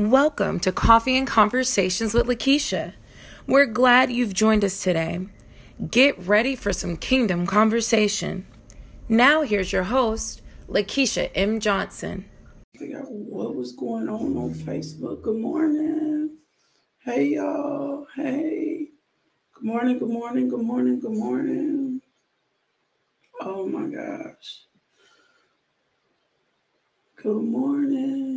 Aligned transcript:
Welcome 0.00 0.60
to 0.60 0.72
Coffee 0.72 1.18
and 1.18 1.26
Conversations 1.26 2.14
with 2.14 2.26
Lakeisha. 2.26 2.94
We're 3.46 3.66
glad 3.66 4.10
you've 4.10 4.32
joined 4.32 4.64
us 4.64 4.82
today. 4.82 5.26
Get 5.90 6.18
ready 6.18 6.56
for 6.56 6.72
some 6.72 6.96
kingdom 6.96 7.46
conversation. 7.46 8.46
Now, 9.10 9.42
here's 9.42 9.74
your 9.74 9.82
host, 9.82 10.40
Lakeisha 10.70 11.30
M. 11.34 11.60
Johnson. 11.60 12.24
Figure 12.78 13.00
out 13.00 13.12
what 13.12 13.54
was 13.54 13.72
going 13.72 14.08
on 14.08 14.38
on 14.38 14.54
Facebook. 14.54 15.20
Good 15.20 15.36
morning. 15.36 16.38
Hey, 17.04 17.34
y'all. 17.34 18.06
Hey. 18.16 18.86
Good 19.52 19.64
morning, 19.64 19.98
good 19.98 20.08
morning, 20.08 20.48
good 20.48 20.62
morning, 20.62 20.98
good 20.98 21.12
morning. 21.12 22.00
Oh 23.42 23.66
my 23.66 23.84
gosh. 23.84 24.64
Good 27.22 27.42
morning. 27.42 28.29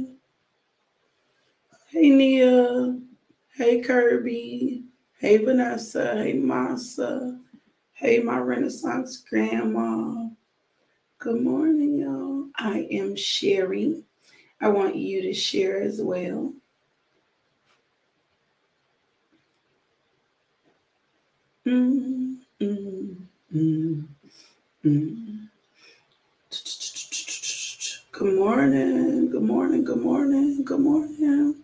Hey, 1.93 2.09
Nia. 2.09 2.97
Hey, 3.55 3.79
Kirby. 3.79 4.83
Hey, 5.19 5.37
Vanessa. 5.37 6.15
Hey, 6.23 6.33
Masa. 6.39 7.39
Hey, 7.91 8.17
my 8.19 8.39
Renaissance 8.39 9.17
grandma. 9.17 10.29
Good 11.19 11.41
morning, 11.43 11.99
y'all. 11.99 12.47
I 12.57 12.87
am 12.89 13.15
Sherry. 13.15 14.03
I 14.59 14.69
want 14.69 14.95
you 14.95 15.21
to 15.21 15.35
share 15.35 15.83
as 15.83 16.01
well. 16.01 16.53
Mm, 21.67 22.37
mm, 22.59 23.15
mm. 23.53 24.05
Good 28.11 28.35
morning. 28.35 29.29
Good 29.29 29.43
morning. 29.43 29.83
Good 29.83 30.01
morning. 30.01 30.63
Good 30.65 30.79
morning. 30.79 31.62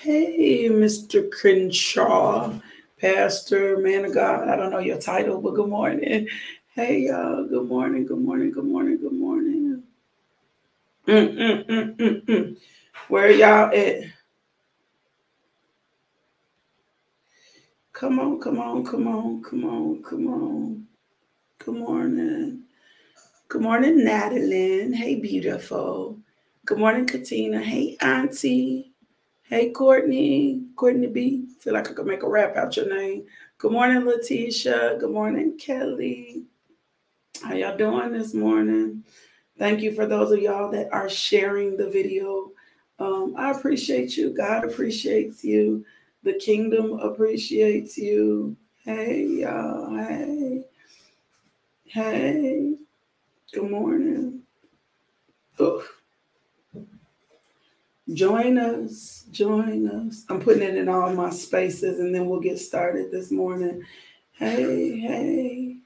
Hey, 0.00 0.68
Mr. 0.70 1.30
Crenshaw, 1.32 2.54
Pastor, 3.00 3.78
man 3.78 4.06
of 4.06 4.14
God. 4.14 4.48
I 4.48 4.56
don't 4.56 4.70
know 4.70 4.78
your 4.78 4.98
title, 4.98 5.42
but 5.42 5.56
good 5.56 5.68
morning. 5.68 6.28
Hey, 6.74 7.00
y'all. 7.08 7.44
Good 7.46 7.68
morning. 7.68 8.06
Good 8.06 8.20
morning. 8.20 8.52
Good 8.52 8.64
morning. 8.64 8.98
Good 8.98 9.12
morning. 9.12 9.82
Mm, 11.08 11.36
mm, 11.36 11.66
mm, 11.66 11.96
mm, 11.96 12.24
mm. 12.26 12.58
Where 13.08 13.30
y'all 13.32 13.74
at? 13.76 14.04
Come 17.94 18.20
on, 18.20 18.40
come 18.40 18.60
on, 18.60 18.84
come 18.84 19.08
on, 19.08 19.42
come 19.42 19.64
on, 19.66 20.02
come 20.02 20.28
on. 20.28 20.86
Good 21.58 21.76
morning. 21.76 22.64
Good 23.48 23.62
morning, 23.62 24.04
Natalie. 24.04 24.92
Hey, 24.94 25.16
beautiful. 25.16 26.18
Good 26.66 26.78
morning, 26.78 27.06
Katina. 27.06 27.60
Hey, 27.60 27.96
Auntie. 28.00 28.89
Hey, 29.50 29.70
Courtney. 29.72 30.62
Courtney 30.76 31.08
B. 31.08 31.48
Feel 31.58 31.72
like 31.72 31.90
I 31.90 31.92
could 31.92 32.06
make 32.06 32.22
a 32.22 32.28
rap 32.28 32.56
out 32.56 32.76
your 32.76 32.88
name. 32.88 33.24
Good 33.58 33.72
morning, 33.72 34.04
Letitia. 34.04 34.96
Good 35.00 35.10
morning, 35.10 35.58
Kelly. 35.58 36.44
How 37.42 37.54
y'all 37.54 37.76
doing 37.76 38.12
this 38.12 38.32
morning? 38.32 39.02
Thank 39.58 39.80
you 39.80 39.92
for 39.92 40.06
those 40.06 40.30
of 40.30 40.38
y'all 40.38 40.70
that 40.70 40.92
are 40.92 41.08
sharing 41.08 41.76
the 41.76 41.90
video. 41.90 42.52
Um, 43.00 43.34
I 43.36 43.50
appreciate 43.50 44.16
you. 44.16 44.30
God 44.30 44.64
appreciates 44.64 45.42
you. 45.42 45.84
The 46.22 46.34
kingdom 46.34 47.00
appreciates 47.00 47.98
you. 47.98 48.56
Hey, 48.84 49.24
y'all. 49.40 49.96
Hey. 49.96 50.62
Hey. 51.86 52.76
Good 53.52 53.68
morning. 53.68 54.42
Join 58.14 58.58
us. 58.58 59.26
Join 59.30 59.88
us. 59.88 60.24
I'm 60.28 60.40
putting 60.40 60.62
it 60.62 60.76
in 60.76 60.88
all 60.88 61.12
my 61.12 61.30
spaces 61.30 62.00
and 62.00 62.14
then 62.14 62.28
we'll 62.28 62.40
get 62.40 62.58
started 62.58 63.10
this 63.10 63.30
morning. 63.30 63.82
Hey, 64.32 64.98
hey. 64.98 65.76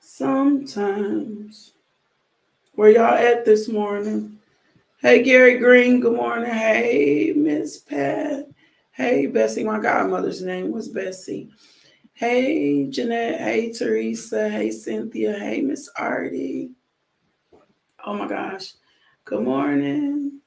Sometimes. 0.00 1.72
Where 2.74 2.90
y'all 2.90 3.14
at 3.14 3.44
this 3.44 3.68
morning? 3.68 4.38
Hey, 5.00 5.22
Gary 5.22 5.58
Green, 5.58 6.00
good 6.00 6.14
morning. 6.14 6.50
Hey, 6.50 7.32
Miss 7.36 7.78
Pat. 7.78 8.48
Hey, 8.92 9.26
Bessie. 9.26 9.64
My 9.64 9.78
godmother's 9.78 10.42
name 10.42 10.72
was 10.72 10.88
Bessie. 10.88 11.50
Hey, 12.14 12.86
Jeanette. 12.86 13.40
Hey, 13.40 13.72
Teresa. 13.72 14.48
Hey, 14.48 14.70
Cynthia. 14.70 15.38
Hey, 15.38 15.60
Miss 15.60 15.88
Artie. 15.96 16.70
Oh 18.04 18.14
my 18.14 18.26
gosh. 18.26 18.72
Good 19.24 19.44
morning. 19.44 20.40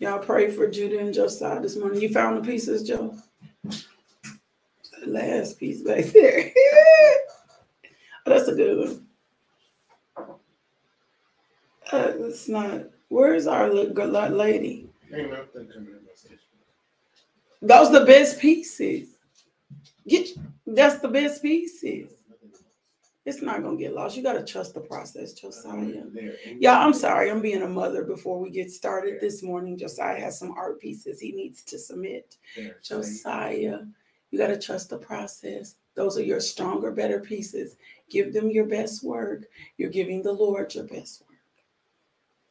Y'all 0.00 0.18
pray 0.18 0.50
for 0.50 0.68
Judah 0.68 0.98
and 0.98 1.14
Josiah 1.14 1.60
this 1.60 1.76
morning. 1.76 2.00
You 2.02 2.08
found 2.12 2.36
the 2.38 2.48
pieces, 2.48 2.82
Joe? 2.82 3.14
The 3.62 5.06
last 5.06 5.60
piece 5.60 5.82
back 5.82 6.04
there. 6.12 6.50
oh, 8.26 8.30
that's 8.30 8.48
a 8.48 8.54
good 8.54 8.78
one. 8.88 9.06
Uh, 11.92 12.12
it's 12.26 12.48
not. 12.48 12.86
Where's 13.08 13.46
our 13.46 13.70
good 13.70 14.10
lady? 14.32 14.90
Those 17.62 17.88
are 17.88 18.00
the 18.00 18.04
best 18.04 18.40
pieces. 18.40 19.17
Get 20.08 20.28
that's 20.66 20.98
the 20.98 21.08
best 21.08 21.42
pieces. 21.42 22.12
It's 23.24 23.42
not 23.42 23.62
gonna 23.62 23.76
get 23.76 23.94
lost. 23.94 24.16
You 24.16 24.22
gotta 24.22 24.44
trust 24.44 24.72
the 24.72 24.80
process, 24.80 25.34
Josiah. 25.34 26.04
Yeah, 26.58 26.78
I'm 26.78 26.94
sorry. 26.94 27.30
I'm 27.30 27.42
being 27.42 27.62
a 27.62 27.68
mother 27.68 28.02
before 28.02 28.38
we 28.40 28.48
get 28.48 28.70
started 28.70 29.20
this 29.20 29.42
morning. 29.42 29.76
Josiah 29.76 30.18
has 30.18 30.38
some 30.38 30.52
art 30.52 30.80
pieces 30.80 31.20
he 31.20 31.32
needs 31.32 31.62
to 31.64 31.78
submit. 31.78 32.38
Josiah, 32.82 33.80
you 34.30 34.38
gotta 34.38 34.58
trust 34.58 34.88
the 34.88 34.96
process. 34.96 35.74
Those 35.94 36.16
are 36.16 36.22
your 36.22 36.40
stronger, 36.40 36.90
better 36.90 37.20
pieces. 37.20 37.76
Give 38.08 38.32
them 38.32 38.50
your 38.50 38.64
best 38.64 39.04
work. 39.04 39.44
You're 39.76 39.90
giving 39.90 40.22
the 40.22 40.32
Lord 40.32 40.74
your 40.74 40.84
best 40.84 41.22
work. 41.22 41.38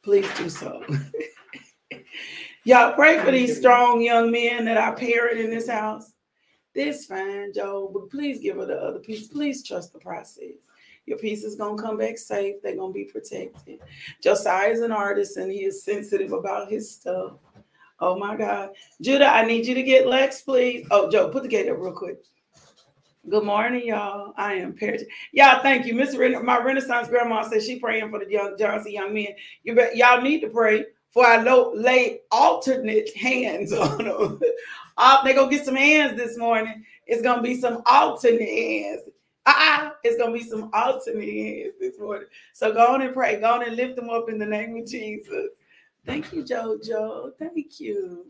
Please 0.04 0.28
do 0.36 0.48
so. 0.48 0.84
Y'all 2.64 2.92
pray 2.92 3.18
for 3.24 3.32
these 3.32 3.56
strong 3.56 4.00
young 4.00 4.30
men 4.30 4.64
that 4.66 4.76
I 4.76 4.92
parent 4.92 5.40
in 5.40 5.50
this 5.50 5.68
house. 5.68 6.12
This 6.78 7.06
fine, 7.06 7.52
Joe, 7.52 7.90
but 7.92 8.08
please 8.08 8.38
give 8.38 8.54
her 8.58 8.64
the 8.64 8.76
other 8.80 9.00
piece. 9.00 9.26
Please 9.26 9.64
trust 9.64 9.92
the 9.92 9.98
process. 9.98 10.52
Your 11.06 11.18
piece 11.18 11.42
is 11.42 11.56
gonna 11.56 11.82
come 11.82 11.96
back 11.98 12.16
safe. 12.16 12.62
They're 12.62 12.76
gonna 12.76 12.92
be 12.92 13.02
protected. 13.02 13.80
Josiah 14.22 14.70
is 14.70 14.80
an 14.80 14.92
artist 14.92 15.38
and 15.38 15.50
he 15.50 15.64
is 15.64 15.82
sensitive 15.82 16.30
about 16.30 16.70
his 16.70 16.88
stuff. 16.88 17.32
Oh 17.98 18.16
my 18.16 18.36
God. 18.36 18.70
Judah, 19.00 19.26
I 19.26 19.44
need 19.44 19.66
you 19.66 19.74
to 19.74 19.82
get 19.82 20.06
Lex, 20.06 20.42
please. 20.42 20.86
Oh, 20.92 21.10
Joe, 21.10 21.30
put 21.30 21.42
the 21.42 21.48
gate 21.48 21.68
up 21.68 21.78
real 21.80 21.90
quick. 21.90 22.20
Good 23.28 23.42
morning, 23.42 23.84
y'all. 23.84 24.32
I 24.36 24.54
am 24.54 24.72
parent. 24.72 25.02
Y'all, 25.32 25.60
thank 25.60 25.84
you. 25.84 25.94
Miss 25.94 26.16
Ren- 26.16 26.46
my 26.46 26.62
Renaissance 26.62 27.08
grandma 27.08 27.42
says 27.42 27.66
she 27.66 27.80
praying 27.80 28.10
for 28.10 28.20
the 28.20 28.30
young 28.30 28.56
Johnson 28.56 28.92
young 28.92 29.12
men. 29.12 29.34
You 29.64 29.74
bet 29.74 29.96
y'all 29.96 30.22
need 30.22 30.42
to 30.42 30.48
pray 30.48 30.84
for 31.10 31.26
I 31.26 31.42
know 31.42 31.72
lay 31.74 32.20
alternate 32.30 33.14
hands 33.16 33.72
on 33.74 33.98
them. 34.04 34.40
uh, 34.96 35.22
they 35.24 35.34
gonna 35.34 35.50
get 35.50 35.64
some 35.64 35.76
hands 35.76 36.16
this 36.16 36.36
morning. 36.36 36.84
It's 37.06 37.22
gonna 37.22 37.42
be 37.42 37.60
some 37.60 37.82
alternate 37.86 38.48
hands. 38.48 39.02
Uh-uh, 39.46 39.90
it's 40.04 40.18
gonna 40.18 40.32
be 40.32 40.42
some 40.44 40.70
alternate 40.74 41.28
hands 41.28 41.74
this 41.80 41.98
morning. 41.98 42.28
So 42.52 42.72
go 42.72 42.86
on 42.94 43.02
and 43.02 43.14
pray. 43.14 43.40
Go 43.40 43.54
on 43.54 43.66
and 43.66 43.76
lift 43.76 43.96
them 43.96 44.10
up 44.10 44.28
in 44.28 44.38
the 44.38 44.46
name 44.46 44.76
of 44.76 44.86
Jesus. 44.86 45.48
Thank 46.04 46.32
you, 46.32 46.42
Jojo. 46.42 47.32
Thank 47.38 47.80
you. 47.80 48.26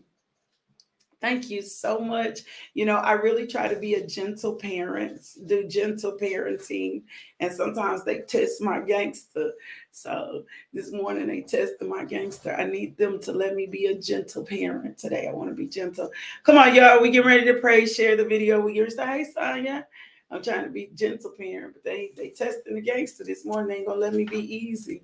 Thank 1.21 1.51
you 1.51 1.63
so 1.63 1.99
much. 1.99 2.41
You 2.75 2.85
know, 2.87 2.97
I 2.97 3.13
really 3.13 3.47
try 3.47 3.67
to 3.67 3.79
be 3.79 3.95
a 3.95 4.07
gentle 4.07 4.55
parent, 4.55 5.27
do 5.47 5.67
gentle 5.67 6.17
parenting, 6.17 7.03
and 7.41 7.53
sometimes 7.53 8.05
they 8.05 8.21
test 8.21 8.63
my 8.63 8.81
gangster. 8.81 9.53
So 9.91 10.45
this 10.73 10.93
morning 10.93 11.27
they 11.27 11.41
tested 11.41 11.89
my 11.89 12.05
gangster. 12.05 12.55
I 12.55 12.65
need 12.65 12.97
them 12.97 13.21
to 13.23 13.33
let 13.33 13.57
me 13.57 13.67
be 13.67 13.87
a 13.87 13.99
gentle 13.99 14.45
parent 14.45 14.97
today. 14.97 15.27
I 15.29 15.33
want 15.33 15.49
to 15.51 15.57
be 15.57 15.67
gentle. 15.67 16.11
Come 16.45 16.57
on, 16.57 16.75
y'all. 16.75 17.03
We 17.03 17.11
get 17.11 17.27
ready 17.27 17.45
to 17.47 17.55
pray. 17.55 17.85
Share 17.87 18.17
the 18.17 18.25
video. 18.25 18.67
Get 18.69 18.91
to 18.91 19.07
hey, 19.07 19.25
Sonya. 19.25 19.87
I'm 20.31 20.43
trying 20.43 20.65
to 20.65 20.71
be 20.71 20.91
gentle 20.95 21.33
parent, 21.37 21.75
but 21.75 21.85
they 21.85 22.13
they 22.17 22.29
testing 22.31 22.75
the 22.77 22.81
gangster 22.81 23.25
this 23.25 23.45
morning. 23.45 23.69
They 23.69 23.77
ain't 23.77 23.89
gonna 23.89 24.01
let 24.01 24.15
me 24.15 24.25
be 24.25 24.55
easy. 24.55 25.03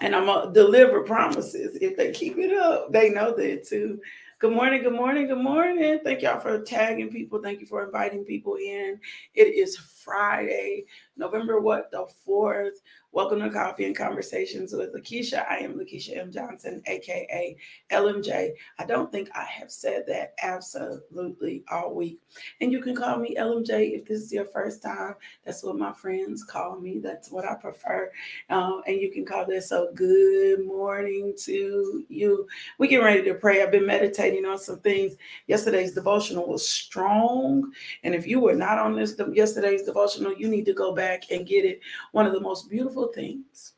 And 0.00 0.14
I'm 0.14 0.26
gonna 0.26 0.52
deliver 0.52 1.02
promises 1.02 1.78
if 1.80 1.96
they 1.96 2.12
keep 2.12 2.36
it 2.36 2.52
up. 2.52 2.92
They 2.92 3.10
know 3.10 3.34
that 3.34 3.66
too. 3.66 4.00
Good 4.40 4.52
morning, 4.52 4.84
good 4.84 4.92
morning, 4.92 5.26
good 5.26 5.42
morning. 5.42 5.98
Thank 6.04 6.22
y'all 6.22 6.38
for 6.38 6.60
tagging 6.60 7.10
people. 7.10 7.42
Thank 7.42 7.58
you 7.58 7.66
for 7.66 7.82
inviting 7.82 8.24
people 8.24 8.54
in. 8.54 9.00
It 9.34 9.48
is 9.48 9.76
Friday, 10.04 10.84
November 11.16 11.60
what 11.60 11.90
the 11.90 12.06
fourth. 12.24 12.80
Welcome 13.10 13.40
to 13.40 13.50
Coffee 13.50 13.86
and 13.86 13.96
Conversations 13.96 14.72
with 14.72 14.94
Lakeisha. 14.94 15.44
I 15.50 15.58
am 15.58 15.74
Lakeisha 15.74 16.16
M. 16.18 16.30
Johnson, 16.30 16.82
aka 16.86 17.56
LMJ. 17.90 18.50
I 18.78 18.84
don't 18.84 19.10
think 19.10 19.30
I 19.34 19.44
have 19.44 19.72
said 19.72 20.04
that 20.08 20.34
absolutely 20.42 21.64
all 21.70 21.94
week. 21.94 22.20
And 22.60 22.70
you 22.70 22.80
can 22.80 22.94
call 22.94 23.18
me 23.18 23.34
LMJ 23.36 23.98
if 23.98 24.04
this 24.04 24.20
is 24.20 24.32
your 24.32 24.44
first 24.44 24.82
time. 24.82 25.14
That's 25.44 25.64
what 25.64 25.78
my 25.78 25.92
friends 25.94 26.44
call 26.44 26.78
me. 26.78 26.98
That's 26.98 27.30
what 27.30 27.46
I 27.46 27.54
prefer. 27.54 28.12
Um, 28.50 28.82
and 28.86 29.00
you 29.00 29.10
can 29.10 29.24
call 29.24 29.46
this 29.46 29.72
a 29.72 29.88
good 29.94 30.66
morning 30.66 31.34
to 31.44 32.04
you. 32.08 32.46
We 32.78 32.88
get 32.88 32.98
ready 32.98 33.22
to 33.22 33.34
pray. 33.34 33.62
I've 33.62 33.72
been 33.72 33.86
meditating 33.86 34.44
on 34.44 34.58
some 34.58 34.80
things. 34.80 35.16
Yesterday's 35.46 35.92
devotional 35.92 36.46
was 36.46 36.68
strong. 36.68 37.72
And 38.04 38.14
if 38.14 38.26
you 38.26 38.38
were 38.38 38.54
not 38.54 38.78
on 38.78 38.94
this 38.94 39.18
yesterday's 39.32 39.87
devotional, 39.88 40.34
you 40.34 40.48
need 40.48 40.66
to 40.66 40.74
go 40.74 40.94
back 40.94 41.30
and 41.30 41.46
get 41.46 41.64
it. 41.64 41.80
One 42.12 42.26
of 42.26 42.32
the 42.32 42.40
most 42.40 42.68
beautiful 42.68 43.08
things 43.08 43.72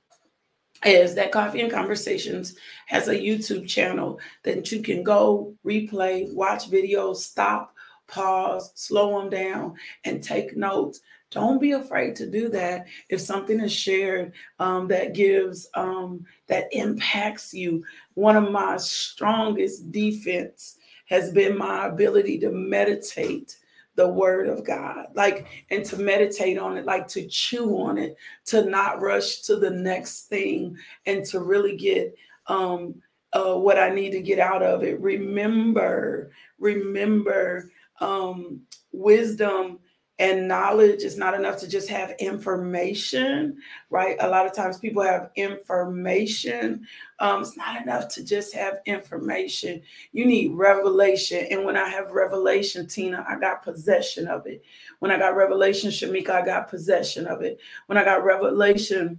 is 0.84 1.14
that 1.14 1.32
Coffee 1.32 1.60
and 1.60 1.70
Conversations 1.70 2.56
has 2.86 3.08
a 3.08 3.14
YouTube 3.14 3.68
channel 3.68 4.18
that 4.42 4.72
you 4.72 4.82
can 4.82 5.02
go 5.02 5.54
replay, 5.64 6.32
watch 6.34 6.70
videos, 6.70 7.16
stop, 7.16 7.74
pause, 8.08 8.72
slow 8.74 9.20
them 9.20 9.30
down, 9.30 9.74
and 10.04 10.22
take 10.22 10.56
notes. 10.56 11.00
Don't 11.30 11.60
be 11.60 11.72
afraid 11.72 12.16
to 12.16 12.28
do 12.28 12.48
that 12.48 12.86
if 13.08 13.20
something 13.20 13.60
is 13.60 13.72
shared 13.72 14.32
um, 14.58 14.88
that 14.88 15.14
gives, 15.14 15.68
um, 15.74 16.24
that 16.48 16.66
impacts 16.72 17.54
you. 17.54 17.84
One 18.14 18.36
of 18.36 18.50
my 18.50 18.78
strongest 18.78 19.92
defense 19.92 20.76
has 21.06 21.30
been 21.30 21.56
my 21.56 21.86
ability 21.86 22.38
to 22.40 22.50
meditate 22.50 23.59
the 23.96 24.08
word 24.08 24.48
of 24.48 24.64
God, 24.64 25.06
like, 25.14 25.46
and 25.70 25.84
to 25.87 25.96
meditate 25.96 26.58
on 26.58 26.76
it, 26.76 26.84
like 26.84 27.06
to 27.08 27.26
chew 27.26 27.76
on 27.78 27.98
it, 27.98 28.16
to 28.46 28.64
not 28.64 29.00
rush 29.00 29.40
to 29.42 29.56
the 29.56 29.70
next 29.70 30.28
thing, 30.28 30.76
and 31.06 31.25
to 31.26 31.40
really 31.40 31.76
get 31.76 32.14
um, 32.46 32.94
uh, 33.32 33.54
what 33.54 33.78
I 33.78 33.90
need 33.90 34.10
to 34.12 34.20
get 34.20 34.38
out 34.38 34.62
of 34.62 34.82
it. 34.82 35.00
Remember, 35.00 36.32
remember, 36.58 37.70
um, 38.00 38.60
wisdom 38.92 39.78
and 40.20 40.46
knowledge 40.46 41.02
is 41.02 41.17
not 41.17 41.32
enough 41.32 41.56
to 41.56 41.67
just 41.67 41.88
have 41.88 42.14
information, 42.19 43.56
right? 43.88 44.17
A 44.20 44.28
lot 44.28 44.44
of 44.44 44.52
times 44.52 44.78
people 44.78 45.02
have 45.02 45.31
information. 45.34 46.87
Um, 47.20 47.40
it's 47.40 47.56
not 47.56 47.81
enough 47.81 48.08
to 48.08 48.25
just 48.25 48.55
have 48.55 48.81
information. 48.84 49.81
You 50.12 50.26
need 50.26 50.52
revelation. 50.52 51.46
And 51.50 51.64
when 51.64 51.78
I 51.78 51.88
have 51.88 52.11
revelation, 52.11 52.87
Tina, 52.87 53.25
I 53.26 53.38
got 53.38 53.62
possession 53.62 54.28
of 54.28 54.46
it. 54.46 54.62
When 54.99 55.11
I 55.11 55.19
got 55.19 55.37
revelation, 55.37 55.90
Shamika, 55.90 56.31
I 56.31 56.44
got 56.44 56.69
possession 56.69 57.26
of 57.26 57.40
it. 57.40 57.58
When 57.87 57.96
I 57.96 58.05
got 58.05 58.23
revelation, 58.23 59.19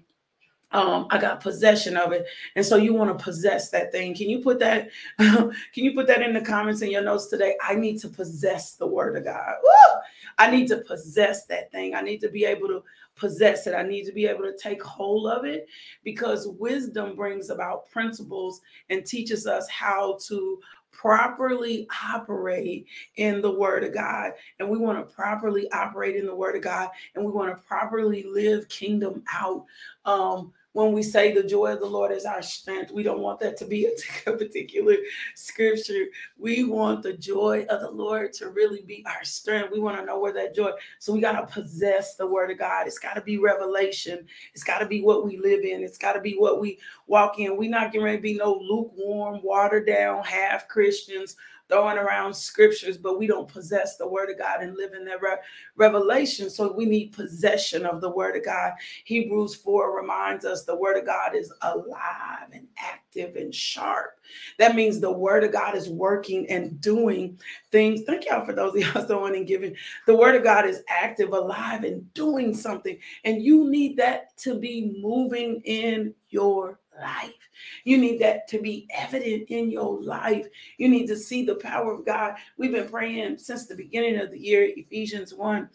um, 0.73 1.07
I 1.09 1.18
got 1.18 1.41
possession 1.41 1.97
of 1.97 2.12
it. 2.12 2.25
And 2.56 2.65
so 2.65 2.77
you 2.77 2.94
want 2.94 3.18
to 3.18 3.23
possess 3.23 3.69
that 3.71 3.91
thing. 3.91 4.15
Can 4.15 4.29
you 4.29 4.39
put 4.39 4.59
that, 4.59 4.89
can 5.19 5.53
you 5.73 5.94
put 5.94 6.07
that 6.07 6.21
in 6.21 6.33
the 6.33 6.41
comments 6.41 6.81
in 6.81 6.91
your 6.91 7.03
notes 7.03 7.27
today? 7.27 7.56
I 7.62 7.75
need 7.75 8.00
to 8.00 8.09
possess 8.09 8.75
the 8.75 8.88
word 8.88 9.18
of 9.18 9.25
God. 9.25 9.56
Woo! 9.63 10.01
I 10.38 10.50
need 10.50 10.68
to 10.69 10.77
possess 10.77 11.45
that 11.47 11.71
thing. 11.71 11.94
I 11.94 12.01
need 12.01 12.19
to 12.21 12.29
be 12.29 12.45
able 12.45 12.68
to 12.69 12.83
possess 13.15 13.68
it. 13.68 13.75
I 13.75 13.83
need 13.83 14.06
to 14.06 14.13
be 14.13 14.25
able 14.25 14.44
to 14.44 14.57
take 14.57 14.81
hold 14.81 15.27
of 15.27 15.45
it 15.45 15.68
because 16.03 16.47
wisdom 16.47 17.15
brings 17.15 17.50
about 17.50 17.89
principles 17.89 18.62
and 18.89 19.06
teaches 19.06 19.45
us 19.45 19.68
how 19.69 20.18
to 20.27 20.59
properly 20.91 21.88
operate 22.03 22.85
in 23.15 23.41
the 23.41 23.51
word 23.51 23.83
of 23.83 23.94
God. 23.94 24.33
And 24.59 24.69
we 24.69 24.77
want 24.77 24.97
to 24.97 25.15
properly 25.15 25.71
operate 25.71 26.15
in 26.15 26.25
the 26.25 26.35
word 26.35 26.56
of 26.56 26.62
God 26.62 26.89
and 27.15 27.25
we 27.25 27.31
want 27.31 27.50
to 27.50 27.68
properly 27.68 28.23
live 28.23 28.68
kingdom 28.69 29.23
out. 29.33 29.65
Um, 30.06 30.53
when 30.73 30.94
we 30.94 31.03
say 31.03 31.33
the 31.33 31.44
joy 31.44 31.73
of 31.73 31.79
the 31.79 31.85
Lord 31.85 32.12
is 32.12 32.25
our 32.25 32.41
strength, 32.41 32.91
we 32.91 33.03
don't 33.03 33.19
want 33.19 33.39
that 33.41 33.57
to 33.57 33.65
be 33.65 33.85
a 33.85 34.31
particular 34.31 34.95
scripture. 35.35 36.06
We 36.38 36.63
want 36.63 37.03
the 37.03 37.13
joy 37.13 37.65
of 37.69 37.81
the 37.81 37.91
Lord 37.91 38.31
to 38.33 38.50
really 38.50 38.81
be 38.81 39.06
our 39.06 39.23
strength. 39.23 39.71
We 39.71 39.79
want 39.79 39.97
to 39.97 40.06
know 40.06 40.19
where 40.19 40.33
that 40.33 40.56
joy. 40.56 40.71
So 41.00 41.12
we 41.12 41.19
got 41.19 41.33
to 41.33 41.53
possess 41.53 42.15
the 42.15 42.27
word 42.27 42.51
of 42.51 42.59
God. 42.59 42.88
It's 42.88 43.00
got 43.00 43.15
to 43.15 43.21
be 43.21 43.38
revelation. 43.38 44.25
It's 44.53 44.63
got 44.63 44.79
to 44.79 44.85
be 44.85 45.01
what 45.01 45.25
we 45.25 45.38
live 45.38 45.63
in. 45.63 45.83
It's 45.83 45.97
got 45.97 46.13
to 46.13 46.21
be 46.21 46.35
what 46.35 46.62
we 46.62 46.79
walk 47.07 47.39
in. 47.39 47.57
We're 47.57 47.69
not 47.69 47.91
getting 47.91 48.06
ready 48.06 48.18
to 48.18 48.23
be 48.23 48.33
no 48.35 48.53
lukewarm, 48.53 49.41
watered 49.44 49.88
down 49.88 50.23
half 50.23 50.68
Christians 50.68 51.35
throwing 51.71 51.97
around 51.97 52.33
scriptures, 52.33 52.97
but 52.97 53.18
we 53.18 53.25
don't 53.25 53.47
possess 53.47 53.95
the 53.95 54.07
word 54.07 54.29
of 54.29 54.38
God 54.38 54.62
and 54.62 54.75
live 54.75 54.94
in 54.94 55.06
that 55.06 55.21
re- 55.21 55.38
revelation. 55.77 56.50
So 56.50 56.73
we 56.73 56.85
need 56.85 57.13
possession 57.13 57.85
of 57.85 58.01
the 58.01 58.09
word 58.09 58.35
of 58.35 58.44
God. 58.44 58.73
Hebrews 59.06 59.56
4 59.56 59.95
reminds 59.95 60.44
us 60.44 60.65
the 60.65 60.75
word 60.75 60.97
of 60.97 61.06
God 61.06 61.33
is 61.33 61.53
alive 61.62 62.50
and 62.51 62.68
active 62.77 63.38
and 63.38 63.56
sharp. 63.56 64.19
That 64.59 64.75
means 64.75 65.00
the 65.00 65.12
word 65.12 65.45
of 65.45 65.53
God 65.53 65.75
is 65.75 65.89
working 65.89 66.50
and 66.50 66.79
doing 66.81 67.39
things. 67.71 68.01
Thank 68.03 68.25
y'all 68.25 68.45
for 68.45 68.53
those 68.53 68.75
of 68.75 68.81
y'all 68.81 69.07
sowing 69.07 69.38
and 69.38 69.47
giving. 69.47 69.75
The 70.07 70.15
word 70.15 70.35
of 70.35 70.44
God 70.44 70.65
is 70.65 70.83
active, 70.89 71.31
alive, 71.31 71.85
and 71.85 72.13
doing 72.13 72.53
something. 72.53 72.97
And 73.23 73.41
you 73.41 73.69
need 73.69 73.95
that 73.97 74.38
to 74.39 74.59
be 74.59 74.97
moving 75.01 75.62
in 75.63 76.13
your 76.31 76.81
life. 77.01 77.50
You 77.83 77.98
need 77.98 78.21
that 78.21 78.48
to 78.50 78.62
be 78.62 78.88
evident 78.94 79.50
in 79.50 79.69
your 79.69 80.01
life. 80.01 80.48
You 80.77 80.89
need 80.89 81.07
to 81.07 81.18
see 81.18 81.44
the 81.44 81.56
power 81.56 81.94
of 81.94 82.06
God. 82.06 82.36
We've 82.57 82.71
been 82.71 82.89
praying 82.89 83.39
since 83.39 83.65
the 83.65 83.75
beginning 83.75 84.18
of 84.18 84.31
the 84.31 84.39
year, 84.39 84.71
Ephesians 84.75 85.33
1 85.33 85.69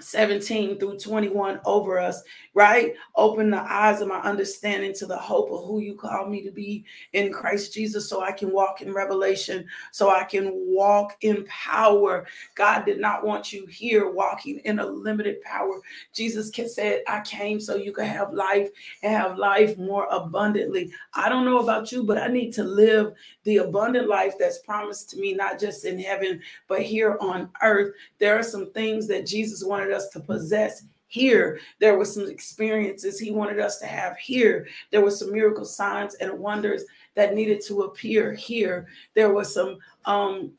17 0.00 0.78
through 0.78 0.98
21 0.98 1.60
over 1.64 1.98
us, 1.98 2.22
right? 2.54 2.94
Open 3.16 3.50
the 3.50 3.60
eyes 3.60 4.00
of 4.00 4.08
my 4.08 4.20
understanding 4.20 4.92
to 4.94 5.06
the 5.06 5.16
hope 5.16 5.50
of 5.50 5.64
who 5.64 5.80
you 5.80 5.94
call 5.94 6.28
me 6.28 6.42
to 6.42 6.52
be 6.52 6.84
in 7.14 7.32
Christ 7.32 7.74
Jesus 7.74 8.08
so 8.08 8.20
I 8.20 8.32
can 8.32 8.52
walk 8.52 8.80
in 8.80 8.92
revelation, 8.92 9.66
so 9.90 10.10
I 10.10 10.24
can 10.24 10.52
walk 10.54 11.16
in 11.22 11.44
power. 11.46 12.26
God 12.54 12.84
did 12.84 13.00
not 13.00 13.24
want 13.24 13.52
you 13.52 13.66
here 13.66 14.10
walking 14.10 14.60
in 14.60 14.78
a 14.78 14.86
limited 14.86 15.42
power. 15.42 15.80
Jesus 16.12 16.52
said, 16.74 17.02
I 17.08 17.20
came 17.20 17.58
so 17.58 17.74
you 17.74 17.92
could 17.92 18.06
have 18.06 18.32
life 18.32 18.70
and 19.02 19.12
have 19.12 19.36
life 19.36 19.76
more 19.78 20.06
abundantly. 20.10 20.92
I 21.14 21.28
don't 21.28 21.44
know 21.44 21.58
about 21.58 21.90
you, 21.90 22.04
but 22.04 22.18
I 22.18 22.28
need 22.28 22.52
to 22.54 22.64
live 22.64 23.14
the 23.44 23.58
abundant 23.58 24.08
life 24.08 24.34
that's 24.38 24.58
promised 24.58 25.10
to 25.10 25.18
me, 25.18 25.32
not 25.32 25.58
just 25.58 25.84
in 25.84 25.98
heaven, 25.98 26.40
but 26.68 26.82
here 26.82 27.16
on 27.20 27.50
earth. 27.62 27.94
There 28.18 28.38
are 28.38 28.42
some 28.42 28.70
things 28.72 29.06
that 29.08 29.26
Jesus 29.26 29.64
wanted 29.64 29.87
wanted 29.88 29.96
us 29.96 30.08
to 30.10 30.20
possess 30.20 30.84
here. 31.08 31.58
There 31.80 31.96
were 31.96 32.04
some 32.04 32.28
experiences 32.28 33.18
he 33.18 33.30
wanted 33.30 33.58
us 33.58 33.78
to 33.78 33.86
have 33.86 34.16
here. 34.18 34.68
There 34.90 35.00
were 35.00 35.10
some 35.10 35.32
miracle 35.32 35.64
signs 35.64 36.14
and 36.16 36.38
wonders 36.38 36.84
that 37.14 37.34
needed 37.34 37.62
to 37.66 37.82
appear 37.82 38.34
here. 38.34 38.86
There 39.14 39.32
were 39.32 39.44
some 39.44 39.78
um, 40.04 40.52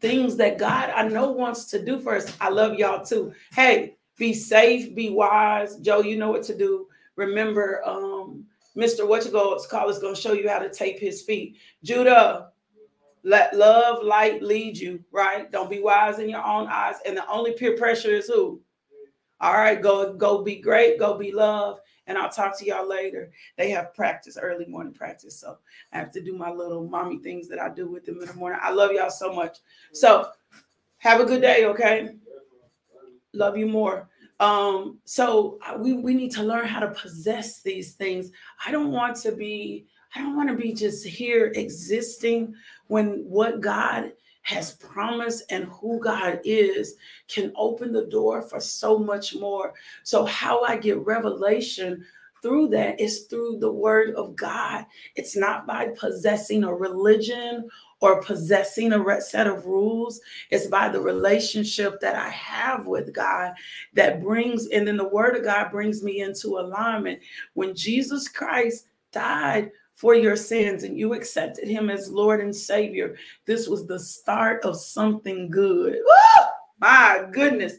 things 0.00 0.36
that 0.36 0.58
God 0.58 0.90
I 0.90 1.08
know 1.08 1.32
wants 1.32 1.64
to 1.66 1.84
do 1.84 1.98
for 1.98 2.16
us. 2.16 2.34
I 2.40 2.50
love 2.50 2.74
y'all 2.74 3.04
too. 3.04 3.32
Hey, 3.52 3.96
be 4.16 4.32
safe, 4.32 4.94
be 4.94 5.10
wise. 5.10 5.76
Joe, 5.76 6.00
you 6.00 6.16
know 6.16 6.30
what 6.30 6.44
to 6.44 6.56
do. 6.56 6.86
Remember, 7.16 7.82
um, 7.84 8.44
Mr. 8.76 9.06
What 9.06 9.24
you 9.24 9.30
go 9.30 9.58
call 9.68 9.88
is 9.88 9.98
gonna 9.98 10.14
show 10.14 10.32
you 10.32 10.48
how 10.48 10.58
to 10.58 10.70
tape 10.70 10.98
his 10.98 11.22
feet. 11.22 11.56
Judah, 11.82 12.50
let 13.26 13.56
love, 13.56 14.04
light 14.04 14.40
lead 14.40 14.78
you, 14.78 15.02
right? 15.10 15.50
Don't 15.50 15.68
be 15.68 15.82
wise 15.82 16.20
in 16.20 16.28
your 16.28 16.46
own 16.46 16.68
eyes. 16.68 16.94
And 17.04 17.16
the 17.16 17.28
only 17.28 17.54
peer 17.54 17.76
pressure 17.76 18.14
is 18.14 18.28
who? 18.28 18.60
All 19.40 19.54
right, 19.54 19.82
go 19.82 20.14
go 20.14 20.42
be 20.42 20.56
great, 20.56 21.00
go 21.00 21.18
be 21.18 21.32
love. 21.32 21.80
And 22.06 22.16
I'll 22.16 22.30
talk 22.30 22.56
to 22.58 22.64
y'all 22.64 22.88
later. 22.88 23.32
They 23.58 23.68
have 23.70 23.92
practice, 23.94 24.38
early 24.40 24.64
morning 24.66 24.94
practice. 24.94 25.40
So 25.40 25.58
I 25.92 25.98
have 25.98 26.12
to 26.12 26.22
do 26.22 26.38
my 26.38 26.52
little 26.52 26.88
mommy 26.88 27.18
things 27.18 27.48
that 27.48 27.58
I 27.58 27.68
do 27.68 27.88
with 27.88 28.04
them 28.04 28.20
in 28.20 28.28
the 28.28 28.34
morning. 28.34 28.60
I 28.62 28.70
love 28.70 28.92
y'all 28.92 29.10
so 29.10 29.32
much. 29.32 29.58
So 29.92 30.30
have 30.98 31.20
a 31.20 31.24
good 31.24 31.42
day, 31.42 31.66
okay? 31.66 32.10
Love 33.32 33.58
you 33.58 33.66
more. 33.66 34.08
Um, 34.38 35.00
so 35.04 35.58
we, 35.78 35.94
we 35.94 36.14
need 36.14 36.30
to 36.32 36.44
learn 36.44 36.66
how 36.66 36.78
to 36.78 36.90
possess 36.92 37.60
these 37.60 37.94
things. 37.94 38.30
I 38.64 38.70
don't 38.70 38.92
want 38.92 39.16
to 39.22 39.32
be 39.32 39.88
I 40.16 40.20
don't 40.20 40.36
want 40.36 40.48
to 40.48 40.56
be 40.56 40.72
just 40.72 41.06
here 41.06 41.52
existing 41.54 42.54
when 42.88 43.24
what 43.28 43.60
God 43.60 44.12
has 44.42 44.74
promised 44.74 45.44
and 45.50 45.64
who 45.64 45.98
God 45.98 46.40
is 46.44 46.94
can 47.26 47.52
open 47.56 47.92
the 47.92 48.06
door 48.06 48.42
for 48.42 48.60
so 48.60 48.96
much 48.96 49.34
more. 49.34 49.74
So, 50.04 50.24
how 50.24 50.62
I 50.62 50.76
get 50.76 51.04
revelation 51.04 52.04
through 52.42 52.68
that 52.68 53.00
is 53.00 53.22
through 53.22 53.58
the 53.58 53.72
word 53.72 54.14
of 54.14 54.36
God. 54.36 54.86
It's 55.16 55.36
not 55.36 55.66
by 55.66 55.88
possessing 55.98 56.62
a 56.62 56.72
religion 56.72 57.68
or 58.00 58.22
possessing 58.22 58.92
a 58.92 59.20
set 59.20 59.48
of 59.48 59.66
rules. 59.66 60.20
It's 60.50 60.68
by 60.68 60.88
the 60.88 61.00
relationship 61.00 61.98
that 62.00 62.14
I 62.14 62.28
have 62.28 62.86
with 62.86 63.12
God 63.12 63.52
that 63.94 64.22
brings, 64.22 64.68
and 64.68 64.86
then 64.86 64.96
the 64.96 65.08
word 65.08 65.36
of 65.36 65.42
God 65.42 65.72
brings 65.72 66.04
me 66.04 66.20
into 66.20 66.58
alignment. 66.58 67.20
When 67.54 67.74
Jesus 67.74 68.28
Christ 68.28 68.86
died 69.10 69.72
for 69.96 70.14
your 70.14 70.36
sins 70.36 70.84
and 70.84 70.96
you 70.96 71.14
accepted 71.14 71.66
him 71.66 71.90
as 71.90 72.10
Lord 72.10 72.40
and 72.40 72.54
Savior, 72.54 73.16
this 73.46 73.66
was 73.66 73.86
the 73.86 73.98
start 73.98 74.64
of 74.64 74.76
something 74.76 75.50
good. 75.50 75.94
Woo! 75.94 76.44
My 76.78 77.26
goodness. 77.32 77.74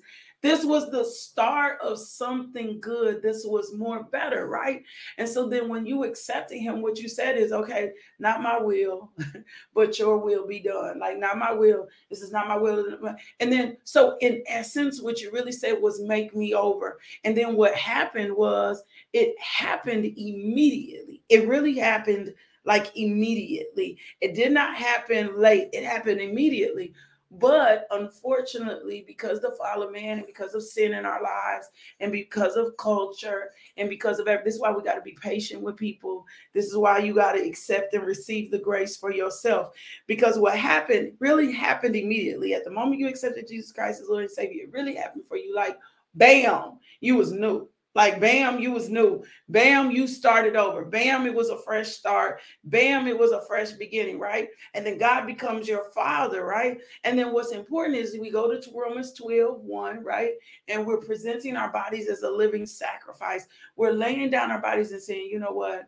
This 0.47 0.63
was 0.63 0.89
the 0.89 1.03
start 1.03 1.77
of 1.81 1.99
something 1.99 2.79
good. 2.79 3.21
This 3.21 3.43
was 3.45 3.75
more 3.75 4.03
better, 4.03 4.47
right? 4.47 4.81
And 5.17 5.27
so 5.27 5.49
then 5.49 5.67
when 5.67 5.85
you 5.85 6.05
accepted 6.05 6.59
him, 6.59 6.81
what 6.81 6.99
you 6.99 7.09
said 7.09 7.35
is, 7.35 7.51
okay, 7.51 7.91
not 8.17 8.41
my 8.41 8.57
will, 8.57 9.11
but 9.75 9.99
your 9.99 10.19
will 10.19 10.47
be 10.47 10.59
done. 10.59 10.99
Like, 10.99 11.17
not 11.17 11.37
my 11.37 11.51
will. 11.51 11.89
This 12.09 12.21
is 12.21 12.31
not 12.31 12.47
my 12.47 12.55
will. 12.55 12.97
And 13.41 13.51
then, 13.51 13.75
so 13.83 14.15
in 14.21 14.41
essence, 14.47 15.01
what 15.01 15.19
you 15.19 15.33
really 15.33 15.51
said 15.51 15.81
was 15.81 15.99
make 15.99 16.33
me 16.33 16.53
over. 16.53 16.97
And 17.25 17.35
then 17.35 17.57
what 17.57 17.75
happened 17.75 18.33
was 18.33 18.81
it 19.11 19.35
happened 19.41 20.05
immediately. 20.05 21.23
It 21.27 21.45
really 21.45 21.77
happened 21.77 22.33
like 22.63 22.95
immediately. 22.95 23.97
It 24.21 24.33
did 24.33 24.53
not 24.53 24.75
happen 24.75 25.37
late, 25.37 25.67
it 25.73 25.83
happened 25.83 26.21
immediately. 26.21 26.93
But 27.29 27.87
unfortunately, 27.91 29.03
because 29.05 29.41
the 29.41 29.51
fall 29.51 29.83
of 29.83 29.91
man 29.91 30.19
and 30.19 30.25
because 30.25 30.53
of 30.53 30.63
sin 30.63 30.93
in 30.93 31.05
our 31.05 31.21
lives 31.21 31.67
and 31.99 32.11
because 32.11 32.55
of 32.55 32.77
culture 32.77 33.49
and 33.75 33.89
because 33.89 34.19
of 34.19 34.27
everything, 34.27 34.45
this 34.45 34.55
is 34.55 34.61
why 34.61 34.71
we 34.71 34.81
got 34.81 34.95
to 34.95 35.01
be 35.01 35.17
patient 35.21 35.61
with 35.61 35.75
people. 35.75 36.25
This 36.53 36.67
is 36.67 36.77
why 36.77 36.99
you 36.99 37.13
got 37.13 37.33
to 37.33 37.45
accept 37.45 37.93
and 37.93 38.05
receive 38.05 38.49
the 38.49 38.59
grace 38.59 38.95
for 38.95 39.11
yourself. 39.11 39.73
Because 40.07 40.39
what 40.39 40.57
happened 40.57 41.13
really 41.19 41.51
happened 41.51 41.97
immediately. 41.97 42.53
At 42.53 42.63
the 42.63 42.71
moment 42.71 42.99
you 42.99 43.09
accepted 43.09 43.47
Jesus 43.47 43.73
Christ 43.73 44.01
as 44.01 44.07
Lord 44.07 44.23
and 44.23 44.31
Savior, 44.31 44.63
it 44.63 44.71
really 44.71 44.95
happened 44.95 45.25
for 45.27 45.35
you. 45.35 45.53
Like, 45.53 45.77
bam, 46.15 46.79
you 47.01 47.17
was 47.17 47.33
new. 47.33 47.67
Like, 47.97 48.19
bam, 48.19 48.59
you 48.59 48.69
was 48.69 48.91
new. 48.91 49.23
Bam, 49.49 49.89
you 49.89 50.05
started 50.05 50.55
over. 50.55 50.85
Bam, 50.85 51.25
it 51.25 51.33
was 51.33 51.49
a 51.49 51.57
fresh 51.57 51.87
start. 51.87 52.41
Bam, 52.63 53.07
it 53.07 53.17
was 53.17 53.31
a 53.31 53.41
fresh 53.47 53.71
beginning, 53.71 54.19
right? 54.19 54.49
And 54.75 54.85
then 54.85 54.99
God 54.99 55.25
becomes 55.25 55.67
your 55.67 55.89
father, 55.95 56.45
right? 56.45 56.79
And 57.05 57.17
then 57.17 57.33
what's 57.33 57.53
important 57.53 57.97
is 57.97 58.15
we 58.19 58.29
go 58.29 58.51
to 58.51 58.71
Romans 58.71 59.13
12, 59.13 59.61
1, 59.61 60.03
right? 60.03 60.33
And 60.67 60.85
we're 60.85 61.01
presenting 61.01 61.55
our 61.55 61.71
bodies 61.71 62.07
as 62.07 62.21
a 62.21 62.29
living 62.29 62.67
sacrifice. 62.67 63.47
We're 63.75 63.93
laying 63.93 64.29
down 64.29 64.51
our 64.51 64.61
bodies 64.61 64.91
and 64.91 65.01
saying, 65.01 65.29
you 65.31 65.39
know 65.39 65.53
what? 65.53 65.87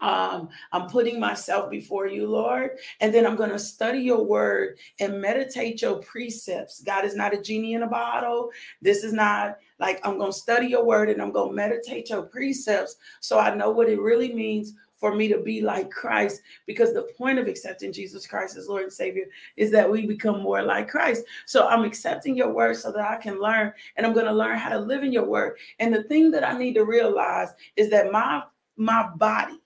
Um, 0.00 0.48
I'm 0.72 0.88
putting 0.88 1.18
myself 1.18 1.70
before 1.70 2.06
you, 2.06 2.28
Lord, 2.28 2.78
and 3.00 3.12
then 3.12 3.26
I'm 3.26 3.36
going 3.36 3.50
to 3.50 3.58
study 3.58 4.00
your 4.00 4.24
word 4.24 4.78
and 5.00 5.20
meditate 5.20 5.82
your 5.82 5.96
precepts. 5.96 6.82
God 6.82 7.04
is 7.04 7.16
not 7.16 7.34
a 7.34 7.42
genie 7.42 7.74
in 7.74 7.82
a 7.82 7.88
bottle. 7.88 8.50
This 8.80 9.02
is 9.02 9.12
not 9.12 9.58
like 9.78 10.00
I'm 10.04 10.18
going 10.18 10.32
to 10.32 10.38
study 10.38 10.68
your 10.68 10.84
word 10.84 11.10
and 11.10 11.20
I'm 11.20 11.32
going 11.32 11.50
to 11.50 11.56
meditate 11.56 12.10
your 12.10 12.22
precepts 12.22 12.96
so 13.20 13.38
I 13.38 13.54
know 13.54 13.70
what 13.70 13.88
it 13.88 14.00
really 14.00 14.32
means 14.32 14.74
for 14.96 15.14
me 15.14 15.28
to 15.28 15.38
be 15.38 15.60
like 15.60 15.90
Christ. 15.90 16.42
Because 16.66 16.92
the 16.92 17.08
point 17.16 17.38
of 17.38 17.46
accepting 17.46 17.92
Jesus 17.92 18.26
Christ 18.26 18.56
as 18.56 18.68
Lord 18.68 18.82
and 18.82 18.92
Savior 18.92 19.24
is 19.56 19.70
that 19.70 19.90
we 19.90 20.06
become 20.06 20.42
more 20.42 20.62
like 20.62 20.88
Christ. 20.88 21.24
So 21.46 21.68
I'm 21.68 21.84
accepting 21.84 22.36
your 22.36 22.52
word 22.52 22.76
so 22.76 22.90
that 22.92 23.08
I 23.08 23.16
can 23.16 23.40
learn 23.40 23.72
and 23.96 24.06
I'm 24.06 24.12
going 24.12 24.26
to 24.26 24.32
learn 24.32 24.58
how 24.58 24.70
to 24.70 24.78
live 24.78 25.04
in 25.04 25.12
your 25.12 25.26
word. 25.26 25.58
And 25.78 25.94
the 25.94 26.02
thing 26.04 26.30
that 26.32 26.44
I 26.44 26.56
need 26.56 26.74
to 26.74 26.84
realize 26.84 27.50
is 27.76 27.90
that 27.90 28.12
my 28.12 28.42
my 28.76 29.08
body 29.16 29.60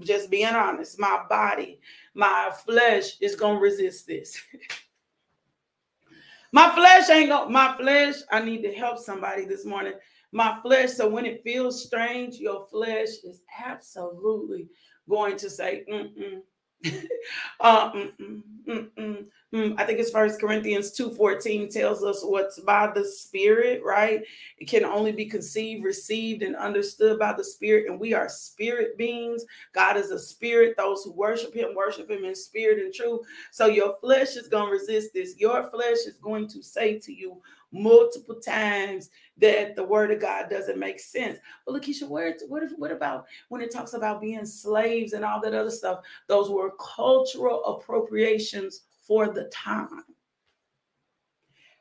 just 0.00 0.30
being 0.30 0.54
honest, 0.54 0.98
my 0.98 1.22
body, 1.28 1.80
my 2.14 2.50
flesh 2.64 3.18
is 3.20 3.36
gonna 3.36 3.58
resist 3.58 4.06
this. 4.06 4.40
my 6.52 6.70
flesh 6.74 7.08
ain't 7.10 7.28
gonna, 7.28 7.50
my 7.50 7.76
flesh, 7.76 8.16
I 8.30 8.40
need 8.40 8.62
to 8.62 8.72
help 8.72 8.98
somebody 8.98 9.44
this 9.44 9.64
morning. 9.64 9.94
My 10.32 10.58
flesh, 10.62 10.92
so 10.92 11.08
when 11.08 11.24
it 11.24 11.44
feels 11.44 11.84
strange, 11.84 12.36
your 12.36 12.66
flesh 12.66 13.08
is 13.24 13.42
absolutely 13.64 14.68
going 15.08 15.36
to 15.36 15.48
say, 15.48 15.84
mm-mm, 15.90 16.40
uh, 17.60 17.92
mm-mm, 17.92 18.42
mm-mm, 18.68 18.90
mm. 18.98 19.24
Mm, 19.56 19.74
I 19.78 19.84
think 19.84 19.98
it's 19.98 20.10
First 20.10 20.38
Corinthians 20.38 20.90
two 20.90 21.10
fourteen 21.14 21.70
tells 21.70 22.04
us 22.04 22.22
what's 22.22 22.60
by 22.60 22.92
the 22.94 23.02
Spirit, 23.02 23.82
right? 23.82 24.22
It 24.58 24.68
can 24.68 24.84
only 24.84 25.12
be 25.12 25.24
conceived, 25.24 25.82
received, 25.82 26.42
and 26.42 26.54
understood 26.54 27.18
by 27.18 27.32
the 27.32 27.42
Spirit, 27.42 27.86
and 27.88 27.98
we 27.98 28.12
are 28.12 28.28
spirit 28.28 28.98
beings. 28.98 29.46
God 29.72 29.96
is 29.96 30.10
a 30.10 30.18
spirit. 30.18 30.76
Those 30.76 31.04
who 31.04 31.12
worship 31.12 31.54
Him 31.54 31.74
worship 31.74 32.10
Him 32.10 32.26
in 32.26 32.34
spirit 32.34 32.84
and 32.84 32.92
truth. 32.92 33.22
So 33.50 33.64
your 33.64 33.96
flesh 33.98 34.36
is 34.36 34.46
going 34.46 34.66
to 34.66 34.72
resist 34.72 35.14
this. 35.14 35.38
Your 35.38 35.70
flesh 35.70 36.04
is 36.06 36.18
going 36.20 36.48
to 36.48 36.62
say 36.62 36.98
to 36.98 37.12
you, 37.12 37.40
multiple 37.72 38.34
times 38.34 39.08
that 39.38 39.74
the 39.74 39.84
word 39.84 40.10
of 40.10 40.20
God 40.20 40.50
doesn't 40.50 40.78
make 40.78 41.00
sense. 41.00 41.38
But 41.64 41.80
Lakeisha, 41.80 42.06
where, 42.06 42.36
what, 42.48 42.62
if, 42.62 42.72
what 42.76 42.92
about 42.92 43.24
when 43.48 43.62
it 43.62 43.72
talks 43.72 43.94
about 43.94 44.20
being 44.20 44.44
slaves 44.44 45.14
and 45.14 45.24
all 45.24 45.40
that 45.40 45.54
other 45.54 45.70
stuff? 45.70 46.00
Those 46.26 46.50
were 46.50 46.72
cultural 46.78 47.64
appropriations 47.64 48.82
for 49.06 49.28
the 49.28 49.44
time. 49.44 50.04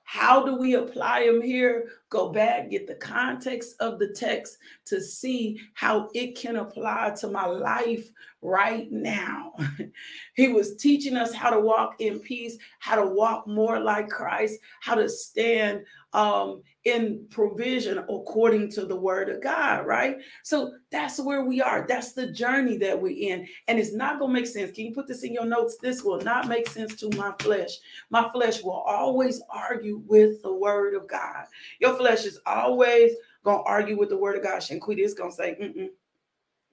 How 0.07 0.45
do 0.45 0.55
we 0.55 0.75
apply 0.75 1.25
them 1.25 1.41
here? 1.41 1.87
Go 2.09 2.29
back, 2.29 2.69
get 2.69 2.85
the 2.85 2.95
context 2.95 3.75
of 3.79 3.97
the 3.97 4.09
text 4.09 4.57
to 4.85 5.01
see 5.01 5.59
how 5.73 6.09
it 6.13 6.37
can 6.37 6.57
apply 6.57 7.15
to 7.19 7.27
my 7.27 7.45
life 7.47 8.07
right 8.41 8.89
now. 8.91 9.53
he 10.35 10.49
was 10.49 10.75
teaching 10.75 11.17
us 11.17 11.33
how 11.33 11.49
to 11.49 11.59
walk 11.59 11.95
in 11.99 12.19
peace, 12.19 12.55
how 12.79 12.95
to 12.95 13.07
walk 13.07 13.47
more 13.47 13.79
like 13.79 14.07
Christ, 14.07 14.59
how 14.79 14.93
to 14.93 15.09
stand 15.09 15.83
um, 16.15 16.61
in 16.85 17.25
provision 17.29 17.97
according 17.97 18.71
to 18.71 18.85
the 18.85 18.95
word 18.95 19.27
of 19.27 19.43
God, 19.43 19.85
right? 19.85 20.17
So 20.43 20.73
that's 20.91 21.19
where 21.19 21.43
we 21.43 21.61
are. 21.61 21.85
That's 21.87 22.13
the 22.13 22.31
journey 22.31 22.77
that 22.77 22.99
we're 22.99 23.31
in. 23.33 23.45
And 23.67 23.77
it's 23.77 23.93
not 23.93 24.17
going 24.17 24.33
to 24.33 24.39
make 24.39 24.47
sense. 24.47 24.71
Can 24.71 24.85
you 24.85 24.93
put 24.93 25.07
this 25.07 25.23
in 25.23 25.33
your 25.33 25.45
notes? 25.45 25.77
This 25.81 26.03
will 26.03 26.21
not 26.21 26.47
make 26.47 26.69
sense 26.69 26.95
to 27.01 27.09
my 27.17 27.33
flesh. 27.39 27.71
My 28.09 28.29
flesh 28.31 28.63
will 28.63 28.83
always 28.87 29.41
argue 29.49 30.03
with 30.07 30.41
the 30.41 30.53
word 30.53 30.95
of 30.95 31.07
God. 31.07 31.45
Your 31.79 31.95
flesh 31.95 32.23
is 32.23 32.39
always 32.45 33.11
going 33.43 33.59
to 33.59 33.63
argue 33.63 33.97
with 33.97 34.09
the 34.09 34.17
word 34.17 34.37
of 34.37 34.43
God. 34.43 34.61
Shanquita 34.61 34.99
is 34.99 35.15
going 35.15 35.31
to 35.31 35.35
say, 35.35 35.57
mm-mm. 35.61 35.89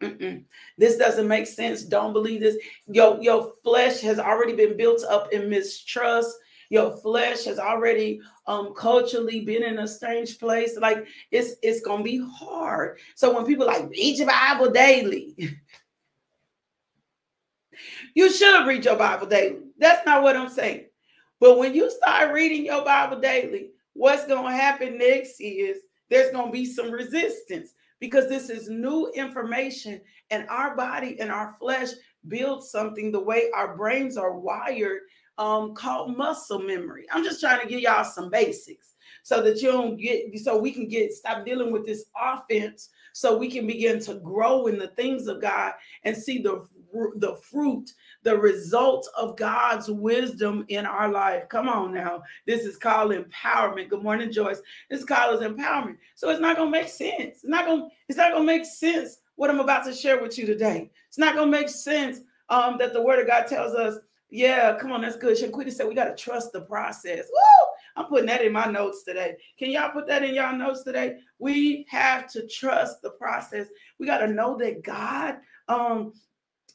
Mm-mm. 0.03 0.45
This 0.79 0.97
doesn't 0.97 1.29
make 1.29 1.47
sense. 1.47 1.83
Don't 1.83 2.13
believe 2.13 2.41
this. 2.41 2.57
Your, 2.87 3.21
your 3.21 3.55
flesh 3.65 4.01
has 4.01 4.19
already 4.21 4.55
been 4.55 4.77
built 4.77 5.03
up 5.05 5.33
in 5.33 5.51
mistrust 5.51 6.37
your 6.73 6.97
flesh 6.97 7.45
has 7.45 7.59
already 7.59 8.19
um 8.47 8.73
culturally 8.75 9.41
been 9.41 9.63
in 9.63 9.81
a 9.81 9.87
strange 9.87 10.39
place. 10.39 10.79
Like 10.79 11.07
it's 11.31 11.57
it's 11.63 11.83
gonna 11.83 12.03
be 12.03 12.27
hard. 12.27 12.99
So 13.15 13.35
when 13.35 13.45
people 13.45 13.67
like 13.67 13.91
read 13.91 14.17
your 14.17 14.27
Bible 14.27 14.71
daily, 14.71 15.37
you 18.15 18.33
should 18.33 18.67
read 18.67 18.87
your 18.87 18.97
Bible 18.97 19.27
daily. 19.27 19.59
That's 19.77 20.07
not 20.07 20.23
what 20.23 20.35
I'm 20.35 20.49
saying. 20.49 20.87
But 21.41 21.59
when 21.59 21.75
you 21.75 21.91
start 21.91 22.33
reading 22.33 22.65
your 22.65 22.83
Bible 22.83 23.21
daily, 23.21 23.73
what's 23.93 24.27
gonna 24.27 24.57
happen 24.57 24.97
next 24.97 25.41
is 25.41 25.77
there's 26.09 26.33
gonna 26.33 26.51
be 26.51 26.65
some 26.65 26.91
resistance 26.91 27.75
because 28.01 28.31
this 28.31 28.49
is 28.49 28.71
new 28.71 29.13
information 29.15 30.01
and 30.31 30.49
our 30.49 30.75
body 30.75 31.21
and 31.21 31.31
our 31.31 31.55
flesh 31.61 31.91
builds 32.29 32.71
something 32.71 33.13
the 33.13 33.21
way 33.21 33.51
our 33.55 33.77
brains 33.77 34.17
are 34.17 34.39
wired 34.39 35.01
um, 35.39 35.75
called 35.75 36.17
muscle 36.17 36.61
memory. 36.61 37.07
I'm 37.13 37.25
just 37.25 37.41
trying 37.41 37.61
to 37.61 37.67
give 37.67 37.81
y'all 37.81 38.05
some 38.05 38.31
basics 38.31 38.95
so 39.23 39.41
that 39.43 39.63
you 39.63 39.71
don't 39.71 39.97
get 39.97 40.39
so 40.41 40.59
we 40.59 40.73
can 40.73 40.89
get 40.89 41.13
stop 41.13 41.45
dealing 41.45 41.73
with 41.73 41.87
this 41.87 42.07
offense 42.21 42.91
so 43.13 43.37
we 43.37 43.51
can 43.51 43.67
begin 43.67 44.01
to 44.01 44.15
grow 44.15 44.67
in 44.67 44.79
the 44.79 44.89
things 44.89 45.27
of 45.29 45.41
God 45.41 45.73
and 46.05 46.17
see 46.17 46.43
the 46.43 46.67
the 47.17 47.37
fruit 47.37 47.91
the 48.23 48.37
result 48.37 49.09
of 49.17 49.37
God's 49.37 49.91
wisdom 49.91 50.65
in 50.69 50.87
our 50.87 51.11
life. 51.11 51.49
Come 51.49 51.69
on 51.69 51.93
now. 51.95 52.23
This 52.47 52.65
is 52.65 52.77
called 52.77 53.13
empowerment. 53.13 53.89
Good 53.89 54.03
morning, 54.03 54.31
Joyce. 54.31 54.61
This 54.91 55.01
is 55.01 55.07
called 55.07 55.41
empowerment. 55.41 55.97
So 56.15 56.31
it's 56.31 56.41
not 56.41 56.57
gonna 56.57 56.71
make 56.71 56.89
sense. 56.89 57.39
It's 57.39 57.45
not 57.45 57.67
gonna, 57.67 57.89
it's 58.09 58.19
not 58.19 58.33
gonna 58.33 58.45
make 58.45 58.65
sense 58.65 59.19
what 59.37 59.51
I'm 59.51 59.61
about 59.61 59.85
to 59.87 59.95
share 59.95 60.21
with 60.21 60.39
you 60.39 60.47
today. 60.47 60.91
It's 61.09 61.19
not 61.19 61.35
gonna 61.35 61.51
make 61.51 61.69
sense 61.69 62.21
um, 62.49 62.77
that 62.79 62.93
the 62.93 63.03
word 63.03 63.19
of 63.19 63.27
God 63.27 63.47
tells 63.47 63.75
us 63.75 63.99
yeah, 64.33 64.79
come 64.81 64.93
on, 64.93 65.03
that's 65.03 65.17
good. 65.17 65.37
Shanquita 65.37 65.71
said 65.71 65.87
we 65.87 65.95
got 65.95 66.17
to 66.17 66.23
trust 66.23 66.53
the 66.55 66.63
process. 66.63 67.27
Woo! 67.31 67.67
I'm 67.97 68.07
putting 68.07 68.27
that 68.27 68.43
in 68.43 68.51
my 68.51 68.65
notes 68.65 69.03
today. 69.05 69.37
Can 69.59 69.71
y'all 69.71 69.91
put 69.91 70.07
that 70.07 70.25
in 70.25 70.35
y'all 70.35 70.57
notes 70.57 70.83
today? 70.85 71.19
We 71.39 71.85
have 71.91 72.33
to 72.33 72.47
trust 72.49 73.03
the 73.03 73.11
process. 73.11 73.67
We 73.99 74.07
got 74.07 74.19
to 74.19 74.29
know 74.29 74.57
that 74.57 74.83
God, 74.83 75.37
um, 75.69 76.15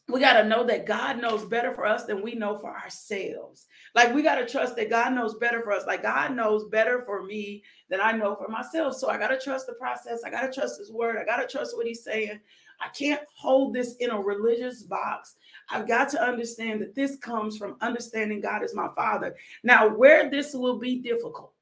we 0.07 0.19
got 0.19 0.39
to 0.39 0.47
know 0.47 0.63
that 0.65 0.85
God 0.85 1.19
knows 1.19 1.45
better 1.45 1.73
for 1.73 1.87
us 1.87 2.05
than 2.05 2.21
we 2.21 2.35
know 2.35 2.59
for 2.59 2.69
ourselves. 2.69 3.65
Like 3.95 4.13
we 4.13 4.21
got 4.21 4.35
to 4.35 4.45
trust 4.45 4.75
that 4.75 4.91
God 4.91 5.13
knows 5.13 5.33
better 5.39 5.63
for 5.63 5.71
us. 5.71 5.87
Like 5.87 6.03
God 6.03 6.35
knows 6.35 6.65
better 6.65 7.01
for 7.07 7.23
me 7.23 7.63
than 7.89 7.99
I 7.99 8.11
know 8.11 8.35
for 8.35 8.49
myself. 8.49 8.93
So 8.93 9.09
I 9.09 9.17
got 9.17 9.29
to 9.29 9.39
trust 9.39 9.65
the 9.65 9.73
process. 9.73 10.21
I 10.23 10.29
got 10.29 10.41
to 10.41 10.53
trust 10.53 10.77
his 10.77 10.91
word. 10.91 11.17
I 11.17 11.25
got 11.25 11.37
to 11.37 11.47
trust 11.47 11.75
what 11.75 11.87
he's 11.87 12.03
saying. 12.03 12.39
I 12.79 12.89
can't 12.89 13.21
hold 13.35 13.73
this 13.73 13.95
in 13.95 14.11
a 14.11 14.21
religious 14.21 14.83
box. 14.83 15.35
I've 15.69 15.87
got 15.87 16.09
to 16.09 16.23
understand 16.23 16.81
that 16.81 16.95
this 16.95 17.17
comes 17.17 17.57
from 17.57 17.77
understanding 17.81 18.41
God 18.41 18.63
as 18.63 18.75
my 18.75 18.89
father. 18.95 19.35
Now, 19.63 19.89
where 19.89 20.29
this 20.29 20.53
will 20.53 20.79
be 20.79 20.99
difficult, 20.99 21.53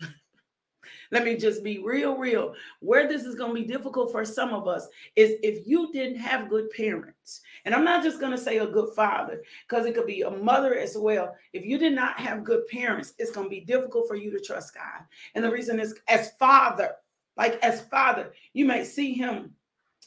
let 1.10 1.24
me 1.24 1.36
just 1.36 1.64
be 1.64 1.78
real, 1.78 2.16
real. 2.16 2.54
Where 2.80 3.08
this 3.08 3.24
is 3.24 3.34
going 3.34 3.54
to 3.54 3.60
be 3.60 3.66
difficult 3.66 4.12
for 4.12 4.24
some 4.24 4.50
of 4.50 4.68
us 4.68 4.86
is 5.16 5.36
if 5.42 5.66
you 5.66 5.90
didn't 5.92 6.18
have 6.18 6.48
good 6.48 6.70
parents, 6.70 7.40
and 7.64 7.74
I'm 7.74 7.84
not 7.84 8.04
just 8.04 8.20
going 8.20 8.32
to 8.32 8.38
say 8.38 8.58
a 8.58 8.66
good 8.66 8.94
father, 8.94 9.42
because 9.68 9.86
it 9.86 9.94
could 9.94 10.06
be 10.06 10.22
a 10.22 10.30
mother 10.30 10.74
as 10.74 10.96
well. 10.96 11.34
If 11.52 11.64
you 11.64 11.78
did 11.78 11.94
not 11.94 12.18
have 12.20 12.44
good 12.44 12.66
parents, 12.68 13.14
it's 13.18 13.32
going 13.32 13.46
to 13.46 13.50
be 13.50 13.60
difficult 13.60 14.06
for 14.06 14.14
you 14.14 14.30
to 14.30 14.40
trust 14.40 14.74
God. 14.74 15.04
And 15.34 15.44
the 15.44 15.50
reason 15.50 15.80
is, 15.80 15.94
as 16.06 16.32
father, 16.38 16.92
like 17.36 17.62
as 17.62 17.82
father, 17.82 18.32
you 18.52 18.64
may 18.64 18.84
see 18.84 19.12
him 19.12 19.54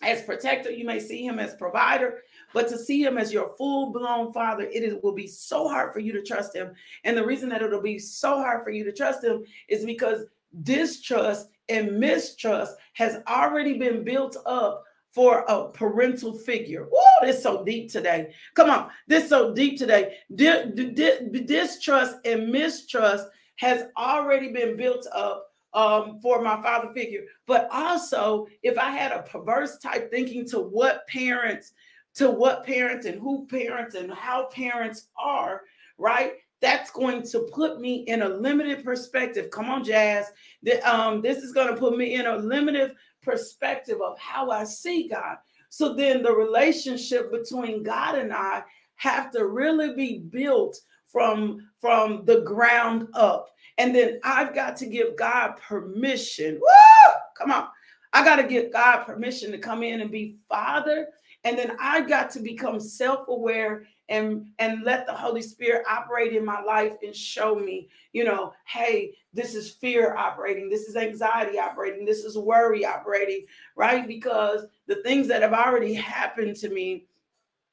as 0.01 0.23
protector, 0.23 0.71
you 0.71 0.85
may 0.85 0.99
see 0.99 1.25
him 1.25 1.39
as 1.39 1.55
provider, 1.55 2.21
but 2.53 2.67
to 2.69 2.77
see 2.77 3.03
him 3.03 3.17
as 3.17 3.33
your 3.33 3.55
full 3.57 3.91
blown 3.91 4.33
father, 4.33 4.63
it 4.63 4.83
is, 4.83 4.95
will 5.03 5.13
be 5.13 5.27
so 5.27 5.67
hard 5.67 5.93
for 5.93 5.99
you 5.99 6.11
to 6.13 6.21
trust 6.21 6.55
him. 6.55 6.73
And 7.03 7.17
the 7.17 7.25
reason 7.25 7.49
that 7.49 7.61
it'll 7.61 7.81
be 7.81 7.99
so 7.99 8.35
hard 8.35 8.63
for 8.63 8.71
you 8.71 8.83
to 8.83 8.91
trust 8.91 9.23
him 9.23 9.43
is 9.67 9.85
because 9.85 10.25
distrust 10.63 11.49
and 11.69 11.99
mistrust 11.99 12.75
has 12.93 13.19
already 13.27 13.77
been 13.77 14.03
built 14.03 14.37
up 14.45 14.83
for 15.11 15.39
a 15.47 15.69
parental 15.69 16.37
figure. 16.37 16.87
Oh, 16.93 17.19
this 17.21 17.37
is 17.37 17.43
so 17.43 17.63
deep 17.63 17.91
today. 17.91 18.33
Come 18.53 18.69
on, 18.69 18.89
this 19.07 19.25
is 19.25 19.29
so 19.29 19.53
deep 19.53 19.77
today. 19.77 20.17
Distrust 20.35 22.15
and 22.25 22.49
mistrust 22.49 23.27
has 23.57 23.85
already 23.97 24.51
been 24.51 24.77
built 24.77 25.05
up 25.13 25.51
um, 25.73 26.19
for 26.21 26.41
my 26.41 26.61
father 26.61 26.91
figure. 26.93 27.23
But 27.45 27.67
also, 27.71 28.47
if 28.63 28.77
I 28.77 28.91
had 28.91 29.11
a 29.11 29.23
perverse 29.23 29.77
type 29.77 30.11
thinking 30.11 30.47
to 30.49 30.59
what 30.59 31.07
parents, 31.07 31.73
to 32.15 32.29
what 32.29 32.65
parents 32.65 33.05
and 33.05 33.19
who 33.19 33.47
parents 33.47 33.95
and 33.95 34.11
how 34.11 34.45
parents 34.45 35.07
are, 35.17 35.61
right? 35.97 36.33
That's 36.61 36.91
going 36.91 37.23
to 37.31 37.47
put 37.51 37.79
me 37.79 38.03
in 38.07 38.21
a 38.21 38.29
limited 38.29 38.83
perspective. 38.83 39.49
Come 39.49 39.69
on, 39.69 39.83
Jazz. 39.83 40.27
The, 40.63 40.79
um, 40.87 41.21
this 41.21 41.37
is 41.39 41.53
going 41.53 41.73
to 41.73 41.79
put 41.79 41.97
me 41.97 42.15
in 42.15 42.27
a 42.27 42.37
limited 42.37 42.91
perspective 43.23 43.99
of 44.01 44.19
how 44.19 44.51
I 44.51 44.63
see 44.63 45.07
God. 45.07 45.37
So 45.69 45.93
then 45.93 46.21
the 46.21 46.33
relationship 46.33 47.31
between 47.31 47.83
God 47.83 48.15
and 48.15 48.33
I 48.33 48.63
have 48.95 49.31
to 49.31 49.47
really 49.47 49.95
be 49.95 50.19
built 50.19 50.79
from 51.07 51.67
from 51.79 52.23
the 52.25 52.41
ground 52.41 53.07
up 53.13 53.51
and 53.77 53.95
then 53.95 54.19
I've 54.23 54.53
got 54.53 54.77
to 54.77 54.85
give 54.85 55.15
God 55.15 55.53
permission. 55.57 56.55
Woo! 56.55 57.13
Come 57.37 57.51
on. 57.51 57.67
I 58.13 58.23
got 58.23 58.35
to 58.35 58.43
give 58.43 58.71
God 58.71 59.05
permission 59.05 59.51
to 59.51 59.57
come 59.57 59.81
in 59.81 60.01
and 60.01 60.11
be 60.11 60.37
Father. 60.47 61.07
And 61.43 61.57
then 61.57 61.75
I've 61.79 62.07
got 62.07 62.29
to 62.31 62.39
become 62.39 62.79
self 62.79 63.27
aware 63.27 63.85
and, 64.09 64.47
and 64.59 64.83
let 64.83 65.07
the 65.07 65.13
Holy 65.13 65.41
Spirit 65.41 65.85
operate 65.89 66.33
in 66.35 66.45
my 66.45 66.61
life 66.61 66.93
and 67.01 67.15
show 67.15 67.55
me, 67.55 67.89
you 68.13 68.23
know, 68.23 68.53
hey, 68.65 69.15
this 69.33 69.55
is 69.55 69.71
fear 69.71 70.15
operating, 70.15 70.69
this 70.69 70.87
is 70.87 70.95
anxiety 70.95 71.57
operating, 71.57 72.05
this 72.05 72.25
is 72.25 72.37
worry 72.37 72.85
operating, 72.85 73.45
right? 73.75 74.07
Because 74.07 74.65
the 74.87 74.95
things 74.95 75.27
that 75.29 75.41
have 75.41 75.53
already 75.53 75.93
happened 75.93 76.57
to 76.57 76.69
me 76.69 77.05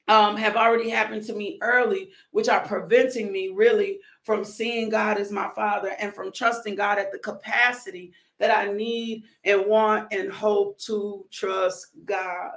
um, 0.07 0.35
have 0.37 0.55
already 0.55 0.89
happened 0.89 1.23
to 1.27 1.33
me 1.33 1.59
early, 1.61 2.09
which 2.31 2.49
are 2.49 2.65
preventing 2.65 3.31
me 3.31 3.49
really 3.49 3.99
from 4.23 4.43
seeing 4.43 4.89
God 4.89 5.17
as 5.17 5.31
my 5.31 5.49
father 5.49 5.95
and 5.99 6.13
from 6.15 6.31
trusting 6.31 6.75
God 6.75 6.97
at 6.97 7.11
the 7.11 7.19
capacity 7.19 8.11
that 8.39 8.49
I 8.49 8.71
need 8.71 9.25
and 9.43 9.67
want 9.67 10.11
and 10.11 10.31
hope 10.31 10.79
to 10.79 11.25
trust 11.29 11.87
God. 12.05 12.51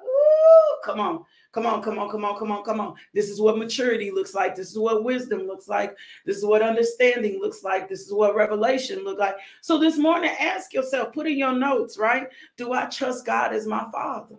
Come 0.85 1.01
on. 1.01 1.25
Come 1.53 1.67
on, 1.67 1.83
come 1.83 1.99
on, 1.99 2.11
come 2.11 2.25
on, 2.25 2.39
come 2.39 2.51
on, 2.51 2.65
come 2.65 2.81
on. 2.81 2.95
This 3.13 3.29
is 3.29 3.39
what 3.39 3.59
maturity 3.59 4.11
looks 4.11 4.33
like. 4.35 4.57
This 4.57 4.71
is 4.71 4.79
what 4.79 5.05
wisdom 5.05 5.47
looks 5.47 5.69
like. 5.69 5.95
This 6.25 6.39
is 6.39 6.47
what 6.47 6.63
understanding 6.63 7.41
looks 7.41 7.63
like. 7.63 7.91
This 7.91 8.01
is 8.01 8.13
what 8.13 8.35
revelation 8.35 9.05
look 9.05 9.19
like. 9.19 9.37
So 9.61 9.79
this 9.79 9.99
morning, 9.99 10.31
ask 10.41 10.73
yourself, 10.73 11.13
put 11.13 11.27
in 11.27 11.37
your 11.37 11.53
notes, 11.53 11.99
right? 11.99 12.27
Do 12.57 12.73
I 12.73 12.87
trust 12.87 13.27
God 13.27 13.53
as 13.53 13.67
my 13.67 13.87
father? 13.93 14.37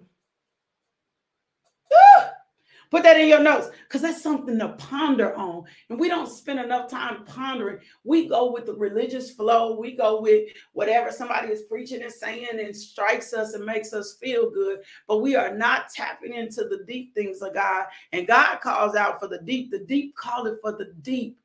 Put 2.93 3.01
that 3.01 3.19
in 3.19 3.27
your 3.27 3.39
notes 3.39 3.71
because 3.87 4.03
that's 4.03 4.21
something 4.21 4.59
to 4.59 4.69
ponder 4.73 5.33
on. 5.33 5.63
And 5.89 5.99
we 5.99 6.09
don't 6.09 6.29
spend 6.29 6.59
enough 6.59 6.91
time 6.91 7.25
pondering. 7.25 7.79
We 8.03 8.29
go 8.29 8.51
with 8.51 8.67
the 8.67 8.75
religious 8.75 9.31
flow, 9.31 9.79
we 9.79 9.95
go 9.95 10.21
with 10.21 10.49
whatever 10.73 11.11
somebody 11.11 11.47
is 11.47 11.63
preaching 11.63 12.03
and 12.03 12.11
saying 12.11 12.59
and 12.59 12.75
strikes 12.75 13.33
us 13.33 13.55
and 13.55 13.65
makes 13.65 13.93
us 13.93 14.17
feel 14.21 14.51
good. 14.51 14.81
But 15.07 15.23
we 15.23 15.35
are 15.35 15.57
not 15.57 15.89
tapping 15.89 16.35
into 16.35 16.65
the 16.65 16.83
deep 16.87 17.15
things 17.15 17.41
of 17.41 17.55
God. 17.55 17.87
And 18.11 18.27
God 18.27 18.59
calls 18.61 18.95
out 18.95 19.19
for 19.19 19.27
the 19.27 19.39
deep. 19.39 19.71
The 19.71 19.79
deep 19.79 20.15
call 20.15 20.45
it 20.45 20.59
for 20.61 20.73
the 20.73 20.93
deep. 21.01 21.39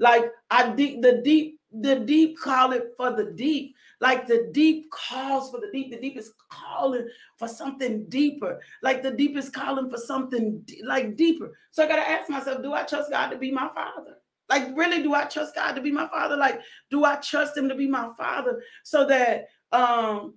Like 0.00 0.32
I 0.50 0.70
deep, 0.74 1.00
the 1.00 1.22
deep, 1.24 1.60
the 1.70 2.00
deep 2.00 2.40
call 2.40 2.72
it 2.72 2.94
for 2.96 3.12
the 3.12 3.26
deep. 3.36 3.76
Like 4.00 4.26
the 4.26 4.48
deep 4.52 4.90
calls 4.90 5.52
for 5.52 5.60
the 5.60 5.70
deep. 5.72 5.92
The 5.92 6.00
deep 6.00 6.16
is 6.18 6.32
calling 6.48 7.08
for 7.36 7.48
something 7.48 8.04
deeper. 8.08 8.60
Like 8.82 9.02
the 9.02 9.10
deepest 9.10 9.52
calling 9.52 9.90
for 9.90 9.98
something 9.98 10.64
like 10.84 11.16
deeper. 11.16 11.52
So 11.70 11.84
I 11.84 11.88
got 11.88 11.96
to 11.96 12.08
ask 12.08 12.28
myself, 12.28 12.62
do 12.62 12.72
I 12.72 12.82
trust 12.82 13.10
God 13.10 13.30
to 13.30 13.38
be 13.38 13.50
my 13.50 13.68
father? 13.74 14.16
Like, 14.48 14.76
really, 14.76 15.02
do 15.02 15.14
I 15.14 15.24
trust 15.24 15.54
God 15.54 15.72
to 15.72 15.82
be 15.82 15.92
my 15.92 16.08
father? 16.08 16.36
Like, 16.36 16.60
do 16.90 17.04
I 17.04 17.16
trust 17.16 17.56
him 17.56 17.68
to 17.68 17.74
be 17.74 17.86
my 17.86 18.10
father 18.16 18.62
so 18.82 19.06
that 19.06 19.46
um 19.72 20.34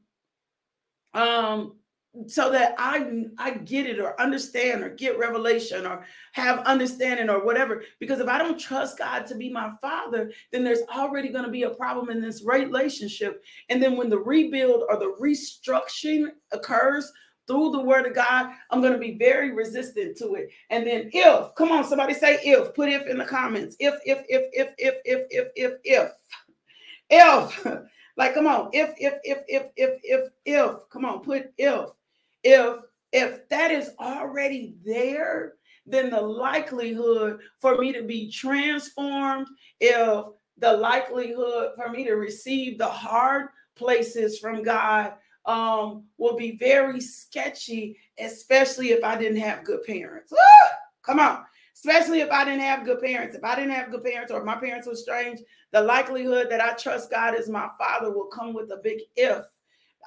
um 1.13 1.75
so 2.27 2.51
that 2.51 2.75
I 2.77 3.23
I 3.37 3.51
get 3.51 3.85
it 3.85 3.99
or 3.99 4.19
understand 4.19 4.83
or 4.83 4.89
get 4.89 5.17
revelation 5.17 5.85
or 5.85 6.05
have 6.33 6.59
understanding 6.59 7.29
or 7.29 7.45
whatever. 7.45 7.83
Because 7.99 8.19
if 8.19 8.27
I 8.27 8.37
don't 8.37 8.59
trust 8.59 8.97
God 8.97 9.25
to 9.27 9.35
be 9.35 9.49
my 9.49 9.71
father, 9.81 10.31
then 10.51 10.63
there's 10.63 10.81
already 10.93 11.29
going 11.29 11.45
to 11.45 11.51
be 11.51 11.63
a 11.63 11.69
problem 11.69 12.09
in 12.09 12.21
this 12.21 12.43
relationship. 12.43 13.43
And 13.69 13.81
then 13.81 13.95
when 13.95 14.09
the 14.09 14.19
rebuild 14.19 14.83
or 14.89 14.97
the 14.97 15.15
restructuring 15.21 16.31
occurs 16.51 17.11
through 17.47 17.71
the 17.71 17.81
word 17.81 18.05
of 18.05 18.13
God, 18.13 18.51
I'm 18.69 18.81
going 18.81 18.93
to 18.93 18.99
be 18.99 19.17
very 19.17 19.51
resistant 19.51 20.17
to 20.17 20.35
it. 20.35 20.49
And 20.69 20.85
then 20.85 21.09
if, 21.13 21.55
come 21.55 21.71
on, 21.71 21.85
somebody 21.85 22.13
say 22.13 22.39
if, 22.43 22.73
put 22.75 22.89
if 22.89 23.07
in 23.07 23.17
the 23.17 23.25
comments. 23.25 23.77
If, 23.79 23.95
if, 24.05 24.23
if, 24.27 24.43
if, 24.51 24.73
if, 24.77 24.95
if, 25.05 25.25
if, 25.29 25.47
if, 25.55 25.73
if, 25.85 26.11
if, 27.09 27.87
like, 28.17 28.33
come 28.33 28.47
on, 28.47 28.69
if, 28.73 28.93
if, 28.97 29.13
if, 29.23 29.39
if, 29.47 29.63
if, 29.75 29.99
if, 30.03 30.29
if, 30.45 30.71
come 30.91 31.05
on, 31.05 31.21
put 31.21 31.51
if 31.57 31.89
if 32.43 32.77
if 33.11 33.47
that 33.49 33.71
is 33.71 33.91
already 33.99 34.75
there 34.85 35.53
then 35.85 36.09
the 36.09 36.21
likelihood 36.21 37.39
for 37.59 37.77
me 37.77 37.91
to 37.91 38.03
be 38.03 38.29
transformed 38.31 39.47
if 39.79 40.25
the 40.57 40.71
likelihood 40.71 41.71
for 41.75 41.89
me 41.89 42.03
to 42.03 42.13
receive 42.13 42.77
the 42.77 42.87
hard 42.87 43.47
places 43.75 44.39
from 44.39 44.63
god 44.63 45.13
um, 45.45 46.03
will 46.17 46.35
be 46.35 46.55
very 46.57 47.01
sketchy 47.01 47.97
especially 48.19 48.91
if 48.91 49.03
i 49.03 49.17
didn't 49.17 49.39
have 49.39 49.63
good 49.63 49.83
parents. 49.83 50.31
Come 51.03 51.19
on. 51.19 51.43
Especially 51.73 52.19
if 52.19 52.29
i 52.29 52.45
didn't 52.45 52.61
have 52.61 52.85
good 52.85 53.01
parents. 53.01 53.35
If 53.35 53.43
i 53.43 53.55
didn't 53.55 53.71
have 53.71 53.89
good 53.89 54.03
parents 54.03 54.31
or 54.31 54.39
if 54.39 54.45
my 54.45 54.55
parents 54.55 54.87
were 54.87 54.95
strange 54.95 55.39
the 55.71 55.81
likelihood 55.81 56.47
that 56.51 56.61
i 56.61 56.73
trust 56.73 57.09
god 57.09 57.33
as 57.33 57.49
my 57.49 57.69
father 57.79 58.11
will 58.11 58.27
come 58.27 58.53
with 58.53 58.71
a 58.71 58.77
big 58.83 58.99
if 59.15 59.43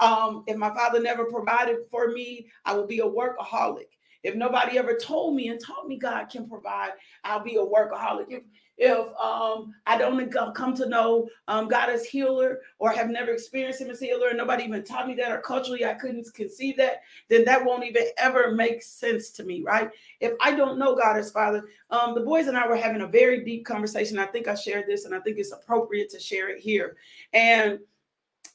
um, 0.00 0.44
if 0.46 0.56
my 0.56 0.70
father 0.74 1.00
never 1.00 1.24
provided 1.24 1.78
for 1.90 2.08
me, 2.08 2.48
I 2.64 2.74
will 2.74 2.86
be 2.86 3.00
a 3.00 3.04
workaholic. 3.04 3.88
If 4.22 4.34
nobody 4.34 4.78
ever 4.78 4.96
told 4.96 5.36
me 5.36 5.48
and 5.48 5.60
taught 5.60 5.86
me 5.86 5.98
God 5.98 6.30
can 6.30 6.48
provide, 6.48 6.92
I'll 7.24 7.44
be 7.44 7.56
a 7.56 7.58
workaholic. 7.58 8.26
If 8.30 8.42
if 8.76 9.06
um, 9.20 9.72
I 9.86 9.96
don't 9.96 10.32
come 10.54 10.74
to 10.74 10.88
know 10.88 11.28
um, 11.46 11.68
God 11.68 11.90
as 11.90 12.04
healer 12.04 12.60
or 12.80 12.90
have 12.90 13.08
never 13.08 13.30
experienced 13.30 13.80
Him 13.80 13.90
as 13.90 14.00
healer, 14.00 14.28
and 14.28 14.38
nobody 14.38 14.64
even 14.64 14.82
taught 14.82 15.06
me 15.06 15.14
that, 15.14 15.30
or 15.30 15.40
culturally 15.40 15.84
I 15.84 15.94
couldn't 15.94 16.26
conceive 16.34 16.76
that, 16.78 17.02
then 17.28 17.44
that 17.44 17.64
won't 17.64 17.84
even 17.84 18.06
ever 18.18 18.50
make 18.50 18.82
sense 18.82 19.30
to 19.32 19.44
me, 19.44 19.62
right? 19.62 19.90
If 20.20 20.32
I 20.40 20.56
don't 20.56 20.78
know 20.78 20.96
God 20.96 21.16
as 21.16 21.30
Father, 21.30 21.62
um, 21.90 22.14
the 22.16 22.22
boys 22.22 22.48
and 22.48 22.56
I 22.56 22.66
were 22.66 22.76
having 22.76 23.02
a 23.02 23.06
very 23.06 23.44
deep 23.44 23.64
conversation. 23.64 24.18
I 24.18 24.26
think 24.26 24.48
I 24.48 24.56
shared 24.56 24.86
this, 24.88 25.04
and 25.04 25.14
I 25.14 25.20
think 25.20 25.38
it's 25.38 25.52
appropriate 25.52 26.10
to 26.10 26.18
share 26.18 26.48
it 26.48 26.58
here. 26.58 26.96
And 27.32 27.78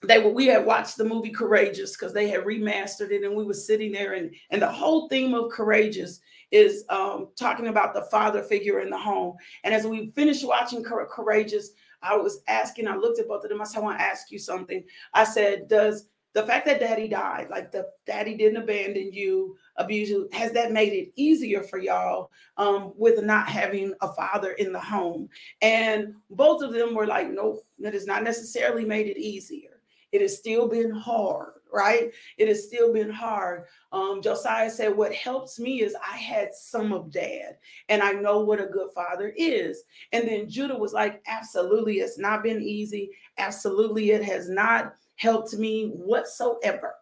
they 0.04 0.20
were 0.20 0.30
we 0.30 0.48
had 0.48 0.66
watched 0.66 0.98
the 0.98 1.04
movie 1.04 1.30
courageous 1.30 1.96
because 1.96 2.14
they 2.14 2.30
had 2.30 2.46
remastered 2.46 3.12
it 3.12 3.24
and 3.24 3.36
we 3.36 3.44
were 3.44 3.54
sitting 3.54 3.92
there 3.92 4.14
and 4.14 4.34
and 4.50 4.62
the 4.62 4.72
whole 4.72 5.10
theme 5.10 5.34
of 5.34 5.52
courageous 5.52 6.22
is 6.52 6.84
um, 6.90 7.28
talking 7.36 7.68
about 7.68 7.94
the 7.94 8.02
father 8.04 8.42
figure 8.42 8.80
in 8.80 8.90
the 8.90 8.98
home. 8.98 9.36
And 9.64 9.74
as 9.74 9.86
we 9.86 10.12
finished 10.12 10.48
watching 10.48 10.84
courageous 10.84 11.72
i 12.02 12.16
was 12.16 12.42
asking 12.48 12.88
i 12.88 12.96
looked 12.96 13.20
at 13.20 13.28
both 13.28 13.44
of 13.44 13.50
them 13.50 13.62
i 13.62 13.66
said 13.66 13.80
i 13.80 13.84
want 13.84 14.00
to 14.00 14.06
ask 14.06 14.32
you 14.32 14.40
something. 14.40 14.84
I 15.14 15.26
said 15.26 15.68
does 15.68 16.08
the 16.34 16.44
fact 16.44 16.66
that 16.68 16.80
daddy 16.80 17.10
died 17.10 17.48
like 17.50 17.72
the 17.72 17.88
daddy 18.06 18.38
didn't 18.38 18.62
abandon 18.64 19.12
you 19.12 19.58
abuse 19.76 20.10
you 20.10 20.30
has 20.32 20.54
that 20.54 20.72
made 20.72 20.94
it 20.94 21.12
easier 21.16 21.62
for 21.62 21.78
y'all 21.78 22.32
um, 22.56 22.94
with 22.96 23.22
not 23.22 23.50
having 23.50 23.94
a 24.02 24.14
father 24.14 24.52
in 24.54 24.72
the 24.72 24.80
home? 24.80 25.28
And 25.62 26.14
both 26.30 26.62
of 26.62 26.72
them 26.72 26.96
were 26.96 27.08
like 27.08 27.30
nope 27.30 27.66
that 27.80 27.94
has 27.94 28.06
not 28.06 28.24
necessarily 28.24 28.86
made 28.86 29.08
it 29.08 29.18
easier 29.18 29.69
it 30.12 30.22
has 30.22 30.38
still 30.38 30.68
been 30.68 30.92
hard, 30.92 31.54
right? 31.72 32.12
It 32.38 32.48
has 32.48 32.66
still 32.66 32.92
been 32.94 33.10
hard. 33.10 33.66
Um, 33.92 34.22
Josiah 34.22 34.70
said, 34.70 34.96
What 34.96 35.14
helps 35.14 35.60
me 35.60 35.82
is 35.82 35.96
I 35.96 36.18
had 36.18 36.54
some 36.54 36.92
of 36.94 37.12
dad, 37.12 37.58
and 37.90 38.02
I 38.02 38.12
know 38.12 38.40
what 38.42 38.62
a 38.62 38.66
good 38.66 38.90
father 38.94 39.34
is. 39.36 39.84
And 40.12 40.28
then 40.28 40.50
Judah 40.50 40.78
was 40.78 40.94
like, 40.94 41.22
Absolutely, 41.28 42.00
it's 42.00 42.18
not 42.18 42.44
been 42.44 42.62
easy. 42.62 43.12
Absolutely, 43.38 44.12
it 44.12 44.24
has 44.24 44.50
not 44.50 44.94
helped 45.16 45.54
me 45.54 45.90
whatsoever. 45.90 46.96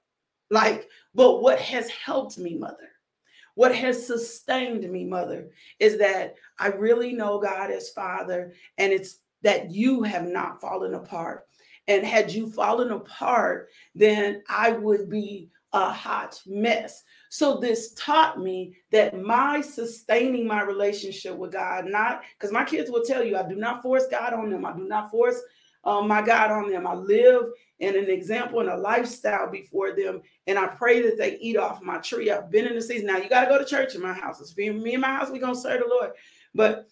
Like, 0.49 0.87
but 1.13 1.41
what 1.41 1.59
has 1.59 1.89
helped 1.89 2.37
me, 2.37 2.57
mother? 2.57 2.89
What 3.55 3.73
has 3.73 4.05
sustained 4.05 4.89
me, 4.89 5.03
mother, 5.03 5.49
is 5.79 5.97
that 5.97 6.35
I 6.59 6.67
really 6.67 7.13
know 7.13 7.39
God 7.39 7.71
as 7.71 7.89
Father, 7.89 8.53
and 8.77 8.93
it's 8.93 9.17
that 9.41 9.71
you 9.71 10.03
have 10.03 10.27
not 10.27 10.61
fallen 10.61 10.93
apart. 10.93 11.47
And 11.87 12.05
had 12.05 12.31
you 12.31 12.51
fallen 12.51 12.91
apart, 12.91 13.69
then 13.95 14.43
I 14.49 14.71
would 14.71 15.09
be 15.09 15.49
a 15.73 15.89
hot 15.89 16.41
mess. 16.45 17.03
So 17.29 17.57
this 17.57 17.93
taught 17.93 18.39
me 18.39 18.75
that 18.91 19.19
my 19.19 19.61
sustaining 19.61 20.47
my 20.47 20.61
relationship 20.61 21.35
with 21.35 21.51
God, 21.51 21.85
not 21.85 22.23
because 22.37 22.51
my 22.51 22.63
kids 22.63 22.89
will 22.89 23.03
tell 23.03 23.23
you, 23.23 23.37
I 23.37 23.47
do 23.47 23.55
not 23.55 23.81
force 23.81 24.07
God 24.09 24.33
on 24.33 24.49
them. 24.49 24.65
I 24.65 24.73
do 24.73 24.87
not 24.87 25.11
force 25.11 25.41
um, 25.83 26.07
my 26.07 26.21
God 26.21 26.51
on 26.51 26.69
them. 26.69 26.87
I 26.87 26.93
live 26.93 27.45
in 27.79 27.95
an 27.95 28.09
example 28.09 28.59
and 28.59 28.69
a 28.69 28.77
lifestyle 28.77 29.49
before 29.49 29.95
them, 29.95 30.21
and 30.47 30.57
I 30.57 30.67
pray 30.67 31.01
that 31.03 31.17
they 31.17 31.37
eat 31.37 31.57
off 31.57 31.81
my 31.81 31.97
tree. 31.99 32.31
I've 32.31 32.49
been 32.49 32.65
in 32.65 32.75
the 32.75 32.81
season. 32.81 33.07
Now 33.07 33.17
you 33.17 33.29
got 33.29 33.45
to 33.45 33.49
go 33.49 33.57
to 33.57 33.65
church 33.65 33.93
in 33.93 34.01
my 34.01 34.13
house. 34.13 34.41
It's 34.41 34.57
me 34.57 34.93
and 34.93 35.01
my 35.01 35.15
house. 35.15 35.29
We're 35.29 35.39
gonna 35.39 35.55
serve 35.55 35.81
the 35.81 35.87
Lord, 35.87 36.11
but 36.55 36.87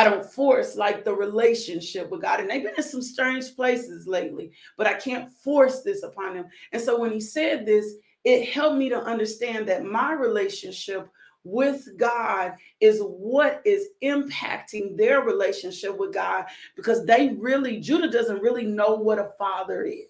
I 0.00 0.04
don't 0.04 0.24
force 0.24 0.76
like 0.76 1.04
the 1.04 1.14
relationship 1.14 2.10
with 2.10 2.22
God. 2.22 2.40
And 2.40 2.48
they've 2.48 2.62
been 2.62 2.72
in 2.74 2.82
some 2.82 3.02
strange 3.02 3.54
places 3.54 4.06
lately, 4.06 4.50
but 4.78 4.86
I 4.86 4.94
can't 4.94 5.30
force 5.30 5.82
this 5.82 6.02
upon 6.02 6.34
them. 6.34 6.46
And 6.72 6.80
so 6.80 6.98
when 6.98 7.12
he 7.12 7.20
said 7.20 7.66
this, 7.66 7.96
it 8.24 8.48
helped 8.48 8.78
me 8.78 8.88
to 8.88 8.98
understand 8.98 9.68
that 9.68 9.84
my 9.84 10.12
relationship 10.12 11.06
with 11.44 11.86
God 11.98 12.54
is 12.80 13.00
what 13.00 13.60
is 13.66 13.88
impacting 14.02 14.96
their 14.96 15.20
relationship 15.20 15.98
with 15.98 16.14
God 16.14 16.46
because 16.76 17.04
they 17.04 17.36
really, 17.38 17.78
Judah 17.78 18.10
doesn't 18.10 18.40
really 18.40 18.64
know 18.64 18.94
what 18.94 19.18
a 19.18 19.32
father 19.36 19.84
is. 19.84 20.06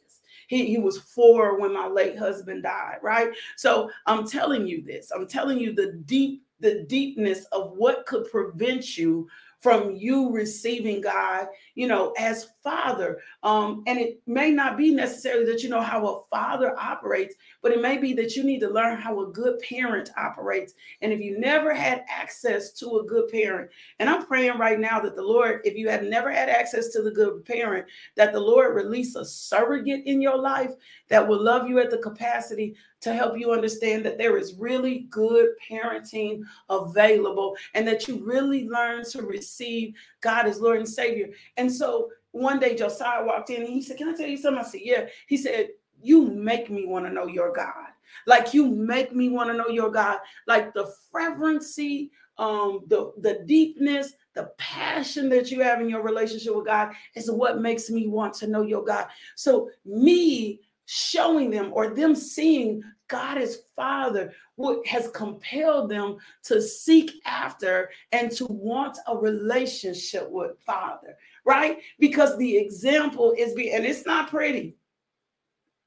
He, 0.46 0.66
he 0.66 0.78
was 0.78 0.98
four 0.98 1.58
when 1.60 1.74
my 1.74 1.88
late 1.88 2.16
husband 2.16 2.62
died, 2.62 2.98
right? 3.02 3.30
So 3.56 3.90
I'm 4.06 4.24
telling 4.24 4.68
you 4.68 4.84
this. 4.84 5.10
I'm 5.10 5.26
telling 5.26 5.58
you 5.58 5.72
the 5.72 5.94
deep, 6.04 6.44
the 6.60 6.84
deepness 6.84 7.46
of 7.46 7.72
what 7.72 8.06
could 8.06 8.30
prevent 8.30 8.96
you 8.96 9.28
from 9.60 9.94
you 9.94 10.30
receiving 10.30 11.00
God, 11.00 11.48
you 11.74 11.86
know, 11.86 12.12
as 12.18 12.48
father. 12.62 13.18
Um, 13.42 13.82
and 13.86 13.98
it 13.98 14.20
may 14.26 14.50
not 14.50 14.78
be 14.78 14.90
necessarily 14.90 15.44
that 15.46 15.62
you 15.62 15.68
know 15.68 15.82
how 15.82 16.06
a 16.06 16.24
father 16.30 16.74
operates, 16.78 17.34
but 17.62 17.72
it 17.72 17.82
may 17.82 17.98
be 17.98 18.14
that 18.14 18.36
you 18.36 18.42
need 18.42 18.60
to 18.60 18.70
learn 18.70 18.98
how 18.98 19.20
a 19.20 19.30
good 19.30 19.58
parent 19.60 20.10
operates. 20.16 20.72
And 21.02 21.12
if 21.12 21.20
you 21.20 21.38
never 21.38 21.74
had 21.74 22.04
access 22.08 22.72
to 22.72 22.98
a 22.98 23.04
good 23.04 23.30
parent, 23.30 23.70
and 23.98 24.08
I'm 24.08 24.26
praying 24.26 24.58
right 24.58 24.80
now 24.80 24.98
that 25.00 25.14
the 25.14 25.22
Lord, 25.22 25.60
if 25.64 25.76
you 25.76 25.88
have 25.90 26.04
never 26.04 26.30
had 26.30 26.48
access 26.48 26.88
to 26.88 27.02
the 27.02 27.10
good 27.10 27.44
parent, 27.44 27.86
that 28.16 28.32
the 28.32 28.40
Lord 28.40 28.74
release 28.74 29.14
a 29.14 29.24
surrogate 29.24 30.06
in 30.06 30.22
your 30.22 30.38
life 30.38 30.72
that 31.08 31.26
will 31.26 31.42
love 31.42 31.68
you 31.68 31.80
at 31.80 31.90
the 31.90 31.98
capacity 31.98 32.74
to 33.00 33.14
help 33.14 33.38
you 33.38 33.52
understand 33.52 34.04
that 34.04 34.18
there 34.18 34.36
is 34.36 34.54
really 34.54 35.06
good 35.10 35.50
parenting 35.68 36.42
available 36.68 37.56
and 37.74 37.86
that 37.86 38.06
you 38.06 38.22
really 38.24 38.68
learn 38.68 39.04
to 39.10 39.22
receive 39.22 39.94
God 40.20 40.46
as 40.46 40.60
Lord 40.60 40.78
and 40.78 40.88
Savior. 40.88 41.30
And 41.56 41.72
so 41.72 42.10
one 42.32 42.60
day 42.60 42.76
Josiah 42.76 43.24
walked 43.24 43.50
in 43.50 43.62
and 43.62 43.72
he 43.72 43.82
said, 43.82 43.96
Can 43.96 44.08
I 44.08 44.16
tell 44.16 44.28
you 44.28 44.36
something? 44.36 44.64
I 44.64 44.68
said, 44.68 44.80
Yeah. 44.84 45.06
He 45.26 45.36
said, 45.36 45.70
You 46.00 46.30
make 46.30 46.70
me 46.70 46.86
want 46.86 47.06
to 47.06 47.12
know 47.12 47.26
your 47.26 47.52
God. 47.52 47.88
Like 48.26 48.52
you 48.54 48.66
make 48.66 49.14
me 49.14 49.28
want 49.28 49.50
to 49.50 49.56
know 49.56 49.68
your 49.68 49.90
God. 49.90 50.18
Like 50.46 50.74
the 50.74 50.92
fervency, 51.12 52.10
um, 52.38 52.82
the, 52.88 53.12
the 53.18 53.44
deepness, 53.46 54.12
the 54.34 54.50
passion 54.58 55.28
that 55.30 55.50
you 55.50 55.60
have 55.62 55.80
in 55.80 55.88
your 55.88 56.02
relationship 56.02 56.54
with 56.54 56.66
God 56.66 56.92
is 57.14 57.30
what 57.30 57.60
makes 57.60 57.90
me 57.90 58.08
want 58.08 58.34
to 58.34 58.46
know 58.46 58.62
your 58.62 58.84
God. 58.84 59.06
So 59.36 59.70
me 59.84 60.60
showing 60.92 61.50
them 61.50 61.70
or 61.72 61.94
them 61.94 62.16
seeing 62.16 62.82
God 63.06 63.38
as 63.38 63.62
Father, 63.76 64.32
what 64.56 64.84
has 64.88 65.08
compelled 65.10 65.88
them 65.88 66.16
to 66.42 66.60
seek 66.60 67.12
after 67.24 67.90
and 68.10 68.28
to 68.32 68.46
want 68.46 68.98
a 69.06 69.16
relationship 69.16 70.28
with 70.28 70.58
Father, 70.66 71.16
right? 71.44 71.78
Because 72.00 72.36
the 72.38 72.56
example 72.56 73.32
is 73.38 73.54
being, 73.54 73.72
and 73.72 73.86
it's 73.86 74.04
not 74.04 74.30
pretty 74.30 74.74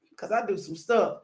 because 0.10 0.32
I 0.32 0.46
do 0.46 0.58
some 0.58 0.78
stuff, 0.78 1.18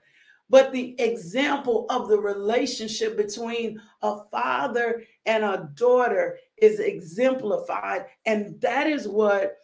but 0.50 0.74
the 0.74 1.00
example 1.00 1.86
of 1.90 2.10
the 2.10 2.20
relationship 2.20 3.16
between 3.16 3.80
a 4.02 4.26
father 4.30 5.04
and 5.26 5.46
a 5.46 5.70
daughter 5.76 6.38
is 6.58 6.82
exemplified. 6.82 8.08
And 8.26 8.60
that 8.60 8.88
is 8.88 9.08
what 9.08 9.60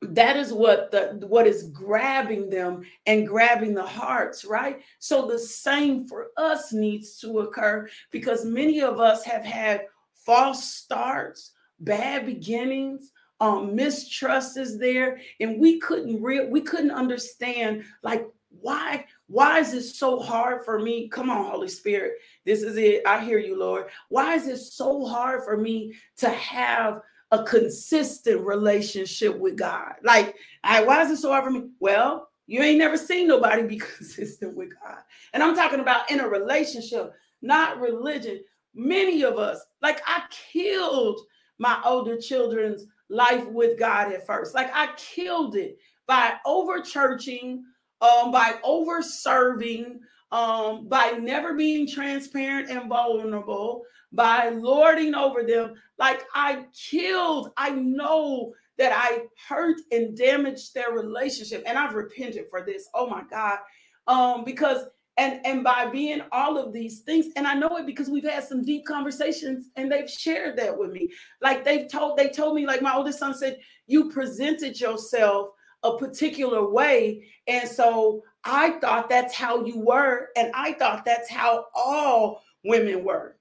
that 0.00 0.36
is 0.36 0.52
what 0.52 0.90
the 0.90 1.18
what 1.26 1.46
is 1.46 1.64
grabbing 1.64 2.48
them 2.48 2.82
and 3.06 3.26
grabbing 3.26 3.74
the 3.74 3.82
hearts 3.82 4.44
right? 4.44 4.80
So 4.98 5.26
the 5.26 5.38
same 5.38 6.06
for 6.06 6.28
us 6.36 6.72
needs 6.72 7.18
to 7.20 7.40
occur 7.40 7.88
because 8.10 8.44
many 8.44 8.80
of 8.80 9.00
us 9.00 9.24
have 9.24 9.44
had 9.44 9.86
false 10.14 10.64
starts 10.64 11.52
bad 11.80 12.26
beginnings 12.26 13.12
um 13.40 13.74
mistrust 13.74 14.56
is 14.56 14.78
there 14.78 15.20
and 15.40 15.60
we 15.60 15.78
couldn't 15.78 16.20
real 16.20 16.48
we 16.48 16.60
couldn't 16.60 16.90
understand 16.90 17.84
like 18.02 18.26
why 18.60 19.04
why 19.26 19.58
is 19.58 19.72
this 19.72 19.98
so 19.98 20.18
hard 20.18 20.64
for 20.64 20.78
me? 20.78 21.08
Come 21.08 21.30
on 21.30 21.44
holy 21.44 21.68
spirit. 21.68 22.14
This 22.44 22.62
is 22.62 22.76
it. 22.76 23.02
I 23.06 23.22
hear 23.22 23.38
you 23.38 23.58
lord. 23.58 23.86
Why 24.08 24.34
is 24.34 24.48
it 24.48 24.58
so 24.58 25.06
hard 25.06 25.44
for 25.44 25.56
me 25.56 25.94
to 26.18 26.30
have 26.30 27.02
a 27.30 27.42
consistent 27.44 28.40
relationship 28.40 29.38
with 29.38 29.56
God. 29.56 29.94
Like, 30.02 30.34
I, 30.64 30.82
why 30.84 31.02
is 31.02 31.10
it 31.10 31.18
so 31.18 31.30
hard 31.30 31.44
for 31.44 31.50
me? 31.50 31.68
Well, 31.78 32.28
you 32.46 32.62
ain't 32.62 32.78
never 32.78 32.96
seen 32.96 33.28
nobody 33.28 33.62
be 33.62 33.76
consistent 33.96 34.56
with 34.56 34.70
God. 34.82 34.98
And 35.32 35.42
I'm 35.42 35.54
talking 35.54 35.80
about 35.80 36.10
in 36.10 36.20
a 36.20 36.28
relationship, 36.28 37.12
not 37.42 37.80
religion. 37.80 38.42
Many 38.74 39.22
of 39.22 39.38
us, 39.38 39.60
like 39.82 40.00
I 40.06 40.22
killed 40.30 41.20
my 41.58 41.80
older 41.84 42.16
children's 42.18 42.86
life 43.10 43.46
with 43.48 43.78
God 43.78 44.12
at 44.12 44.26
first. 44.26 44.54
Like 44.54 44.70
I 44.74 44.88
killed 44.96 45.56
it 45.56 45.78
by 46.06 46.34
over 46.46 46.80
churching, 46.80 47.64
um, 48.00 48.30
by 48.30 48.54
over 48.64 49.02
serving, 49.02 50.00
um, 50.30 50.88
by 50.88 51.12
never 51.12 51.54
being 51.54 51.86
transparent 51.86 52.70
and 52.70 52.88
vulnerable, 52.88 53.82
by 54.12 54.50
lording 54.50 55.14
over 55.14 55.42
them. 55.42 55.74
Like 55.98 56.24
I 56.34 56.66
killed, 56.74 57.52
I 57.56 57.70
know 57.70 58.52
that 58.78 58.92
I 58.94 59.24
hurt 59.48 59.76
and 59.90 60.16
damaged 60.16 60.72
their 60.74 60.92
relationship. 60.92 61.64
And 61.66 61.76
I've 61.76 61.94
repented 61.94 62.46
for 62.48 62.64
this. 62.64 62.88
Oh 62.94 63.08
my 63.08 63.24
God. 63.28 63.58
Um, 64.06 64.44
because 64.44 64.86
and 65.18 65.40
and 65.44 65.64
by 65.64 65.86
being 65.86 66.22
all 66.30 66.56
of 66.56 66.72
these 66.72 67.00
things, 67.00 67.26
and 67.34 67.44
I 67.44 67.54
know 67.54 67.76
it 67.76 67.86
because 67.86 68.08
we've 68.08 68.22
had 68.22 68.44
some 68.44 68.64
deep 68.64 68.86
conversations 68.86 69.68
and 69.74 69.90
they've 69.90 70.08
shared 70.08 70.56
that 70.58 70.78
with 70.78 70.92
me. 70.92 71.10
Like 71.42 71.64
they've 71.64 71.90
told, 71.90 72.16
they 72.16 72.28
told 72.28 72.54
me, 72.54 72.66
like 72.66 72.82
my 72.82 72.94
oldest 72.94 73.18
son 73.18 73.34
said, 73.34 73.58
you 73.88 74.10
presented 74.10 74.80
yourself 74.80 75.48
a 75.82 75.96
particular 75.96 76.68
way. 76.68 77.26
And 77.46 77.68
so 77.68 78.22
I 78.44 78.72
thought 78.80 79.08
that's 79.08 79.34
how 79.34 79.64
you 79.64 79.78
were, 79.80 80.28
and 80.36 80.50
I 80.54 80.72
thought 80.72 81.04
that's 81.04 81.30
how 81.30 81.66
all 81.74 82.42
women 82.64 83.04
were. 83.04 83.36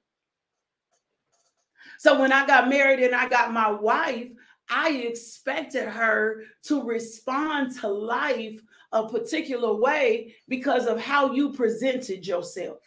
So 1.99 2.19
when 2.19 2.31
I 2.31 2.45
got 2.45 2.69
married 2.69 2.99
and 2.99 3.15
I 3.15 3.27
got 3.27 3.53
my 3.53 3.71
wife, 3.71 4.29
I 4.69 4.91
expected 4.91 5.87
her 5.87 6.43
to 6.63 6.83
respond 6.83 7.75
to 7.79 7.87
life 7.87 8.59
a 8.91 9.07
particular 9.07 9.73
way 9.75 10.35
because 10.47 10.87
of 10.87 10.99
how 10.99 11.33
you 11.33 11.53
presented 11.53 12.25
yourself. 12.25 12.79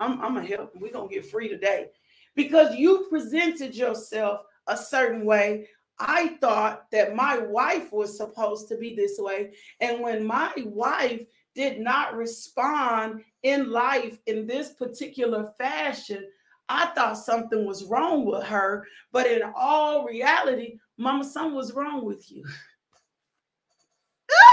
I'm, 0.00 0.20
I'm 0.20 0.34
gonna 0.34 0.46
help. 0.46 0.72
We're 0.76 0.92
gonna 0.92 1.08
get 1.08 1.26
free 1.26 1.48
today. 1.48 1.88
Because 2.34 2.74
you 2.76 3.06
presented 3.08 3.74
yourself 3.74 4.42
a 4.66 4.76
certain 4.76 5.24
way. 5.24 5.68
I 5.98 6.36
thought 6.40 6.90
that 6.90 7.14
my 7.14 7.38
wife 7.38 7.92
was 7.92 8.16
supposed 8.16 8.68
to 8.68 8.76
be 8.76 8.94
this 8.94 9.16
way. 9.18 9.52
And 9.80 10.00
when 10.00 10.24
my 10.24 10.52
wife 10.64 11.22
did 11.54 11.80
not 11.80 12.16
respond 12.16 13.22
in 13.42 13.70
life 13.70 14.18
in 14.26 14.46
this 14.46 14.72
particular 14.72 15.52
fashion, 15.56 16.26
I 16.68 16.86
thought 16.86 17.18
something 17.18 17.66
was 17.66 17.84
wrong 17.84 18.24
with 18.24 18.42
her, 18.44 18.86
but 19.12 19.26
in 19.26 19.42
all 19.54 20.04
reality, 20.04 20.78
Mama, 20.96 21.24
something 21.24 21.54
was 21.54 21.74
wrong 21.74 22.04
with 22.04 22.30
you. 22.30 22.44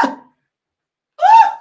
ah! 0.04 0.23
Ah! 1.19 1.58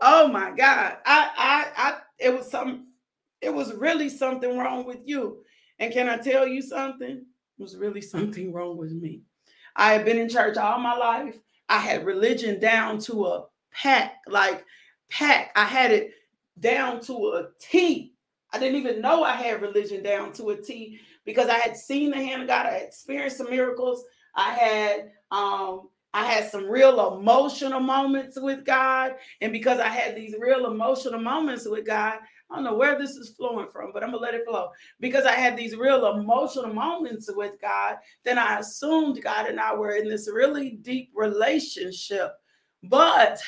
Oh 0.00 0.28
my 0.28 0.50
God. 0.50 0.96
I, 1.04 1.30
I, 1.36 1.66
I, 1.76 1.98
it 2.18 2.36
was 2.36 2.50
some, 2.50 2.88
it 3.40 3.52
was 3.52 3.74
really 3.74 4.08
something 4.08 4.56
wrong 4.56 4.84
with 4.86 5.00
you. 5.04 5.44
And 5.78 5.92
can 5.92 6.08
I 6.08 6.16
tell 6.16 6.46
you 6.46 6.62
something? 6.62 7.24
Was 7.58 7.76
really 7.76 8.00
something 8.00 8.52
wrong 8.52 8.76
with 8.76 8.92
me. 8.92 9.22
I 9.74 9.92
had 9.92 10.04
been 10.04 10.18
in 10.18 10.28
church 10.28 10.56
all 10.56 10.78
my 10.78 10.96
life. 10.96 11.38
I 11.68 11.78
had 11.78 12.06
religion 12.06 12.60
down 12.60 12.98
to 13.00 13.26
a 13.26 13.46
pack, 13.72 14.14
like 14.26 14.64
pack. 15.10 15.50
I 15.56 15.64
had 15.64 15.90
it 15.90 16.12
down 16.60 17.00
to 17.02 17.12
a 17.34 17.48
T. 17.60 18.14
I 18.52 18.58
didn't 18.58 18.80
even 18.80 19.00
know 19.00 19.22
I 19.22 19.32
had 19.32 19.60
religion 19.60 20.02
down 20.02 20.32
to 20.34 20.50
a 20.50 20.56
T 20.56 21.00
because 21.24 21.48
I 21.48 21.58
had 21.58 21.76
seen 21.76 22.10
the 22.10 22.16
hand 22.16 22.42
of 22.42 22.48
God. 22.48 22.66
I 22.66 22.74
had 22.74 22.82
experienced 22.82 23.38
some 23.38 23.50
miracles. 23.50 24.04
I 24.34 24.50
had 24.52 25.10
um, 25.30 25.88
I 26.14 26.24
had 26.24 26.50
some 26.50 26.66
real 26.66 27.18
emotional 27.18 27.80
moments 27.80 28.38
with 28.40 28.64
God. 28.64 29.16
And 29.40 29.52
because 29.52 29.78
I 29.78 29.88
had 29.88 30.16
these 30.16 30.34
real 30.38 30.66
emotional 30.66 31.20
moments 31.20 31.68
with 31.68 31.86
God, 31.86 32.18
I 32.50 32.54
don't 32.54 32.64
know 32.64 32.74
where 32.74 32.98
this 32.98 33.10
is 33.12 33.30
flowing 33.30 33.68
from, 33.68 33.90
but 33.92 34.02
I'm 34.02 34.10
gonna 34.10 34.22
let 34.22 34.34
it 34.34 34.46
flow. 34.48 34.70
Because 35.00 35.24
I 35.24 35.32
had 35.32 35.56
these 35.56 35.76
real 35.76 36.06
emotional 36.06 36.72
moments 36.72 37.30
with 37.34 37.60
God, 37.60 37.96
then 38.24 38.38
I 38.38 38.58
assumed 38.58 39.22
God 39.22 39.46
and 39.46 39.60
I 39.60 39.74
were 39.74 39.96
in 39.96 40.08
this 40.08 40.30
really 40.32 40.70
deep 40.70 41.10
relationship. 41.14 42.32
But 42.84 43.40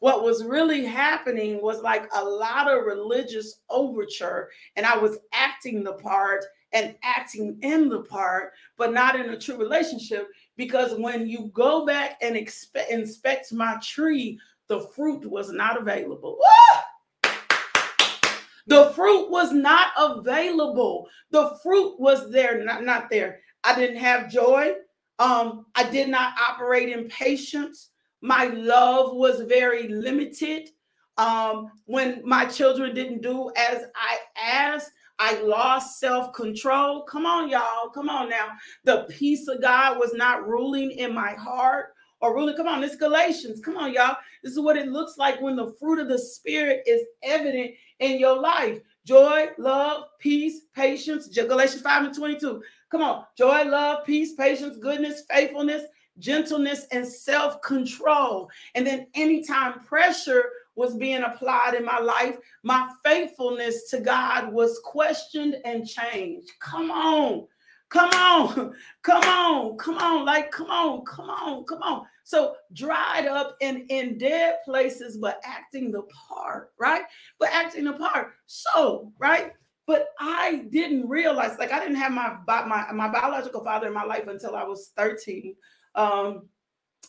what 0.00 0.24
was 0.24 0.44
really 0.44 0.84
happening 0.84 1.62
was 1.62 1.82
like 1.82 2.08
a 2.14 2.24
lot 2.24 2.68
of 2.68 2.86
religious 2.86 3.60
overture, 3.68 4.48
and 4.76 4.84
I 4.84 4.96
was 4.96 5.18
acting 5.32 5.84
the 5.84 5.94
part 5.94 6.44
and 6.72 6.96
acting 7.02 7.58
in 7.62 7.88
the 7.88 8.02
part, 8.02 8.52
but 8.76 8.92
not 8.92 9.18
in 9.18 9.30
a 9.30 9.38
true 9.38 9.56
relationship. 9.56 10.28
Because 10.56 10.98
when 10.98 11.26
you 11.26 11.50
go 11.52 11.84
back 11.84 12.18
and 12.22 12.36
expe- 12.36 12.88
inspect 12.90 13.52
my 13.52 13.76
tree, 13.82 14.38
the 14.68 14.80
fruit 14.94 15.28
was 15.28 15.50
not 15.50 15.80
available. 15.80 16.38
The 18.70 18.92
fruit 18.94 19.32
was 19.32 19.52
not 19.52 19.88
available. 19.98 21.08
The 21.32 21.58
fruit 21.60 21.98
was 21.98 22.30
there, 22.30 22.62
not, 22.62 22.84
not 22.84 23.10
there. 23.10 23.40
I 23.64 23.74
didn't 23.74 23.96
have 23.96 24.30
joy. 24.30 24.74
Um, 25.18 25.66
I 25.74 25.90
did 25.90 26.08
not 26.08 26.34
operate 26.38 26.88
in 26.88 27.08
patience. 27.08 27.90
My 28.22 28.44
love 28.44 29.16
was 29.16 29.40
very 29.40 29.88
limited. 29.88 30.70
Um, 31.18 31.72
when 31.86 32.22
my 32.24 32.44
children 32.46 32.94
didn't 32.94 33.22
do 33.22 33.50
as 33.56 33.82
I 33.96 34.18
asked, 34.40 34.92
I 35.18 35.40
lost 35.42 35.98
self 35.98 36.32
control. 36.32 37.02
Come 37.02 37.26
on, 37.26 37.50
y'all. 37.50 37.90
Come 37.92 38.08
on 38.08 38.30
now. 38.30 38.50
The 38.84 39.08
peace 39.10 39.48
of 39.48 39.60
God 39.60 39.98
was 39.98 40.14
not 40.14 40.46
ruling 40.48 40.92
in 40.92 41.12
my 41.12 41.32
heart 41.32 41.88
or 42.20 42.36
ruling. 42.36 42.56
Come 42.56 42.68
on, 42.68 42.80
this 42.82 42.94
Galatians. 42.94 43.60
Come 43.60 43.76
on, 43.76 43.92
y'all. 43.92 44.16
This 44.44 44.52
is 44.52 44.60
what 44.60 44.76
it 44.76 44.86
looks 44.88 45.18
like 45.18 45.40
when 45.40 45.56
the 45.56 45.74
fruit 45.80 45.98
of 45.98 46.08
the 46.08 46.18
Spirit 46.18 46.84
is 46.86 47.02
evident 47.24 47.72
in 48.00 48.18
your 48.18 48.40
life 48.40 48.80
joy, 49.10 49.48
love, 49.58 50.04
peace, 50.20 50.62
patience. 50.74 51.26
Galatians 51.28 51.82
5 51.82 52.04
and 52.06 52.14
22. 52.14 52.62
Come 52.90 53.02
on. 53.02 53.24
Joy, 53.36 53.64
love, 53.64 54.04
peace, 54.04 54.34
patience, 54.34 54.76
goodness, 54.76 55.24
faithfulness, 55.28 55.82
gentleness, 56.18 56.86
and 56.92 57.06
self 57.06 57.60
control. 57.62 58.48
And 58.74 58.86
then 58.86 59.08
anytime 59.14 59.80
pressure 59.80 60.44
was 60.76 60.94
being 60.94 61.22
applied 61.22 61.74
in 61.74 61.84
my 61.84 61.98
life, 61.98 62.36
my 62.62 62.88
faithfulness 63.04 63.90
to 63.90 64.00
God 64.00 64.52
was 64.52 64.80
questioned 64.84 65.56
and 65.64 65.86
changed. 65.86 66.50
Come 66.60 66.90
on. 66.90 67.46
Come 67.88 68.10
on, 68.10 68.72
come 69.02 69.24
on, 69.24 69.76
come 69.76 69.98
on, 69.98 70.24
like 70.24 70.52
come 70.52 70.70
on, 70.70 71.04
come 71.04 71.28
on, 71.28 71.64
come 71.64 71.82
on. 71.82 72.06
So 72.30 72.54
dried 72.74 73.26
up 73.26 73.56
in 73.60 73.86
in 73.88 74.16
dead 74.16 74.58
places, 74.64 75.16
but 75.16 75.40
acting 75.44 75.90
the 75.90 76.02
part, 76.28 76.70
right? 76.78 77.02
But 77.40 77.48
acting 77.50 77.82
the 77.82 77.94
part. 77.94 78.34
So 78.46 79.12
right, 79.18 79.50
but 79.88 80.10
I 80.20 80.66
didn't 80.70 81.08
realize, 81.08 81.58
like 81.58 81.72
I 81.72 81.80
didn't 81.80 81.96
have 81.96 82.12
my 82.12 82.36
my 82.46 82.92
my 82.92 83.08
biological 83.08 83.64
father 83.64 83.88
in 83.88 83.92
my 83.92 84.04
life 84.04 84.28
until 84.28 84.54
I 84.54 84.62
was 84.62 84.92
thirteen. 84.96 85.56
Um, 85.96 86.48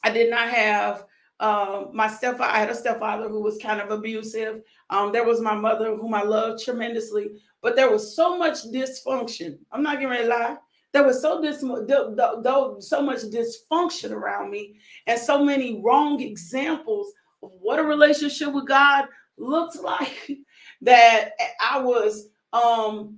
I 0.04 0.10
did 0.10 0.32
not 0.32 0.50
have 0.50 1.06
um, 1.40 1.90
my 1.94 2.08
stepfather, 2.08 2.52
I 2.52 2.58
had 2.58 2.72
a 2.72 2.76
stepfather 2.76 3.30
who 3.30 3.44
was 3.44 3.60
kind 3.60 3.80
of 3.80 3.92
abusive. 3.92 4.64
Um, 4.90 5.12
there 5.12 5.24
was 5.24 5.40
my 5.40 5.54
mother, 5.54 5.96
whom 5.96 6.16
I 6.16 6.24
loved 6.24 6.64
tremendously, 6.64 7.32
but 7.62 7.76
there 7.76 7.92
was 7.92 8.16
so 8.16 8.40
much 8.40 8.64
dysfunction. 8.72 9.60
I'm 9.72 9.84
not 9.84 10.02
gonna 10.02 10.24
lie. 10.24 10.58
There 10.93 11.04
was 11.04 11.21
so 11.21 11.41
dis- 11.41 11.60
so 11.60 13.01
much 13.01 13.21
dysfunction 13.23 14.12
around 14.12 14.51
me, 14.51 14.80
and 15.08 15.19
so 15.19 15.43
many 15.43 15.82
wrong 15.82 16.21
examples 16.21 17.13
of 17.43 17.51
what 17.60 17.80
a 17.80 17.84
relationship 17.84 18.54
with 18.54 18.67
God 18.67 19.06
looks 19.38 19.75
like 19.82 20.32
that 20.82 21.32
I 21.62 21.80
was 21.80 22.30
um 22.54 23.17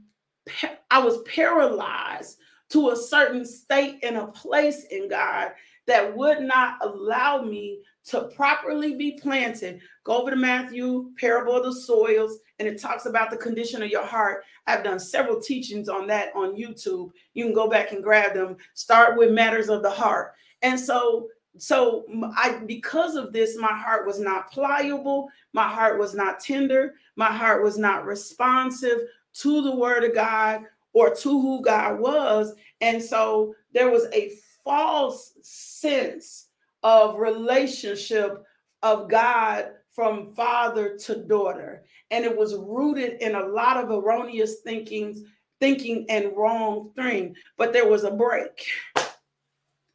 I 0.91 0.99
was 0.99 1.21
paralyzed 1.23 2.37
to 2.69 2.89
a 2.89 2.95
certain 2.95 3.45
state 3.45 3.99
and 4.03 4.17
a 4.17 4.27
place 4.27 4.85
in 4.85 5.07
God 5.07 5.51
that 5.85 6.15
would 6.15 6.41
not 6.41 6.77
allow 6.81 7.41
me 7.41 7.81
to 8.05 8.29
properly 8.35 8.95
be 8.95 9.19
planted. 9.21 9.79
Go 10.03 10.21
over 10.21 10.31
to 10.31 10.35
Matthew, 10.35 11.11
parable 11.19 11.55
of 11.55 11.63
the 11.63 11.73
soils, 11.73 12.39
and 12.59 12.67
it 12.67 12.81
talks 12.81 13.05
about 13.05 13.29
the 13.29 13.37
condition 13.37 13.81
of 13.81 13.89
your 13.89 14.05
heart. 14.05 14.43
I've 14.67 14.83
done 14.83 14.99
several 14.99 15.39
teachings 15.39 15.89
on 15.89 16.07
that 16.07 16.29
on 16.35 16.55
YouTube. 16.55 17.11
You 17.33 17.45
can 17.45 17.53
go 17.53 17.69
back 17.69 17.91
and 17.91 18.03
grab 18.03 18.33
them. 18.33 18.57
Start 18.73 19.17
with 19.17 19.31
matters 19.31 19.69
of 19.69 19.81
the 19.81 19.89
heart. 19.89 20.33
And 20.61 20.79
so 20.79 21.27
so 21.57 22.05
I 22.35 22.61
because 22.65 23.15
of 23.15 23.31
this 23.31 23.57
my 23.57 23.73
heart 23.73 24.07
was 24.07 24.19
not 24.19 24.51
pliable, 24.51 25.29
my 25.53 25.67
heart 25.67 25.99
was 25.99 26.15
not 26.15 26.39
tender, 26.39 26.95
my 27.15 27.31
heart 27.31 27.63
was 27.63 27.77
not 27.77 28.05
responsive 28.05 28.99
to 29.33 29.61
the 29.61 29.75
word 29.75 30.03
of 30.03 30.15
God 30.15 30.63
or 30.93 31.13
to 31.15 31.41
who 31.41 31.61
God 31.61 31.99
was. 31.99 32.53
And 32.81 33.01
so 33.01 33.53
there 33.73 33.89
was 33.89 34.05
a 34.13 34.31
false 34.63 35.33
sense 35.41 36.47
of 36.83 37.17
relationship 37.17 38.43
of 38.81 39.09
God 39.09 39.71
from 39.93 40.33
father 40.33 40.97
to 40.97 41.23
daughter. 41.23 41.83
And 42.11 42.25
it 42.25 42.35
was 42.35 42.55
rooted 42.55 43.21
in 43.21 43.35
a 43.35 43.45
lot 43.45 43.77
of 43.77 43.91
erroneous 43.91 44.61
thinkings, 44.61 45.21
thinking 45.59 46.05
and 46.09 46.35
wrong 46.35 46.91
thing. 46.95 47.35
But 47.57 47.73
there 47.73 47.87
was 47.87 48.03
a 48.03 48.11
break. 48.11 48.67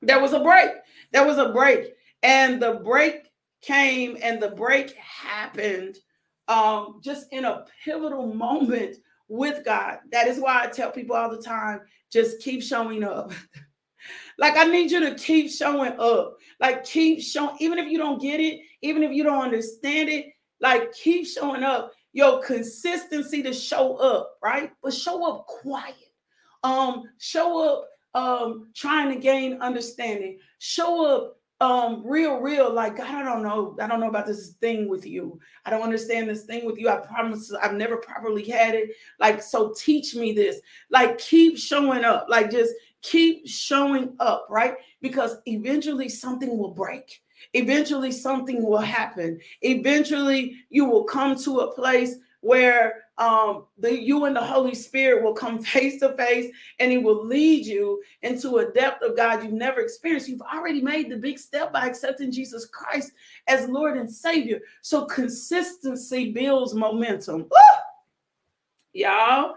There 0.00 0.20
was 0.20 0.32
a 0.32 0.40
break. 0.40 0.70
There 1.12 1.26
was 1.26 1.38
a 1.38 1.52
break. 1.52 1.94
And 2.22 2.62
the 2.62 2.80
break 2.84 3.30
came 3.60 4.16
and 4.22 4.40
the 4.40 4.50
break 4.50 4.94
happened 4.96 5.98
um, 6.46 7.00
just 7.02 7.26
in 7.32 7.44
a 7.44 7.64
pivotal 7.84 8.32
moment 8.32 8.96
with 9.28 9.64
God. 9.64 9.98
That 10.10 10.28
is 10.28 10.38
why 10.38 10.62
I 10.62 10.68
tell 10.68 10.90
people 10.90 11.16
all 11.16 11.30
the 11.30 11.42
time 11.42 11.80
just 12.10 12.40
keep 12.40 12.62
showing 12.62 13.04
up. 13.04 13.32
Like 14.38 14.56
I 14.56 14.64
need 14.64 14.92
you 14.92 15.00
to 15.00 15.16
keep 15.16 15.50
showing 15.50 15.98
up. 15.98 16.36
Like 16.60 16.84
keep 16.84 17.20
showing, 17.20 17.56
even 17.58 17.78
if 17.78 17.90
you 17.90 17.98
don't 17.98 18.22
get 18.22 18.38
it, 18.38 18.60
even 18.82 19.02
if 19.02 19.12
you 19.12 19.24
don't 19.24 19.42
understand 19.42 20.08
it, 20.08 20.26
like 20.60 20.92
keep 20.92 21.26
showing 21.26 21.62
up. 21.62 21.92
Your 22.12 22.42
consistency 22.42 23.42
to 23.42 23.52
show 23.52 23.96
up, 23.96 24.38
right? 24.42 24.72
But 24.82 24.94
show 24.94 25.30
up 25.30 25.46
quiet. 25.46 25.94
Um, 26.64 27.04
show 27.18 27.68
up 27.68 27.88
um 28.14 28.70
trying 28.74 29.14
to 29.14 29.20
gain 29.20 29.60
understanding. 29.60 30.38
Show 30.58 31.04
up 31.04 31.34
um 31.60 32.02
real 32.06 32.36
real 32.36 32.72
like 32.72 32.96
god 32.96 33.08
i 33.08 33.22
don't 33.24 33.42
know 33.42 33.76
i 33.80 33.88
don't 33.88 33.98
know 33.98 34.08
about 34.08 34.28
this 34.28 34.50
thing 34.60 34.88
with 34.88 35.04
you 35.04 35.40
i 35.64 35.70
don't 35.70 35.82
understand 35.82 36.28
this 36.28 36.44
thing 36.44 36.64
with 36.64 36.78
you 36.78 36.88
i 36.88 36.94
promise 36.98 37.52
i've 37.60 37.74
never 37.74 37.96
properly 37.96 38.44
had 38.44 38.76
it 38.76 38.90
like 39.18 39.42
so 39.42 39.74
teach 39.76 40.14
me 40.14 40.30
this 40.30 40.60
like 40.88 41.18
keep 41.18 41.58
showing 41.58 42.04
up 42.04 42.26
like 42.28 42.48
just 42.48 42.72
keep 43.02 43.46
showing 43.46 44.14
up, 44.20 44.46
right? 44.48 44.74
Because 45.00 45.36
eventually 45.46 46.08
something 46.08 46.56
will 46.56 46.72
break. 46.72 47.20
Eventually 47.54 48.12
something 48.12 48.62
will 48.62 48.78
happen. 48.78 49.40
Eventually 49.62 50.56
you 50.70 50.84
will 50.84 51.04
come 51.04 51.36
to 51.36 51.60
a 51.60 51.74
place 51.74 52.16
where 52.40 53.04
um, 53.18 53.64
the 53.78 54.00
you 54.00 54.26
and 54.26 54.36
the 54.36 54.44
Holy 54.44 54.74
Spirit 54.74 55.24
will 55.24 55.34
come 55.34 55.60
face 55.62 55.98
to 56.00 56.16
face 56.16 56.52
and 56.78 56.90
he 56.90 56.98
will 56.98 57.24
lead 57.24 57.66
you 57.66 58.00
into 58.22 58.58
a 58.58 58.70
depth 58.70 59.02
of 59.02 59.16
God 59.16 59.42
you've 59.42 59.52
never 59.52 59.80
experienced. 59.80 60.28
You've 60.28 60.42
already 60.42 60.80
made 60.80 61.10
the 61.10 61.16
big 61.16 61.38
step 61.38 61.72
by 61.72 61.86
accepting 61.86 62.30
Jesus 62.30 62.66
Christ 62.66 63.12
as 63.48 63.68
Lord 63.68 63.96
and 63.96 64.10
Savior. 64.10 64.60
So 64.82 65.04
consistency 65.04 66.32
builds 66.32 66.74
momentum. 66.74 67.42
Woo! 67.42 67.58
Y'all, 68.92 69.54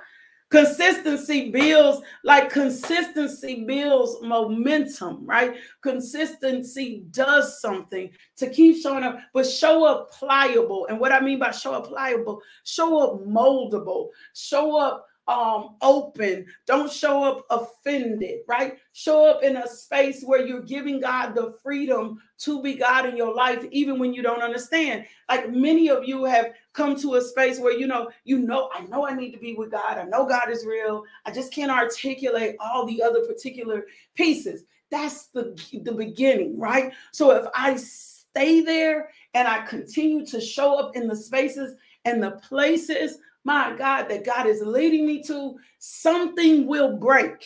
Consistency 0.51 1.49
builds, 1.49 2.05
like 2.25 2.51
consistency 2.51 3.63
builds 3.65 4.21
momentum, 4.21 5.25
right? 5.25 5.55
Consistency 5.81 7.05
does 7.11 7.61
something 7.61 8.11
to 8.35 8.49
keep 8.49 8.81
showing 8.81 9.05
up, 9.05 9.17
but 9.33 9.47
show 9.47 9.85
up 9.85 10.11
pliable. 10.11 10.87
And 10.87 10.99
what 10.99 11.13
I 11.13 11.21
mean 11.21 11.39
by 11.39 11.51
show 11.51 11.73
up 11.73 11.87
pliable, 11.87 12.41
show 12.65 12.99
up 12.99 13.25
moldable, 13.25 14.09
show 14.33 14.77
up 14.77 15.07
um 15.31 15.75
open. 15.81 16.45
Don't 16.65 16.91
show 16.91 17.23
up 17.23 17.45
offended 17.49 18.39
right? 18.47 18.77
Show 18.91 19.25
up 19.25 19.43
in 19.43 19.55
a 19.55 19.67
space 19.67 20.23
where 20.23 20.45
you're 20.45 20.61
giving 20.61 20.99
god 20.99 21.33
the 21.33 21.55
freedom 21.63 22.21
to 22.39 22.61
be 22.61 22.75
god 22.75 23.05
in 23.05 23.15
your 23.15 23.33
life 23.33 23.65
even 23.71 23.97
when 23.97 24.13
you 24.13 24.21
don't 24.21 24.41
understand. 24.41 25.05
Like 25.29 25.49
many 25.49 25.89
of 25.89 26.03
you 26.03 26.25
have 26.25 26.51
come 26.73 26.95
to 26.97 27.15
a 27.15 27.21
space 27.21 27.59
where 27.59 27.77
you 27.77 27.87
know 27.87 28.09
you 28.25 28.39
know 28.39 28.69
i 28.73 28.81
know 28.87 29.07
i 29.07 29.15
need 29.15 29.31
to 29.31 29.39
be 29.39 29.53
with 29.53 29.71
god. 29.71 29.97
I 29.97 30.03
know 30.03 30.25
god 30.25 30.49
is 30.49 30.65
real. 30.65 31.03
I 31.25 31.31
just 31.31 31.53
can't 31.53 31.71
articulate 31.71 32.57
all 32.59 32.85
the 32.85 33.01
other 33.01 33.25
particular 33.25 33.85
pieces. 34.15 34.65
That's 34.89 35.27
the 35.27 35.57
the 35.83 35.93
beginning 35.93 36.59
right? 36.59 36.91
So 37.11 37.31
if 37.31 37.45
i 37.55 37.77
stay 37.77 38.61
there 38.61 39.09
and 39.33 39.47
i 39.47 39.65
continue 39.65 40.25
to 40.25 40.41
show 40.41 40.77
up 40.77 40.95
in 40.95 41.07
the 41.07 41.15
spaces 41.15 41.75
and 42.05 42.21
the 42.21 42.31
places 42.31 43.19
my 43.43 43.75
God, 43.77 44.07
that 44.09 44.25
God 44.25 44.45
is 44.47 44.61
leading 44.61 45.05
me 45.05 45.23
to, 45.23 45.55
something 45.79 46.67
will 46.67 46.97
break. 46.97 47.45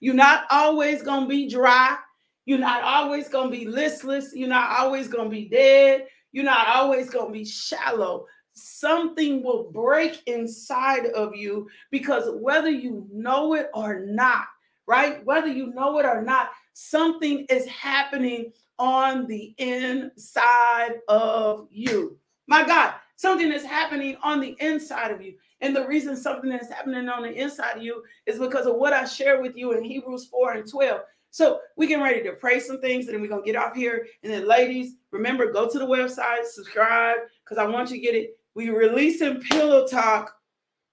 You're 0.00 0.14
not 0.14 0.44
always 0.50 1.02
going 1.02 1.22
to 1.22 1.28
be 1.28 1.48
dry. 1.48 1.96
You're 2.44 2.58
not 2.58 2.82
always 2.82 3.28
going 3.28 3.50
to 3.50 3.56
be 3.56 3.66
listless. 3.66 4.32
You're 4.34 4.48
not 4.48 4.78
always 4.78 5.08
going 5.08 5.24
to 5.24 5.30
be 5.30 5.48
dead. 5.48 6.06
You're 6.32 6.44
not 6.44 6.68
always 6.68 7.10
going 7.10 7.26
to 7.26 7.32
be 7.32 7.44
shallow. 7.44 8.26
Something 8.54 9.42
will 9.42 9.70
break 9.70 10.22
inside 10.26 11.06
of 11.06 11.34
you 11.34 11.68
because 11.90 12.28
whether 12.34 12.70
you 12.70 13.06
know 13.12 13.54
it 13.54 13.68
or 13.74 14.00
not, 14.00 14.46
right? 14.86 15.24
Whether 15.24 15.48
you 15.48 15.72
know 15.72 15.98
it 15.98 16.06
or 16.06 16.22
not, 16.22 16.50
something 16.72 17.46
is 17.48 17.66
happening 17.66 18.52
on 18.78 19.26
the 19.26 19.54
inside 19.58 20.94
of 21.08 21.68
you. 21.70 22.18
My 22.46 22.66
God, 22.66 22.94
something 23.20 23.52
is 23.52 23.64
happening 23.64 24.16
on 24.22 24.40
the 24.40 24.56
inside 24.60 25.10
of 25.10 25.20
you. 25.20 25.34
And 25.60 25.76
the 25.76 25.86
reason 25.86 26.16
something 26.16 26.50
is 26.52 26.70
happening 26.70 27.06
on 27.10 27.22
the 27.22 27.32
inside 27.32 27.76
of 27.76 27.82
you 27.82 28.02
is 28.24 28.38
because 28.38 28.64
of 28.64 28.76
what 28.76 28.94
I 28.94 29.04
shared 29.04 29.42
with 29.42 29.54
you 29.56 29.72
in 29.72 29.84
Hebrews 29.84 30.24
4 30.28 30.52
and 30.52 30.66
12. 30.66 31.02
So 31.30 31.60
we 31.76 31.86
getting 31.86 32.02
ready 32.02 32.22
to 32.22 32.32
pray 32.32 32.60
some 32.60 32.80
things, 32.80 33.06
and 33.06 33.14
then 33.14 33.20
we're 33.20 33.28
gonna 33.28 33.42
get 33.42 33.56
off 33.56 33.76
here. 33.76 34.06
And 34.22 34.32
then, 34.32 34.48
ladies, 34.48 34.94
remember, 35.10 35.52
go 35.52 35.68
to 35.68 35.78
the 35.78 35.86
website, 35.86 36.46
subscribe, 36.46 37.18
because 37.44 37.58
I 37.58 37.66
want 37.66 37.90
you 37.90 37.96
to 37.96 38.02
get 38.02 38.14
it. 38.14 38.38
We 38.54 38.70
releasing 38.70 39.40
pillow 39.40 39.86
talk 39.86 40.34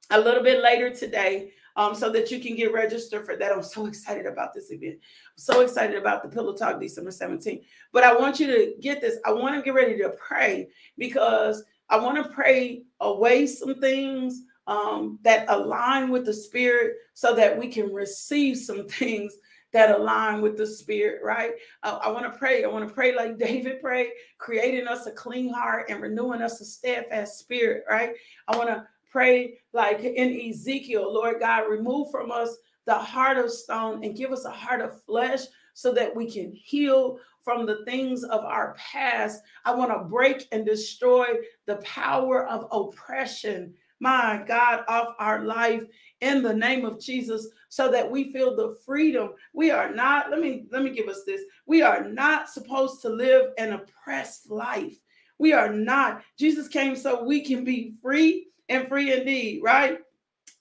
a 0.10 0.20
little 0.20 0.44
bit 0.44 0.62
later 0.62 0.94
today. 0.94 1.54
Um, 1.78 1.94
so 1.94 2.10
that 2.10 2.32
you 2.32 2.40
can 2.40 2.56
get 2.56 2.74
registered 2.74 3.24
for 3.24 3.36
that. 3.36 3.52
I'm 3.52 3.62
so 3.62 3.86
excited 3.92 4.26
about 4.26 4.52
this 4.52 4.72
event. 4.72 4.96
I'm 4.96 5.38
so 5.38 5.62
excited 5.62 5.96
about 5.96 6.24
the 6.24 6.30
Pillow 6.30 6.56
Talk 6.56 6.82
December 6.82 7.12
17th. 7.12 7.62
But 7.94 8.04
I 8.04 8.18
want 8.18 8.40
you 8.40 8.48
to 8.48 8.74
get 8.82 9.00
this. 9.00 9.20
I 9.28 9.32
want 9.32 9.54
to 9.54 9.62
get 9.62 9.76
ready 9.76 9.96
to 10.00 10.10
pray 10.18 10.70
because 10.98 11.64
I 11.90 11.98
want 11.98 12.24
to 12.24 12.30
pray 12.32 12.84
away 13.00 13.48
some 13.48 13.80
things 13.80 14.42
um, 14.68 15.20
that 15.24 15.46
align 15.48 16.10
with 16.10 16.26
the 16.26 16.34
Spirit 16.34 16.96
so 17.14 17.34
that 17.36 17.58
we 17.58 17.68
can 17.68 17.94
receive 17.94 18.58
some 18.58 18.88
things 18.88 19.34
that 19.74 19.92
align 19.92 20.42
with 20.42 20.58
the 20.58 20.66
spirit, 20.66 21.22
right? 21.24 21.52
I, 21.84 21.92
I 21.92 22.12
want 22.12 22.32
to 22.32 22.38
pray. 22.38 22.64
I 22.64 22.68
want 22.68 22.88
to 22.88 22.94
pray 22.94 23.16
like 23.16 23.38
David 23.40 23.82
prayed, 23.82 24.12
creating 24.38 24.88
us 24.88 25.06
a 25.06 25.12
clean 25.12 25.54
heart 25.54 25.88
and 25.90 26.02
renewing 26.02 26.42
us 26.42 26.62
a 26.62 26.66
steadfast 26.66 27.40
spirit, 27.40 27.84
right? 27.90 28.14
I 28.48 28.58
want 28.58 28.70
to 28.70 28.88
pray 29.12 29.60
like 29.74 30.00
in 30.00 30.50
Ezekiel, 30.50 31.14
Lord 31.14 31.40
God, 31.40 31.70
remove 31.70 32.12
from 32.12 32.32
us 32.32 32.56
the 32.86 32.96
heart 32.96 33.38
of 33.38 33.52
stone 33.52 34.04
and 34.04 34.16
give 34.16 34.32
us 34.32 34.46
a 34.46 34.52
heart 34.52 34.82
of 34.82 35.04
flesh 35.04 35.42
so 35.78 35.94
that 35.94 36.16
we 36.16 36.28
can 36.28 36.52
heal 36.52 37.20
from 37.44 37.68
the 37.68 37.86
things 37.86 38.24
of 38.24 38.44
our 38.44 38.76
past. 38.80 39.44
I 39.64 39.76
want 39.76 39.92
to 39.92 40.10
break 40.10 40.48
and 40.52 40.66
destroy 40.66 41.28
the 41.68 41.76
power 41.78 42.48
of 42.48 42.66
oppression, 42.72 43.76
my 44.00 44.44
God, 44.48 44.84
of 44.88 45.14
our 45.20 45.44
life 45.44 45.84
in 46.22 46.42
the 46.42 46.54
name 46.54 46.84
of 46.84 47.00
Jesus 47.00 47.48
so 47.70 47.92
that 47.92 48.10
we 48.10 48.34
feel 48.34 48.56
the 48.56 48.76
freedom. 48.84 49.34
We 49.54 49.70
are 49.70 49.94
not, 49.94 50.32
let 50.32 50.40
me 50.40 50.66
let 50.72 50.82
me 50.82 50.90
give 50.90 51.08
us 51.08 51.22
this. 51.28 51.42
We 51.68 51.84
are 51.84 52.04
not 52.04 52.50
supposed 52.50 53.04
to 53.04 53.10
live 53.10 53.52
an 53.60 53.74
oppressed 53.74 54.50
life. 54.50 54.98
We 55.38 55.54
are 55.54 55.72
not. 55.72 56.24
Jesus 56.40 56.68
came 56.68 56.96
so 56.96 57.24
we 57.24 57.42
can 57.42 57.64
be 57.64 57.94
free 58.02 58.48
and 58.68 58.88
free 58.88 59.14
indeed, 59.14 59.62
right? 59.64 60.00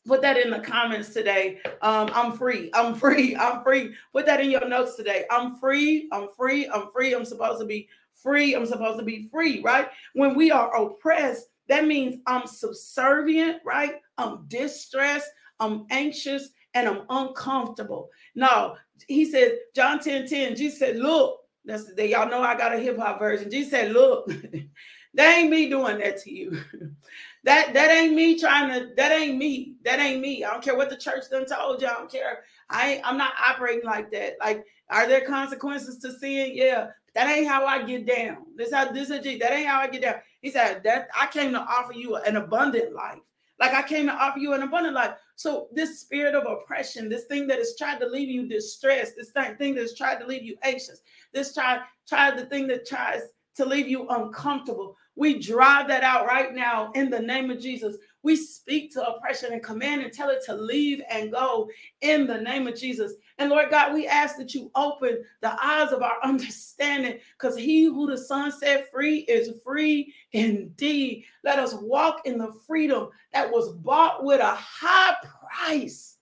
Put 0.06 0.22
that 0.22 0.38
in 0.38 0.50
the 0.50 0.60
comments 0.60 1.12
today. 1.12 1.58
Um, 1.82 2.10
I'm 2.14 2.32
free. 2.32 2.70
I'm 2.74 2.94
free. 2.94 3.36
I'm 3.40 3.62
free. 3.62 3.94
Put 4.12 4.26
that 4.26 4.40
in 4.40 4.50
your 4.50 4.66
notes 4.66 4.96
today. 4.96 5.24
I'm 5.30 5.58
free. 5.58 6.08
I'm 6.12 6.28
free. 6.36 6.68
I'm 6.68 6.90
free. 6.92 7.12
I'm 7.14 7.24
supposed 7.24 7.60
to 7.60 7.66
be 7.66 7.88
free. 8.14 8.54
I'm 8.54 8.66
supposed 8.66 8.98
to 8.98 9.04
be 9.04 9.28
free, 9.30 9.62
right? 9.62 9.88
When 10.14 10.34
we 10.34 10.50
are 10.50 10.74
oppressed, 10.74 11.48
that 11.68 11.86
means 11.86 12.20
I'm 12.26 12.46
subservient, 12.46 13.58
right? 13.64 13.96
I'm 14.18 14.44
distressed. 14.46 15.28
I'm 15.58 15.86
anxious 15.90 16.50
and 16.74 16.86
I'm 16.86 17.02
uncomfortable. 17.08 18.10
No, 18.34 18.76
he 19.08 19.24
said, 19.24 19.58
John 19.74 19.98
10 19.98 20.26
10, 20.28 20.56
Jesus 20.56 20.78
said, 20.78 20.96
Look, 20.96 21.40
that's 21.64 21.86
the 21.86 21.94
day 21.94 22.10
y'all 22.10 22.28
know 22.28 22.42
I 22.42 22.56
got 22.56 22.74
a 22.74 22.78
hip 22.78 22.98
hop 22.98 23.18
version. 23.18 23.50
Jesus 23.50 23.70
said, 23.70 23.92
Look, 23.92 24.28
that 25.14 25.38
ain't 25.38 25.50
me 25.50 25.68
doing 25.68 25.98
that 25.98 26.18
to 26.22 26.32
you. 26.32 26.60
that 27.46 27.72
that 27.74 27.90
ain't 27.92 28.14
me 28.14 28.38
trying 28.38 28.68
to, 28.72 28.92
that 28.96 29.12
ain't 29.12 29.38
me. 29.38 29.76
That 29.84 30.00
ain't 30.00 30.20
me. 30.20 30.44
I 30.44 30.50
don't 30.50 30.62
care 30.62 30.76
what 30.76 30.90
the 30.90 30.96
church 30.96 31.24
done 31.30 31.46
told 31.46 31.80
you. 31.80 31.86
I 31.86 31.94
don't 31.94 32.10
care. 32.10 32.42
I 32.68 33.00
I'm 33.04 33.16
not 33.16 33.34
operating 33.38 33.84
like 33.84 34.10
that. 34.10 34.34
Like, 34.40 34.64
are 34.90 35.06
there 35.06 35.20
consequences 35.20 35.98
to 35.98 36.12
sin? 36.12 36.50
Yeah. 36.54 36.88
That 37.14 37.30
ain't 37.30 37.48
how 37.48 37.64
I 37.64 37.82
get 37.82 38.04
down. 38.04 38.38
This 38.56 38.74
how 38.74 38.90
this 38.90 39.10
is 39.10 39.20
that 39.38 39.52
ain't 39.52 39.68
how 39.68 39.80
I 39.80 39.86
get 39.86 40.02
down. 40.02 40.16
He 40.42 40.50
said 40.50 40.82
that 40.82 41.08
I 41.18 41.28
came 41.28 41.52
to 41.52 41.60
offer 41.60 41.94
you 41.94 42.16
an 42.16 42.36
abundant 42.36 42.92
life. 42.92 43.20
Like 43.60 43.72
I 43.72 43.82
came 43.82 44.06
to 44.06 44.12
offer 44.12 44.40
you 44.40 44.52
an 44.52 44.62
abundant 44.62 44.94
life. 44.96 45.12
So 45.36 45.68
this 45.72 46.00
spirit 46.00 46.34
of 46.34 46.46
oppression, 46.46 47.08
this 47.08 47.24
thing 47.24 47.46
that 47.46 47.58
has 47.58 47.76
tried 47.78 48.00
to 48.00 48.06
leave 48.06 48.28
you 48.28 48.48
distressed, 48.48 49.14
this 49.16 49.30
thing 49.56 49.74
that's 49.76 49.94
tried 49.94 50.18
to 50.18 50.26
leave 50.26 50.42
you 50.42 50.56
anxious, 50.62 51.00
this 51.32 51.54
try 51.54 51.80
tried 52.08 52.36
the 52.36 52.46
thing 52.46 52.66
that 52.66 52.86
tries 52.86 53.22
to 53.54 53.64
leave 53.64 53.88
you 53.88 54.06
uncomfortable. 54.08 54.96
We 55.16 55.38
drive 55.40 55.88
that 55.88 56.02
out 56.04 56.26
right 56.26 56.54
now 56.54 56.92
in 56.92 57.08
the 57.08 57.20
name 57.20 57.50
of 57.50 57.58
Jesus. 57.58 57.96
We 58.22 58.36
speak 58.36 58.92
to 58.92 59.06
oppression 59.06 59.52
and 59.52 59.62
command 59.62 60.02
and 60.02 60.12
tell 60.12 60.28
it 60.28 60.44
to 60.44 60.54
leave 60.54 61.00
and 61.08 61.32
go 61.32 61.70
in 62.02 62.26
the 62.26 62.38
name 62.38 62.66
of 62.66 62.76
Jesus. 62.76 63.14
And 63.38 63.48
Lord 63.48 63.70
God, 63.70 63.94
we 63.94 64.06
ask 64.06 64.36
that 64.36 64.52
you 64.52 64.70
open 64.74 65.24
the 65.40 65.56
eyes 65.64 65.92
of 65.92 66.02
our 66.02 66.18
understanding 66.22 67.18
because 67.38 67.56
he 67.56 67.84
who 67.84 68.06
the 68.06 68.18
Son 68.18 68.52
set 68.52 68.90
free 68.90 69.20
is 69.20 69.52
free 69.64 70.12
indeed. 70.32 71.24
Let 71.44 71.58
us 71.58 71.74
walk 71.74 72.22
in 72.26 72.36
the 72.36 72.52
freedom 72.66 73.08
that 73.32 73.50
was 73.50 73.72
bought 73.72 74.22
with 74.22 74.40
a 74.40 74.54
high 74.54 75.14
price. 75.48 76.18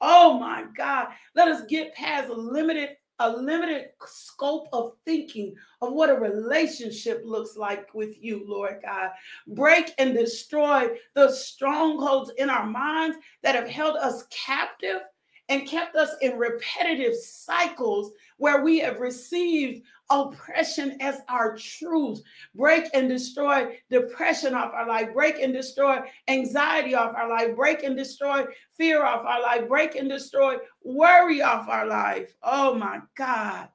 Oh 0.00 0.38
my 0.38 0.66
God. 0.76 1.08
Let 1.34 1.48
us 1.48 1.62
get 1.68 1.94
past 1.94 2.28
limited 2.28 2.90
a 3.18 3.30
limited 3.30 3.90
scope 4.06 4.68
of 4.72 4.92
thinking 5.04 5.54
of 5.80 5.92
what 5.92 6.10
a 6.10 6.14
relationship 6.14 7.22
looks 7.24 7.56
like 7.56 7.94
with 7.94 8.22
you, 8.22 8.44
Lord 8.46 8.80
God. 8.84 9.10
Break 9.46 9.94
and 9.98 10.14
destroy 10.14 10.88
the 11.14 11.30
strongholds 11.30 12.32
in 12.38 12.50
our 12.50 12.66
minds 12.66 13.16
that 13.42 13.54
have 13.54 13.68
held 13.68 13.96
us 13.96 14.26
captive 14.30 15.00
and 15.48 15.68
kept 15.68 15.94
us 15.96 16.10
in 16.22 16.36
repetitive 16.36 17.14
cycles 17.14 18.12
where 18.36 18.62
we 18.62 18.78
have 18.80 19.00
received 19.00 19.82
oppression 20.10 20.96
as 21.00 21.20
our 21.28 21.56
truth. 21.56 22.22
Break 22.54 22.88
and 22.94 23.08
destroy 23.08 23.78
depression 23.90 24.54
off 24.54 24.72
our 24.72 24.86
life. 24.86 25.12
Break 25.12 25.40
and 25.40 25.52
destroy 25.52 26.00
anxiety 26.28 26.94
off 26.94 27.14
our 27.16 27.28
life. 27.28 27.56
Break 27.56 27.82
and 27.82 27.96
destroy 27.96 28.44
fear 28.76 29.04
off 29.04 29.24
our 29.24 29.42
life. 29.42 29.68
Break 29.68 29.96
and 29.96 30.08
destroy 30.08 30.56
worry 30.82 31.42
off 31.42 31.68
our 31.68 31.86
life. 31.86 32.34
Oh 32.42 32.74
my 32.74 33.00
God. 33.16 33.68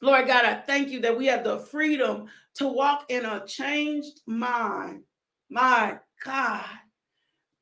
Lord 0.00 0.26
God, 0.26 0.44
I 0.44 0.54
thank 0.54 0.90
you 0.90 1.00
that 1.00 1.16
we 1.16 1.26
have 1.26 1.44
the 1.44 1.58
freedom 1.58 2.26
to 2.54 2.68
walk 2.68 3.06
in 3.08 3.24
a 3.24 3.44
changed 3.46 4.20
mind. 4.26 5.02
My 5.50 5.98
God. 6.24 6.66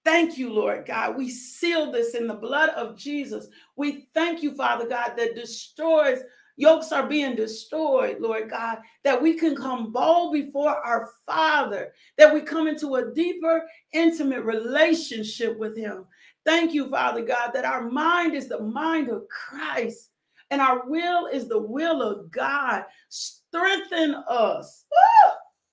Thank 0.05 0.39
you, 0.39 0.53
Lord 0.53 0.87
God. 0.87 1.17
We 1.17 1.29
seal 1.29 1.91
this 1.91 2.15
in 2.15 2.29
the 2.29 2.35
blood 2.35 2.69
of 2.71 2.97
Jesus. 2.97 3.49
We 3.75 4.09
thank 4.15 4.43
you, 4.43 4.55
Father 4.55 4.89
God, 4.89 5.15
that 5.17 5.35
destroys, 5.35 6.21
yokes 6.57 6.93
are 6.93 7.07
being 7.07 7.37
destroyed, 7.37 8.21
Lord 8.21 8.51
God, 8.51 8.79
that 9.05 9.21
we 9.21 9.35
can 9.35 9.55
come 9.55 9.93
bold 9.93 10.33
before 10.33 10.75
our 10.75 11.11
Father, 11.27 11.93
that 12.19 12.33
we 12.33 12.41
come 12.41 12.67
into 12.67 12.97
a 12.97 13.13
deeper, 13.13 13.65
intimate 13.93 14.45
relationship 14.45 15.59
with 15.59 15.77
Him. 15.77 16.07
Thank 16.45 16.75
you, 16.75 16.89
Father 16.91 17.23
God, 17.23 17.51
that 17.55 17.65
our 17.65 17.89
mind 17.91 18.35
is 18.35 18.49
the 18.49 18.61
mind 18.61 19.09
of 19.09 19.27
Christ 19.29 20.11
and 20.51 20.61
our 20.61 20.89
will 20.89 21.27
is 21.27 21.49
the 21.49 21.59
will 21.59 22.03
of 22.03 22.31
God. 22.31 22.85
Strengthen 23.09 24.15
us. 24.29 24.85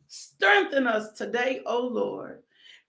Strengthen 0.07 0.87
us 0.87 1.11
today, 1.13 1.61
oh 1.65 1.87
Lord. 1.87 2.41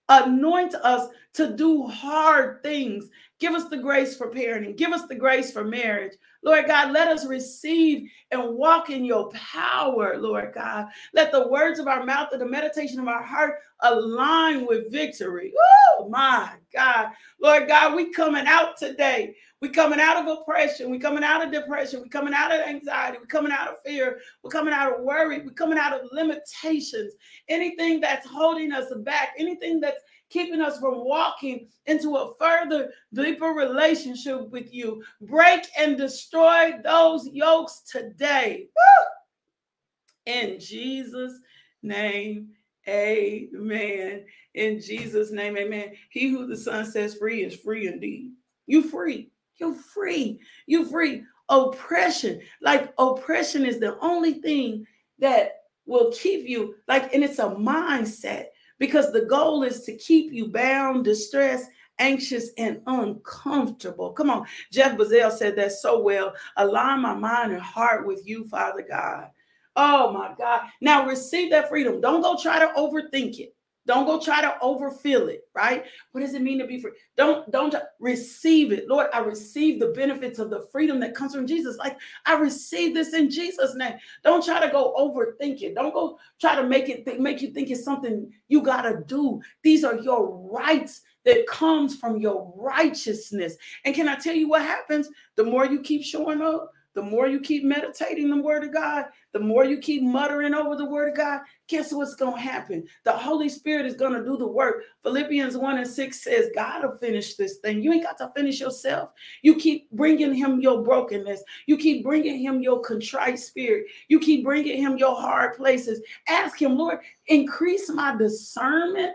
Anoint 0.09 0.75
us 0.75 1.09
to 1.33 1.55
do 1.55 1.87
hard 1.87 2.61
things. 2.61 3.09
Give 3.39 3.53
us 3.53 3.67
the 3.69 3.77
grace 3.77 4.15
for 4.15 4.31
parenting. 4.31 4.77
Give 4.77 4.91
us 4.91 5.07
the 5.07 5.15
grace 5.15 5.51
for 5.51 5.63
marriage. 5.63 6.13
Lord 6.45 6.67
God, 6.67 6.91
let 6.91 7.07
us 7.07 7.25
receive 7.25 8.07
and 8.29 8.55
walk 8.55 8.91
in 8.91 9.03
your 9.03 9.29
power, 9.31 10.15
Lord 10.19 10.53
God. 10.53 10.85
Let 11.11 11.31
the 11.31 11.47
words 11.47 11.79
of 11.79 11.87
our 11.87 12.05
mouth 12.05 12.29
and 12.31 12.39
the 12.39 12.45
meditation 12.45 12.99
of 12.99 13.07
our 13.07 13.23
heart 13.23 13.55
align 13.81 14.67
with 14.67 14.91
victory. 14.91 15.51
Oh 15.97 16.07
my 16.07 16.51
God. 16.71 17.09
Lord 17.41 17.67
God, 17.67 17.95
we 17.95 18.11
coming 18.11 18.45
out 18.45 18.77
today. 18.77 19.35
We 19.59 19.69
coming 19.69 19.99
out 19.99 20.17
of 20.17 20.27
oppression. 20.27 20.91
We 20.91 20.99
coming 20.99 21.23
out 21.23 21.43
of 21.43 21.51
depression. 21.51 22.03
We 22.03 22.09
coming 22.09 22.35
out 22.35 22.51
of 22.51 22.61
anxiety. 22.61 23.17
We 23.19 23.25
coming 23.25 23.51
out 23.51 23.69
of 23.69 23.77
fear. 23.83 24.19
We're 24.43 24.51
coming 24.51 24.73
out 24.73 24.93
of 24.93 25.03
worry. 25.03 25.41
We're 25.41 25.49
coming 25.51 25.79
out 25.79 25.99
of 25.99 26.07
limitations. 26.11 27.13
Anything 27.49 27.99
that's 27.99 28.27
holding 28.27 28.71
us 28.71 28.93
back, 28.97 29.29
anything 29.39 29.79
that's 29.79 30.01
keeping 30.29 30.61
us 30.61 30.79
from 30.79 31.05
walking 31.05 31.67
into 31.85 32.15
a 32.15 32.33
further, 32.35 32.91
deeper 33.13 33.47
relationship 33.47 34.49
with 34.49 34.73
you. 34.73 35.03
Break 35.21 35.65
and 35.77 35.97
destroy 35.97 36.73
those 36.83 37.27
yokes 37.31 37.81
today. 37.89 38.67
Woo! 38.75 40.33
In 40.33 40.59
Jesus' 40.59 41.39
name, 41.83 42.49
amen. 42.87 44.25
In 44.55 44.81
Jesus' 44.81 45.31
name, 45.31 45.57
amen. 45.57 45.93
He 46.09 46.29
who 46.29 46.47
the 46.47 46.57
Son 46.57 46.85
sets 46.85 47.15
free 47.15 47.43
is 47.43 47.55
free 47.55 47.87
indeed. 47.87 48.31
You 48.65 48.81
free. 48.83 49.29
You're 49.57 49.75
free. 49.75 50.39
You're 50.65 50.85
free. 50.85 51.23
oppression. 51.49 52.41
Like 52.61 52.93
oppression 52.97 53.65
is 53.65 53.79
the 53.79 53.99
only 53.99 54.33
thing 54.33 54.87
that 55.19 55.63
will 55.85 56.11
keep 56.11 56.47
you 56.47 56.75
like, 56.87 57.13
and 57.13 57.23
it's 57.23 57.39
a 57.39 57.43
mindset 57.43 58.45
because 58.79 59.11
the 59.11 59.25
goal 59.25 59.63
is 59.63 59.81
to 59.81 59.95
keep 59.97 60.31
you 60.31 60.47
bound, 60.47 61.05
distressed, 61.05 61.69
anxious, 61.99 62.49
and 62.57 62.81
uncomfortable. 62.87 64.11
Come 64.11 64.29
on. 64.29 64.45
Jeff 64.71 64.97
Bazell 64.97 65.31
said 65.31 65.55
that 65.55 65.71
so 65.71 66.01
well. 66.01 66.33
Align 66.57 67.01
my 67.01 67.13
mind 67.15 67.53
and 67.53 67.61
heart 67.61 68.05
with 68.05 68.27
you, 68.27 68.47
Father 68.47 68.85
God. 68.87 69.29
Oh 69.75 70.11
my 70.11 70.33
God. 70.37 70.61
Now 70.81 71.07
receive 71.07 71.51
that 71.51 71.69
freedom. 71.69 72.01
Don't 72.01 72.21
go 72.21 72.37
try 72.41 72.59
to 72.59 72.73
overthink 72.77 73.39
it. 73.39 73.54
Don't 73.87 74.05
go 74.05 74.19
try 74.19 74.41
to 74.41 74.55
overfill 74.61 75.27
it, 75.29 75.47
right? 75.53 75.85
What 76.11 76.21
does 76.21 76.33
it 76.33 76.41
mean 76.41 76.59
to 76.59 76.67
be 76.67 76.79
free? 76.79 76.91
Don't 77.17 77.51
don't 77.51 77.75
receive 77.99 78.71
it. 78.71 78.87
Lord, 78.87 79.07
I 79.13 79.19
receive 79.19 79.79
the 79.79 79.89
benefits 79.89 80.39
of 80.39 80.49
the 80.49 80.67
freedom 80.71 80.99
that 81.01 81.15
comes 81.15 81.35
from 81.35 81.47
Jesus. 81.47 81.77
Like 81.77 81.97
I 82.25 82.35
receive 82.35 82.93
this 82.93 83.13
in 83.13 83.29
Jesus 83.29 83.75
name. 83.75 83.95
Don't 84.23 84.43
try 84.43 84.59
to 84.59 84.71
go 84.71 84.93
overthink 84.97 85.61
it. 85.61 85.75
Don't 85.75 85.93
go 85.93 86.17
try 86.39 86.55
to 86.55 86.67
make 86.67 86.89
it 86.89 87.05
th- 87.05 87.19
make 87.19 87.41
you 87.41 87.51
think 87.51 87.69
it's 87.69 87.83
something 87.83 88.31
you 88.47 88.61
got 88.61 88.83
to 88.83 89.03
do. 89.05 89.41
These 89.63 89.83
are 89.83 89.97
your 89.99 90.49
rights 90.51 91.01
that 91.25 91.47
comes 91.47 91.95
from 91.95 92.17
your 92.19 92.53
righteousness. 92.55 93.57
And 93.83 93.95
can 93.95 94.07
I 94.07 94.15
tell 94.15 94.35
you 94.35 94.47
what 94.47 94.61
happens? 94.61 95.09
The 95.35 95.43
more 95.43 95.65
you 95.65 95.81
keep 95.81 96.03
showing 96.03 96.41
up, 96.41 96.71
the 96.95 97.01
more 97.01 97.27
you 97.27 97.41
keep 97.41 97.63
meditating 97.65 98.29
the 98.29 98.41
word 98.41 98.63
of 98.63 98.73
God, 98.73 99.05
the 99.33 99.39
more 99.39 99.65
you 99.65 99.77
keep 99.77 100.01
muttering 100.01 100.53
over 100.53 100.77
the 100.77 100.85
word 100.85 101.09
of 101.09 101.17
God, 101.17 101.41
guess 101.67 101.91
what's 101.91 102.15
going 102.15 102.35
to 102.35 102.41
happen? 102.41 102.85
The 103.03 103.11
Holy 103.11 103.49
Spirit 103.49 103.85
is 103.85 103.95
going 103.95 104.13
to 104.13 104.23
do 104.23 104.37
the 104.37 104.47
work. 104.47 104.83
Philippians 105.03 105.57
1 105.57 105.77
and 105.77 105.87
6 105.87 106.23
says, 106.23 106.49
God 106.55 106.83
will 106.83 106.97
finish 106.97 107.35
this 107.35 107.57
thing. 107.57 107.81
You 107.81 107.91
ain't 107.91 108.03
got 108.03 108.17
to 108.19 108.31
finish 108.33 108.61
yourself. 108.61 109.09
You 109.41 109.57
keep 109.57 109.91
bringing 109.91 110.33
him 110.33 110.61
your 110.61 110.83
brokenness. 110.83 111.43
You 111.65 111.77
keep 111.77 112.01
bringing 112.01 112.39
him 112.39 112.61
your 112.61 112.79
contrite 112.79 113.39
spirit. 113.39 113.87
You 114.07 114.19
keep 114.19 114.45
bringing 114.45 114.81
him 114.81 114.97
your 114.97 115.15
hard 115.15 115.57
places. 115.57 116.01
Ask 116.29 116.61
him, 116.61 116.77
Lord, 116.77 116.99
increase 117.27 117.89
my 117.89 118.15
discernment 118.15 119.13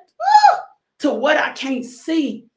to 0.99 1.15
what 1.15 1.39
I 1.39 1.53
can't 1.53 1.85
see 1.85 2.50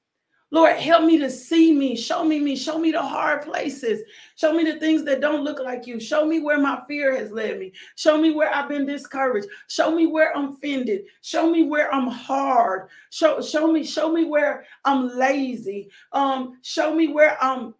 Lord, 0.54 0.78
help 0.78 1.04
me 1.04 1.18
to 1.18 1.32
see 1.32 1.74
me. 1.74 1.95
Show 1.95 2.24
me 2.24 2.39
me. 2.39 2.56
Show 2.56 2.78
me 2.78 2.91
the 2.91 3.01
hard 3.01 3.41
places. 3.41 4.04
Show 4.36 4.54
me 4.54 4.64
the 4.64 4.80
things 4.80 5.04
that 5.06 5.20
don't 5.20 5.43
look 5.43 5.58
like 5.58 5.88
you. 5.88 5.99
Show 5.99 6.28
me 6.28 6.41
where 6.41 6.60
my 6.60 6.80
fear 6.88 7.18
has 7.18 7.32
led 7.32 7.58
me. 7.58 7.74
Show 7.95 8.20
me 8.20 8.30
where 8.30 8.54
I've 8.54 8.70
been 8.70 8.86
discouraged. 8.86 9.47
Show 9.68 9.95
me 9.95 10.06
where 10.06 10.32
I'm 10.38 10.54
offended. 10.54 11.06
Show 11.22 11.49
me 11.49 11.64
where 11.64 11.91
I'm 11.91 12.06
hard. 12.06 12.89
Show, 13.10 13.41
show 13.41 13.72
me, 13.72 13.84
show 13.84 14.12
me 14.12 14.26
where 14.26 14.64
I'm 14.86 15.18
lazy. 15.18 15.89
Um, 16.12 16.60
show 16.62 16.93
me 16.93 17.08
where 17.08 17.36
I'm 17.43 17.74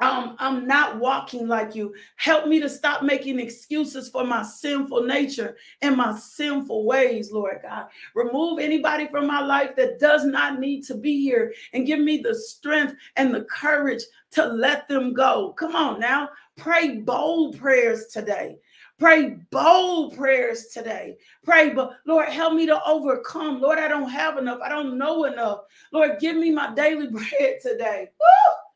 um, 0.00 0.36
I'm 0.38 0.66
not 0.66 0.98
walking 0.98 1.48
like 1.48 1.74
you. 1.74 1.92
Help 2.16 2.46
me 2.46 2.60
to 2.60 2.68
stop 2.68 3.02
making 3.02 3.40
excuses 3.40 4.08
for 4.08 4.24
my 4.24 4.42
sinful 4.42 5.02
nature 5.02 5.56
and 5.82 5.96
my 5.96 6.16
sinful 6.16 6.84
ways, 6.84 7.32
Lord 7.32 7.58
God. 7.62 7.86
Remove 8.14 8.60
anybody 8.60 9.08
from 9.08 9.26
my 9.26 9.40
life 9.40 9.74
that 9.76 9.98
does 9.98 10.24
not 10.24 10.60
need 10.60 10.84
to 10.84 10.94
be 10.94 11.20
here 11.20 11.52
and 11.72 11.86
give 11.86 11.98
me 11.98 12.18
the 12.18 12.34
strength 12.34 12.94
and 13.16 13.34
the 13.34 13.42
courage 13.44 14.02
to 14.32 14.46
let 14.46 14.86
them 14.86 15.12
go. 15.14 15.52
Come 15.54 15.74
on 15.74 15.98
now. 15.98 16.28
Pray 16.56 16.98
bold 16.98 17.58
prayers 17.58 18.06
today. 18.06 18.58
Pray 18.98 19.36
bold 19.50 20.16
prayers 20.16 20.66
today. 20.66 21.16
Pray, 21.44 21.70
but 21.72 21.92
Lord, 22.04 22.28
help 22.28 22.54
me 22.54 22.66
to 22.66 22.82
overcome. 22.84 23.60
Lord, 23.60 23.78
I 23.78 23.88
don't 23.88 24.10
have 24.10 24.38
enough. 24.38 24.58
I 24.62 24.68
don't 24.68 24.98
know 24.98 25.24
enough. 25.24 25.60
Lord, 25.92 26.18
give 26.20 26.36
me 26.36 26.50
my 26.50 26.74
daily 26.74 27.06
bread 27.10 27.58
today. 27.62 28.08
Woo! 28.20 28.67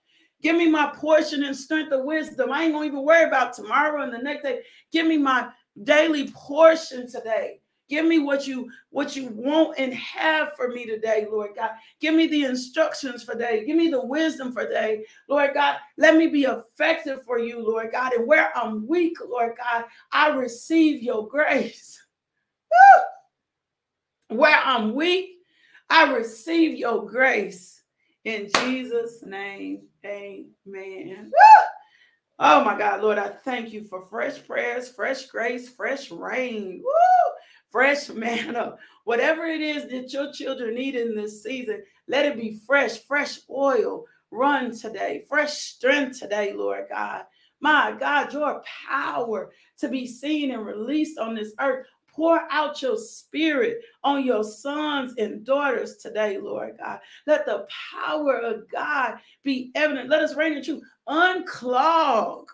Give 0.43 0.57
me 0.57 0.69
my 0.69 0.93
portion 0.97 1.45
and 1.45 1.57
strength 1.57 1.93
of 1.93 2.05
wisdom. 2.05 2.53
I 2.53 2.65
ain't 2.65 2.73
gonna 2.73 2.87
even 2.87 3.05
worry 3.05 3.25
about 3.25 3.55
tomorrow 3.55 4.03
and 4.03 4.13
the 4.13 4.19
next 4.19 4.43
day. 4.43 4.63
Give 4.91 5.07
me 5.07 5.17
my 5.17 5.49
daily 5.85 6.31
portion 6.33 7.11
today. 7.11 7.61
Give 7.89 8.07
me 8.07 8.19
what 8.19 8.47
you 8.47 8.71
what 8.91 9.15
you 9.15 9.29
want 9.29 9.79
and 9.79 9.95
have 9.95 10.55
for 10.57 10.69
me 10.69 10.85
today, 10.87 11.27
Lord 11.31 11.51
God. 11.55 11.71
Give 12.01 12.15
me 12.15 12.27
the 12.27 12.45
instructions 12.45 13.23
for 13.23 13.35
day. 13.37 13.65
Give 13.65 13.77
me 13.77 13.89
the 13.89 14.05
wisdom 14.05 14.53
for 14.53 14.69
day, 14.69 15.05
Lord 15.29 15.51
God. 15.55 15.77
Let 15.97 16.17
me 16.17 16.27
be 16.27 16.45
effective 16.45 17.23
for 17.25 17.39
you, 17.39 17.63
Lord 17.63 17.93
God. 17.93 18.15
And 18.15 18.27
where 18.27 18.57
I'm 18.57 18.87
weak, 18.89 19.19
Lord 19.25 19.55
God, 19.57 19.85
I 20.11 20.29
receive 20.29 21.03
your 21.03 21.29
grace. 21.29 22.01
Where 24.29 24.59
I'm 24.65 24.95
weak, 24.95 25.41
I 25.91 26.11
receive 26.15 26.79
your 26.79 27.07
grace 27.07 27.82
in 28.25 28.51
Jesus' 28.61 29.23
name. 29.25 29.83
Amen. 30.05 31.33
Oh 32.39 32.65
my 32.65 32.77
God, 32.77 33.03
Lord, 33.03 33.19
I 33.19 33.29
thank 33.29 33.73
you 33.73 33.85
for 33.85 34.03
fresh 34.03 34.45
prayers, 34.47 34.89
fresh 34.89 35.27
grace, 35.27 35.69
fresh 35.69 36.11
rain, 36.11 36.83
Woo! 36.85 37.33
fresh 37.71 38.09
manna. 38.11 38.77
Whatever 39.05 39.47
it 39.47 39.61
is 39.61 39.89
that 39.91 40.13
your 40.13 40.33
children 40.33 40.75
need 40.75 40.95
in 40.95 41.17
this 41.17 41.43
season, 41.43 41.83
let 42.07 42.27
it 42.27 42.37
be 42.37 42.61
fresh, 42.67 42.99
fresh 42.99 43.39
oil. 43.51 44.05
Run 44.31 44.77
today, 44.77 45.25
fresh 45.29 45.53
strength 45.55 46.21
today, 46.21 46.53
Lord 46.53 46.87
God. 46.91 47.25
My 47.61 47.95
God, 47.99 48.33
your 48.33 48.63
power 48.89 49.53
to 49.79 49.89
be 49.89 50.07
seen 50.07 50.53
and 50.53 50.65
released 50.67 51.19
on 51.19 51.35
this 51.35 51.53
earth. 51.61 51.87
Pour 52.15 52.43
out 52.51 52.83
your 52.83 52.99
spirit 52.99 53.81
on 54.05 54.25
your 54.25 54.45
sons 54.45 55.15
and 55.17 55.45
daughters 55.45 55.97
today, 55.97 56.39
Lord 56.39 56.77
God. 56.79 57.01
Let 57.27 57.47
the 57.47 57.67
power 57.95 58.39
of 58.39 58.71
God 58.71 59.19
be 59.43 59.71
evident. 59.75 60.11
Let 60.11 60.23
us 60.23 60.35
reign 60.35 60.53
in 60.53 60.63
truth. 60.63 60.83
Unclog 61.09 62.47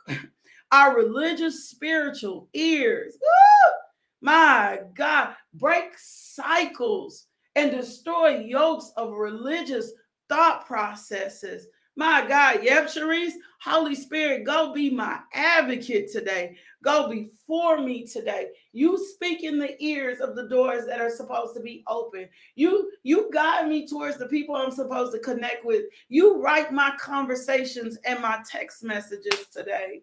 our 0.72 0.96
religious, 0.96 1.70
spiritual 1.70 2.48
ears. 2.54 3.16
Woo! 3.20 3.72
My 4.20 4.80
God, 4.94 5.34
break 5.54 5.92
cycles 5.96 7.26
and 7.56 7.70
destroy 7.70 8.38
yokes 8.38 8.92
of 8.96 9.12
religious 9.12 9.92
thought 10.28 10.66
processes 10.66 11.66
my 11.98 12.24
God, 12.28 12.60
yep, 12.62 12.86
Sharice, 12.86 13.32
Holy 13.60 13.96
Spirit, 13.96 14.44
go 14.44 14.72
be 14.72 14.88
my 14.88 15.18
advocate 15.34 16.12
today. 16.12 16.56
Go 16.84 17.10
before 17.10 17.78
me 17.78 18.06
today. 18.06 18.50
You 18.72 18.96
speak 19.14 19.42
in 19.42 19.58
the 19.58 19.74
ears 19.84 20.20
of 20.20 20.36
the 20.36 20.48
doors 20.48 20.86
that 20.86 21.00
are 21.00 21.10
supposed 21.10 21.56
to 21.56 21.60
be 21.60 21.82
open. 21.88 22.28
You 22.54 22.92
you 23.02 23.28
guide 23.32 23.66
me 23.66 23.88
towards 23.88 24.16
the 24.16 24.28
people 24.28 24.54
I'm 24.54 24.70
supposed 24.70 25.12
to 25.14 25.18
connect 25.18 25.64
with. 25.64 25.86
You 26.08 26.40
write 26.40 26.72
my 26.72 26.92
conversations 27.00 27.98
and 28.04 28.22
my 28.22 28.38
text 28.48 28.84
messages 28.84 29.48
today. 29.52 30.00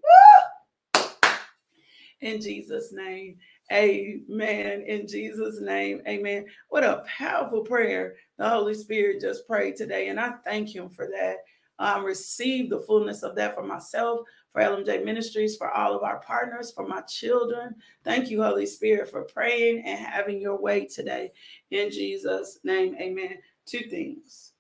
In 2.20 2.42
Jesus' 2.42 2.92
name. 2.92 3.38
Amen. 3.72 4.84
In 4.86 5.08
Jesus' 5.08 5.60
name, 5.62 6.02
amen. 6.08 6.46
What 6.70 6.84
a 6.84 7.04
powerful 7.08 7.62
prayer 7.62 8.16
the 8.38 8.48
Holy 8.48 8.76
Spirit 8.76 9.22
just 9.22 9.48
prayed 9.48 9.76
today. 9.76 10.10
And 10.10 10.20
I 10.20 10.34
thank 10.44 10.76
Him 10.76 10.90
for 10.90 11.08
that 11.08 11.38
um, 11.80 12.04
receive 12.04 12.70
the 12.70 12.80
fullness 12.80 13.24
of 13.24 13.36
that 13.36 13.56
for 13.56 13.64
myself, 13.64 14.22
for 14.52 14.62
LMJ 14.62 15.04
Ministries, 15.04 15.58
for 15.58 15.72
all 15.72 15.96
of 15.96 16.04
our 16.04 16.20
partners, 16.20 16.72
for 16.72 16.88
my 16.88 17.02
children. 17.02 17.76
Thank 18.04 18.30
you, 18.30 18.42
Holy 18.42 18.66
Spirit, 18.66 19.10
for 19.10 19.24
praying 19.24 19.84
and 19.86 20.00
having 20.00 20.40
your 20.40 20.60
way 20.60 20.86
today. 20.86 21.32
In 21.72 21.92
Jesus' 21.92 22.60
name, 22.64 22.96
amen. 23.00 23.38
Two 23.66 23.90
things. 23.90 24.54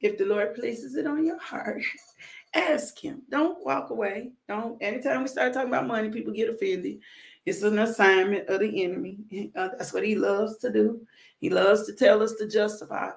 If 0.00 0.18
the 0.18 0.24
Lord 0.24 0.54
places 0.54 0.96
it 0.96 1.06
on 1.06 1.24
your 1.24 1.38
heart, 1.38 1.82
ask 2.54 2.98
Him. 2.98 3.22
Don't 3.30 3.64
walk 3.64 3.90
away. 3.90 4.32
Don't. 4.48 4.82
Anytime 4.82 5.22
we 5.22 5.28
start 5.28 5.52
talking 5.52 5.68
about 5.68 5.86
money, 5.86 6.10
people 6.10 6.32
get 6.32 6.48
offended. 6.48 6.98
It's 7.44 7.62
an 7.62 7.78
assignment 7.78 8.48
of 8.48 8.60
the 8.60 8.84
enemy. 8.84 9.18
Uh, 9.54 9.68
that's 9.76 9.92
what 9.92 10.04
he 10.04 10.14
loves 10.14 10.56
to 10.58 10.72
do. 10.72 11.00
He 11.38 11.50
loves 11.50 11.84
to 11.86 11.92
tell 11.92 12.22
us 12.22 12.34
to 12.34 12.48
justify 12.48 13.10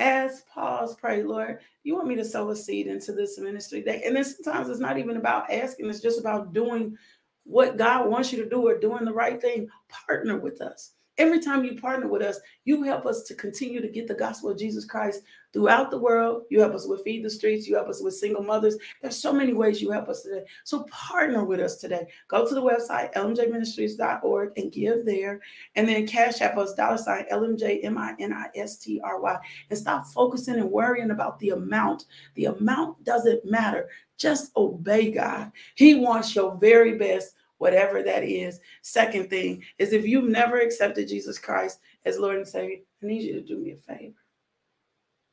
ask, 0.00 0.46
pause, 0.48 0.96
pray, 0.96 1.22
Lord, 1.22 1.60
you 1.84 1.94
want 1.94 2.08
me 2.08 2.16
to 2.16 2.24
sow 2.24 2.50
a 2.50 2.56
seed 2.56 2.86
into 2.86 3.12
this 3.12 3.38
ministry? 3.38 3.84
And 3.86 4.16
then 4.16 4.24
sometimes 4.24 4.68
it's 4.68 4.80
not 4.80 4.98
even 4.98 5.16
about 5.16 5.50
asking, 5.50 5.88
it's 5.88 6.00
just 6.00 6.18
about 6.18 6.52
doing 6.52 6.96
what 7.44 7.76
God 7.76 8.08
wants 8.08 8.32
you 8.32 8.42
to 8.42 8.48
do 8.48 8.66
or 8.66 8.78
doing 8.78 9.04
the 9.04 9.12
right 9.12 9.40
thing. 9.40 9.68
Partner 9.88 10.38
with 10.38 10.60
us. 10.60 10.92
Every 11.20 11.38
time 11.38 11.66
you 11.66 11.78
partner 11.78 12.08
with 12.08 12.22
us, 12.22 12.40
you 12.64 12.82
help 12.82 13.04
us 13.04 13.24
to 13.24 13.34
continue 13.34 13.82
to 13.82 13.88
get 13.88 14.08
the 14.08 14.14
gospel 14.14 14.48
of 14.48 14.58
Jesus 14.58 14.86
Christ 14.86 15.20
throughout 15.52 15.90
the 15.90 15.98
world. 15.98 16.44
You 16.48 16.60
help 16.60 16.72
us 16.72 16.86
with 16.86 17.04
Feed 17.04 17.22
the 17.22 17.28
Streets. 17.28 17.68
You 17.68 17.74
help 17.74 17.88
us 17.88 18.02
with 18.02 18.14
single 18.14 18.42
mothers. 18.42 18.78
There's 19.02 19.18
so 19.18 19.30
many 19.30 19.52
ways 19.52 19.82
you 19.82 19.90
help 19.90 20.08
us 20.08 20.22
today. 20.22 20.44
So 20.64 20.84
partner 20.84 21.44
with 21.44 21.60
us 21.60 21.76
today. 21.76 22.06
Go 22.28 22.48
to 22.48 22.54
the 22.54 22.62
website, 22.62 23.12
lmjministries.org, 23.12 24.52
and 24.56 24.72
give 24.72 25.04
there. 25.04 25.42
And 25.76 25.86
then 25.86 26.06
cash 26.06 26.40
app 26.40 26.56
us, 26.56 26.72
dollar 26.72 26.96
sign 26.96 27.26
LMJMINISTRY. 27.30 29.40
And 29.68 29.78
stop 29.78 30.06
focusing 30.06 30.54
and 30.54 30.70
worrying 30.70 31.10
about 31.10 31.38
the 31.40 31.50
amount. 31.50 32.06
The 32.34 32.46
amount 32.46 33.04
doesn't 33.04 33.44
matter. 33.44 33.90
Just 34.16 34.56
obey 34.56 35.10
God. 35.10 35.52
He 35.74 35.96
wants 35.96 36.34
your 36.34 36.56
very 36.56 36.96
best 36.96 37.34
whatever 37.60 38.02
that 38.02 38.24
is. 38.24 38.58
Second 38.80 39.28
thing 39.28 39.62
is 39.78 39.92
if 39.92 40.06
you've 40.06 40.30
never 40.30 40.58
accepted 40.58 41.06
Jesus 41.06 41.38
Christ 41.38 41.78
as 42.06 42.18
Lord 42.18 42.36
and 42.36 42.48
Savior, 42.48 42.78
I 43.02 43.06
need 43.06 43.22
you 43.22 43.34
to 43.34 43.46
do 43.46 43.58
me 43.58 43.72
a 43.72 43.76
favor. 43.76 44.14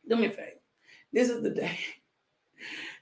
Do 0.09 0.17
me 0.17 0.25
a 0.25 0.29
favor. 0.29 0.59
This 1.11 1.29
is 1.29 1.41
the 1.41 1.49
day. 1.49 1.79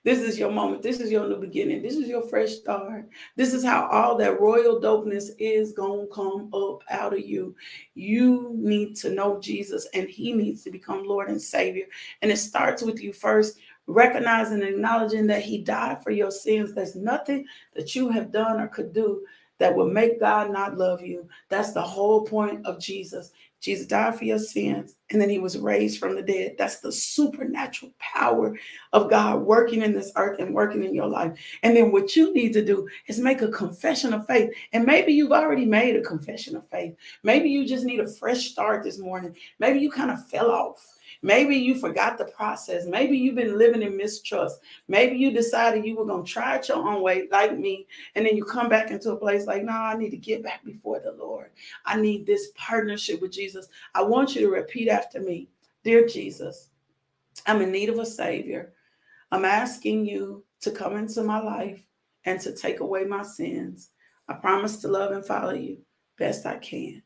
This 0.03 0.19
is 0.19 0.37
your 0.37 0.51
moment. 0.51 0.83
This 0.83 0.99
is 0.99 1.09
your 1.09 1.27
new 1.27 1.37
beginning. 1.37 1.81
This 1.81 1.95
is 1.95 2.07
your 2.07 2.21
fresh 2.21 2.51
start. 2.51 3.09
This 3.35 3.55
is 3.55 3.63
how 3.63 3.87
all 3.87 4.15
that 4.17 4.39
royal 4.39 4.79
dopeness 4.79 5.31
is 5.39 5.71
going 5.71 6.07
to 6.07 6.13
come 6.13 6.53
up 6.53 6.83
out 6.91 7.13
of 7.13 7.25
you. 7.25 7.55
You 7.95 8.51
need 8.53 8.95
to 8.97 9.09
know 9.09 9.39
Jesus 9.39 9.87
and 9.95 10.07
he 10.07 10.33
needs 10.33 10.61
to 10.63 10.69
become 10.69 11.05
Lord 11.05 11.29
and 11.29 11.41
Savior. 11.41 11.85
And 12.21 12.31
it 12.31 12.37
starts 12.37 12.83
with 12.83 13.01
you 13.01 13.13
first 13.13 13.57
recognizing 13.87 14.61
and 14.61 14.75
acknowledging 14.75 15.27
that 15.27 15.41
he 15.43 15.59
died 15.59 16.03
for 16.03 16.11
your 16.11 16.31
sins. 16.31 16.73
There's 16.73 16.95
nothing 16.95 17.45
that 17.75 17.95
you 17.95 18.09
have 18.09 18.31
done 18.31 18.59
or 18.59 18.67
could 18.67 18.93
do 18.93 19.25
that 19.57 19.75
will 19.75 19.89
make 19.89 20.19
God 20.19 20.51
not 20.51 20.77
love 20.77 21.01
you. 21.01 21.27
That's 21.49 21.71
the 21.71 21.81
whole 21.81 22.23
point 22.23 22.65
of 22.65 22.79
Jesus. 22.79 23.31
Jesus 23.61 23.87
died 23.87 24.17
for 24.17 24.25
your 24.25 24.39
sins 24.39 24.95
and 25.11 25.21
then 25.21 25.29
he 25.29 25.39
was 25.39 25.57
raised 25.57 25.99
from 25.99 26.15
the 26.15 26.21
dead. 26.21 26.55
That's 26.57 26.79
the 26.79 26.91
supernatural 26.91 27.91
power 27.99 28.57
of 28.93 29.09
God 29.09 29.41
working 29.41 29.81
in 29.81 29.93
this 29.93 30.11
earth 30.15 30.39
and 30.39 30.53
working 30.53 30.83
in 30.83 30.95
your 30.95 31.07
life. 31.07 31.37
And 31.63 31.75
then 31.75 31.91
what 31.91 32.15
you 32.15 32.33
need 32.33 32.53
to 32.53 32.65
do 32.65 32.87
is 33.07 33.19
make 33.19 33.41
a 33.41 33.49
confession 33.49 34.13
of 34.13 34.25
faith. 34.25 34.51
And 34.73 34.85
maybe 34.85 35.13
you've 35.13 35.31
already 35.31 35.65
made 35.65 35.95
a 35.95 36.01
confession 36.01 36.55
of 36.55 36.67
faith. 36.69 36.95
Maybe 37.23 37.49
you 37.49 37.67
just 37.67 37.85
need 37.85 37.99
a 37.99 38.07
fresh 38.07 38.49
start 38.49 38.83
this 38.83 38.97
morning. 38.97 39.35
Maybe 39.59 39.79
you 39.79 39.91
kind 39.91 40.11
of 40.11 40.27
fell 40.27 40.49
off 40.49 40.95
Maybe 41.25 41.55
you 41.55 41.73
forgot 41.73 42.19
the 42.19 42.25
process. 42.25 42.85
Maybe 42.85 43.17
you've 43.17 43.33
been 43.33 43.57
living 43.57 43.81
in 43.81 43.97
mistrust. 43.97 44.59
Maybe 44.87 45.17
you 45.17 45.31
decided 45.31 45.83
you 45.83 45.95
were 45.95 46.05
going 46.05 46.23
to 46.23 46.31
try 46.31 46.55
it 46.55 46.69
your 46.69 46.77
own 46.77 47.01
way, 47.01 47.27
like 47.31 47.57
me. 47.57 47.87
And 48.13 48.25
then 48.25 48.37
you 48.37 48.45
come 48.45 48.69
back 48.69 48.91
into 48.91 49.11
a 49.11 49.15
place 49.15 49.47
like, 49.47 49.63
no, 49.63 49.73
I 49.73 49.97
need 49.97 50.11
to 50.11 50.17
get 50.17 50.43
back 50.43 50.63
before 50.63 50.99
the 50.99 51.13
Lord. 51.13 51.49
I 51.83 51.99
need 51.99 52.27
this 52.27 52.49
partnership 52.55 53.21
with 53.21 53.31
Jesus. 53.31 53.67
I 53.95 54.03
want 54.03 54.35
you 54.35 54.41
to 54.41 54.49
repeat 54.49 54.87
after 54.95 55.19
me 55.19 55.49
Dear 55.85 56.05
Jesus, 56.07 56.69
I'm 57.45 57.61
in 57.61 57.71
need 57.71 57.89
of 57.89 57.99
a 57.99 58.05
Savior. 58.07 58.73
I'm 59.31 59.45
asking 59.45 60.07
you 60.07 60.43
to 60.61 60.71
come 60.71 60.97
into 60.97 61.21
my 61.21 61.39
life 61.39 61.85
and 62.25 62.41
to 62.41 62.55
take 62.55 62.79
away 62.79 63.03
my 63.03 63.21
sins. 63.21 63.91
I 64.27 64.33
promise 64.33 64.77
to 64.77 64.87
love 64.87 65.11
and 65.11 65.23
follow 65.23 65.53
you 65.53 65.77
best 66.17 66.47
I 66.47 66.57
can. 66.57 67.03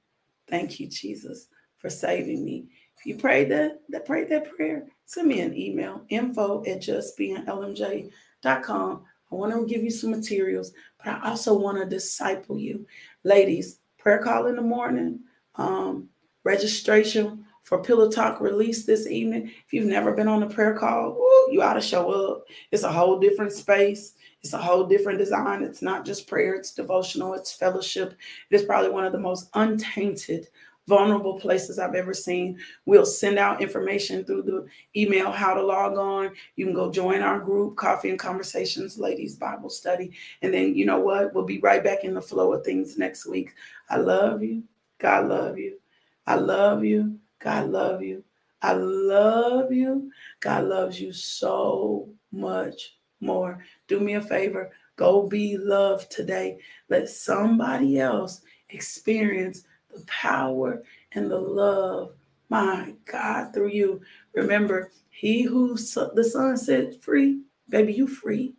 Thank 0.47 0.79
you, 0.79 0.87
Jesus, 0.87 1.49
for 1.75 1.89
saving 1.89 2.45
me. 2.45 2.69
If 2.97 3.05
you 3.05 3.17
prayed 3.17 3.51
that, 3.51 3.81
that 3.89 4.05
prayed 4.05 4.29
that 4.29 4.55
prayer, 4.55 4.87
send 5.05 5.27
me 5.27 5.41
an 5.41 5.53
email, 5.53 6.05
info 6.07 6.63
at 6.65 6.81
justbeinglmj.com. 6.81 9.03
I 9.31 9.35
want 9.35 9.53
to 9.53 9.67
give 9.67 9.83
you 9.83 9.91
some 9.91 10.09
materials, 10.11 10.71
but 11.03 11.15
I 11.15 11.29
also 11.29 11.53
want 11.53 11.79
to 11.79 11.85
disciple 11.85 12.57
you. 12.57 12.87
Ladies, 13.25 13.79
prayer 13.97 14.19
call 14.19 14.47
in 14.47 14.55
the 14.55 14.61
morning, 14.61 15.19
um, 15.55 16.07
registration 16.45 17.45
for 17.70 17.84
Pillow 17.84 18.09
Talk 18.09 18.41
release 18.41 18.84
this 18.84 19.05
evening. 19.05 19.51
If 19.63 19.74
you've 19.74 19.86
never 19.86 20.11
been 20.11 20.28
on 20.28 20.41
a 20.41 20.49
prayer 20.49 20.74
call, 20.74 21.11
ooh, 21.11 21.53
you 21.53 21.61
ought 21.61 21.76
to 21.76 21.82
show 21.82 22.09
up. 22.11 22.45
It's 22.72 22.82
a 22.82 22.91
whole 22.91 23.20
different 23.20 23.51
space. 23.51 24.15
It's 24.41 24.53
a 24.53 24.57
whole 24.57 24.88
different 24.88 25.20
design. 25.20 25.61
It's 25.61 25.84
not 25.84 26.03
just 26.03 26.28
prayer, 26.28 26.55
it's 26.55 26.74
devotional, 26.74 27.36
it's 27.36 27.53
fellowship. 27.53 28.15
It 28.49 28.55
is 28.55 28.63
probably 28.63 28.89
one 28.89 29.05
of 29.05 29.11
the 29.11 29.20
most 29.20 29.51
untainted 29.53 30.47
vulnerable 30.88 31.39
places 31.39 31.78
I've 31.78 31.93
ever 31.93 32.11
seen. 32.11 32.57
We'll 32.88 33.05
send 33.05 33.38
out 33.38 33.61
information 33.61 34.26
through 34.26 34.41
the 34.41 34.65
email 34.99 35.32
how 35.32 35.53
to 35.53 35.61
log 35.61 35.95
on. 35.95 36.32
You 36.55 36.65
can 36.65 36.74
go 36.74 36.91
join 36.91 37.22
our 37.22 37.38
group, 37.38 37.78
Coffee 37.78 38.09
and 38.09 38.17
Conversations 38.17 38.97
Ladies 38.97 39.36
Bible 39.36 39.70
Study. 39.70 40.13
And 40.41 40.51
then 40.51 40.74
you 40.74 40.88
know 40.88 40.99
what? 40.99 41.36
We'll 41.36 41.45
be 41.45 41.59
right 41.59 41.84
back 41.84 42.03
in 42.03 42.15
the 42.15 42.22
flow 42.22 42.51
of 42.51 42.65
things 42.65 42.97
next 42.97 43.28
week. 43.28 43.53
I 43.91 43.97
love 43.97 44.41
you. 44.41 44.63
God 44.97 45.28
love 45.28 45.59
you. 45.59 45.78
I 46.26 46.34
love 46.34 46.84
you. 46.84 47.18
God 47.39 47.69
love 47.69 48.01
you. 48.01 48.23
I 48.61 48.73
love 48.73 49.71
you. 49.71 50.11
God 50.39 50.65
loves 50.65 50.99
you 50.99 51.13
so 51.13 52.09
much 52.31 52.97
more. 53.21 53.63
Do 53.87 53.99
me 53.99 54.15
a 54.15 54.21
favor. 54.21 54.71
Go 54.95 55.27
be 55.27 55.57
loved 55.57 56.11
today. 56.11 56.57
Let 56.89 57.09
somebody 57.09 57.99
else 57.99 58.41
experience 58.69 59.63
the 59.93 60.03
power 60.05 60.83
and 61.13 61.31
the 61.31 61.39
love, 61.39 62.13
my 62.49 62.93
God, 63.05 63.53
through 63.53 63.69
you. 63.69 64.01
Remember, 64.33 64.91
he 65.09 65.43
who 65.43 65.75
the 65.75 66.29
Son 66.29 66.57
set 66.57 67.01
free, 67.01 67.41
baby, 67.69 67.93
you 67.93 68.07
free. 68.07 68.55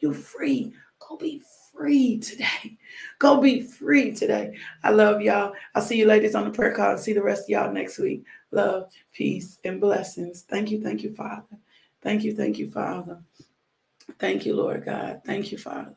You 0.00 0.12
free. 0.12 0.74
Go 0.98 1.16
be 1.16 1.42
free 1.76 2.18
today. 2.18 2.76
Go 3.18 3.40
be 3.40 3.62
free 3.62 4.12
today. 4.12 4.56
I 4.82 4.90
love 4.90 5.20
y'all. 5.20 5.52
I'll 5.74 5.82
see 5.82 5.98
you 5.98 6.06
ladies 6.06 6.34
on 6.34 6.44
the 6.44 6.50
prayer 6.50 6.74
call. 6.74 6.98
See 6.98 7.12
the 7.12 7.22
rest 7.22 7.44
of 7.44 7.50
y'all 7.50 7.72
next 7.72 7.98
week. 7.98 8.24
Love, 8.50 8.90
peace, 9.12 9.58
and 9.64 9.80
blessings. 9.80 10.42
Thank 10.42 10.70
you. 10.70 10.82
Thank 10.82 11.02
you, 11.02 11.14
Father. 11.14 11.44
Thank 12.02 12.24
you. 12.24 12.34
Thank 12.34 12.58
you, 12.58 12.70
Father. 12.70 13.20
Thank 14.18 14.46
you, 14.46 14.54
Lord 14.54 14.84
God. 14.84 15.22
Thank 15.24 15.52
you, 15.52 15.58
Father. 15.58 15.94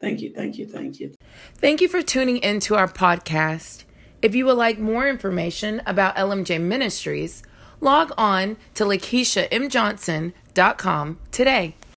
Thank 0.00 0.20
you. 0.20 0.32
Thank 0.32 0.58
you. 0.58 0.66
Thank 0.66 1.00
you. 1.00 1.14
Thank 1.56 1.80
you 1.80 1.88
for 1.88 2.02
tuning 2.02 2.38
into 2.38 2.74
our 2.74 2.88
podcast. 2.88 3.84
If 4.22 4.34
you 4.34 4.46
would 4.46 4.56
like 4.56 4.78
more 4.78 5.06
information 5.08 5.82
about 5.86 6.16
LMJ 6.16 6.60
Ministries, 6.60 7.42
log 7.80 8.12
on 8.16 8.56
to 8.74 8.84
LakeishaMJohnson.com 8.84 11.18
today. 11.30 11.76